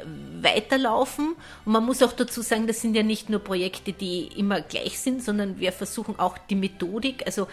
weiterlaufen. 0.43 1.35
Und 1.65 1.73
man 1.73 1.85
muss 1.85 2.03
auch 2.03 2.13
dazu 2.13 2.43
sagen, 2.43 2.67
das 2.67 2.83
sind 2.83 2.95
ja 2.95 3.03
nicht 3.03 3.31
nur 3.31 3.41
Projekte, 3.41 3.93
die 3.93 4.29
immer 4.37 4.61
gleich 4.61 4.99
sind, 4.99 5.23
sondern 5.23 5.59
wir 5.59 5.73
versuchen 5.73 6.19
auch 6.19 6.37
die 6.37 6.57
Methodik, 6.57 7.23
also 7.25 7.49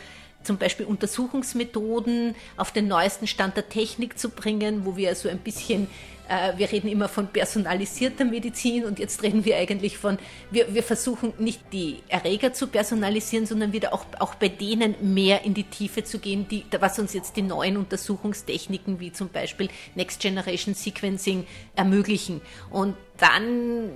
zum 0.45 0.57
Beispiel 0.57 0.85
Untersuchungsmethoden 0.85 2.35
auf 2.57 2.71
den 2.71 2.87
neuesten 2.87 3.27
Stand 3.27 3.57
der 3.57 3.69
Technik 3.69 4.17
zu 4.17 4.29
bringen, 4.29 4.85
wo 4.85 4.95
wir 4.95 5.15
so 5.15 5.27
ein 5.27 5.39
bisschen, 5.39 5.87
äh, 6.29 6.57
wir 6.57 6.71
reden 6.71 6.87
immer 6.87 7.09
von 7.09 7.27
personalisierter 7.27 8.25
Medizin 8.25 8.85
und 8.85 8.99
jetzt 8.99 9.23
reden 9.23 9.45
wir 9.45 9.57
eigentlich 9.57 9.97
von, 9.97 10.17
wir, 10.51 10.73
wir 10.73 10.83
versuchen 10.83 11.33
nicht 11.37 11.61
die 11.73 11.97
Erreger 12.07 12.53
zu 12.53 12.67
personalisieren, 12.67 13.45
sondern 13.45 13.73
wieder 13.73 13.93
auch, 13.93 14.05
auch 14.19 14.35
bei 14.35 14.47
denen 14.47 14.95
mehr 15.01 15.43
in 15.43 15.53
die 15.53 15.63
Tiefe 15.63 16.03
zu 16.03 16.19
gehen, 16.19 16.47
die, 16.47 16.63
was 16.79 16.99
uns 16.99 17.13
jetzt 17.13 17.35
die 17.35 17.41
neuen 17.41 17.77
Untersuchungstechniken 17.77 18.99
wie 18.99 19.11
zum 19.11 19.29
Beispiel 19.29 19.69
Next 19.95 20.21
Generation 20.21 20.75
Sequencing 20.75 21.45
ermöglichen. 21.75 22.41
Und 22.69 22.95
dann 23.17 23.89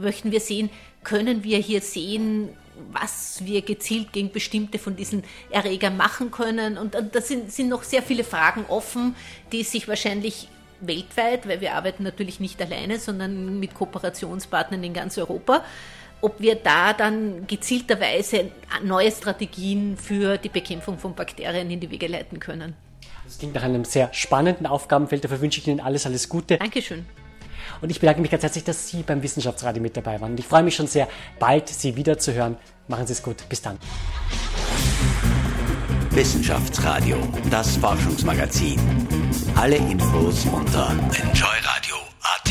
möchten 0.00 0.30
wir 0.30 0.40
sehen, 0.40 0.70
können 1.04 1.44
wir 1.44 1.58
hier 1.58 1.80
sehen, 1.80 2.50
was 2.92 3.44
wir 3.44 3.62
gezielt 3.62 4.12
gegen 4.12 4.30
bestimmte 4.30 4.78
von 4.78 4.96
diesen 4.96 5.24
Erregern 5.50 5.96
machen 5.96 6.30
können. 6.30 6.78
Und 6.78 6.94
da 6.94 7.20
sind, 7.20 7.52
sind 7.52 7.68
noch 7.68 7.82
sehr 7.82 8.02
viele 8.02 8.24
Fragen 8.24 8.64
offen, 8.68 9.14
die 9.52 9.62
sich 9.62 9.88
wahrscheinlich 9.88 10.48
weltweit, 10.80 11.48
weil 11.48 11.60
wir 11.60 11.74
arbeiten 11.74 12.02
natürlich 12.02 12.40
nicht 12.40 12.60
alleine, 12.62 12.98
sondern 12.98 13.58
mit 13.58 13.74
Kooperationspartnern 13.74 14.82
in 14.84 14.92
ganz 14.92 15.18
Europa, 15.18 15.64
ob 16.20 16.40
wir 16.40 16.56
da 16.56 16.92
dann 16.92 17.46
gezielterweise 17.46 18.50
neue 18.84 19.10
Strategien 19.10 19.96
für 19.96 20.36
die 20.36 20.48
Bekämpfung 20.48 20.98
von 20.98 21.14
Bakterien 21.14 21.70
in 21.70 21.80
die 21.80 21.90
Wege 21.90 22.06
leiten 22.06 22.40
können. 22.40 22.74
Das 23.24 23.38
klingt 23.38 23.54
nach 23.54 23.62
einem 23.62 23.84
sehr 23.84 24.12
spannenden 24.14 24.66
Aufgabenfeld. 24.66 25.24
Dafür 25.24 25.40
wünsche 25.40 25.60
ich 25.60 25.68
Ihnen 25.68 25.80
alles, 25.80 26.06
alles 26.06 26.28
Gute. 26.28 26.56
Dankeschön. 26.56 27.04
Und 27.80 27.90
ich 27.90 28.00
bedanke 28.00 28.20
mich 28.20 28.30
ganz 28.30 28.42
herzlich, 28.42 28.64
dass 28.64 28.88
Sie 28.88 29.02
beim 29.02 29.22
Wissenschaftsradio 29.22 29.82
mit 29.82 29.96
dabei 29.96 30.20
waren. 30.20 30.32
Und 30.32 30.40
ich 30.40 30.46
freue 30.46 30.62
mich 30.62 30.74
schon 30.76 30.86
sehr, 30.86 31.08
bald 31.38 31.68
Sie 31.68 31.96
wiederzuhören. 31.96 32.56
Machen 32.88 33.06
Sie 33.06 33.12
es 33.12 33.22
gut. 33.22 33.48
Bis 33.48 33.62
dann. 33.62 33.78
Wissenschaftsradio, 36.10 37.16
das 37.50 37.76
Forschungsmagazin. 37.76 38.80
Alle 39.54 39.76
Infos 39.76 40.46
unter 40.46 40.90
enjoyradio.at. 40.90 42.50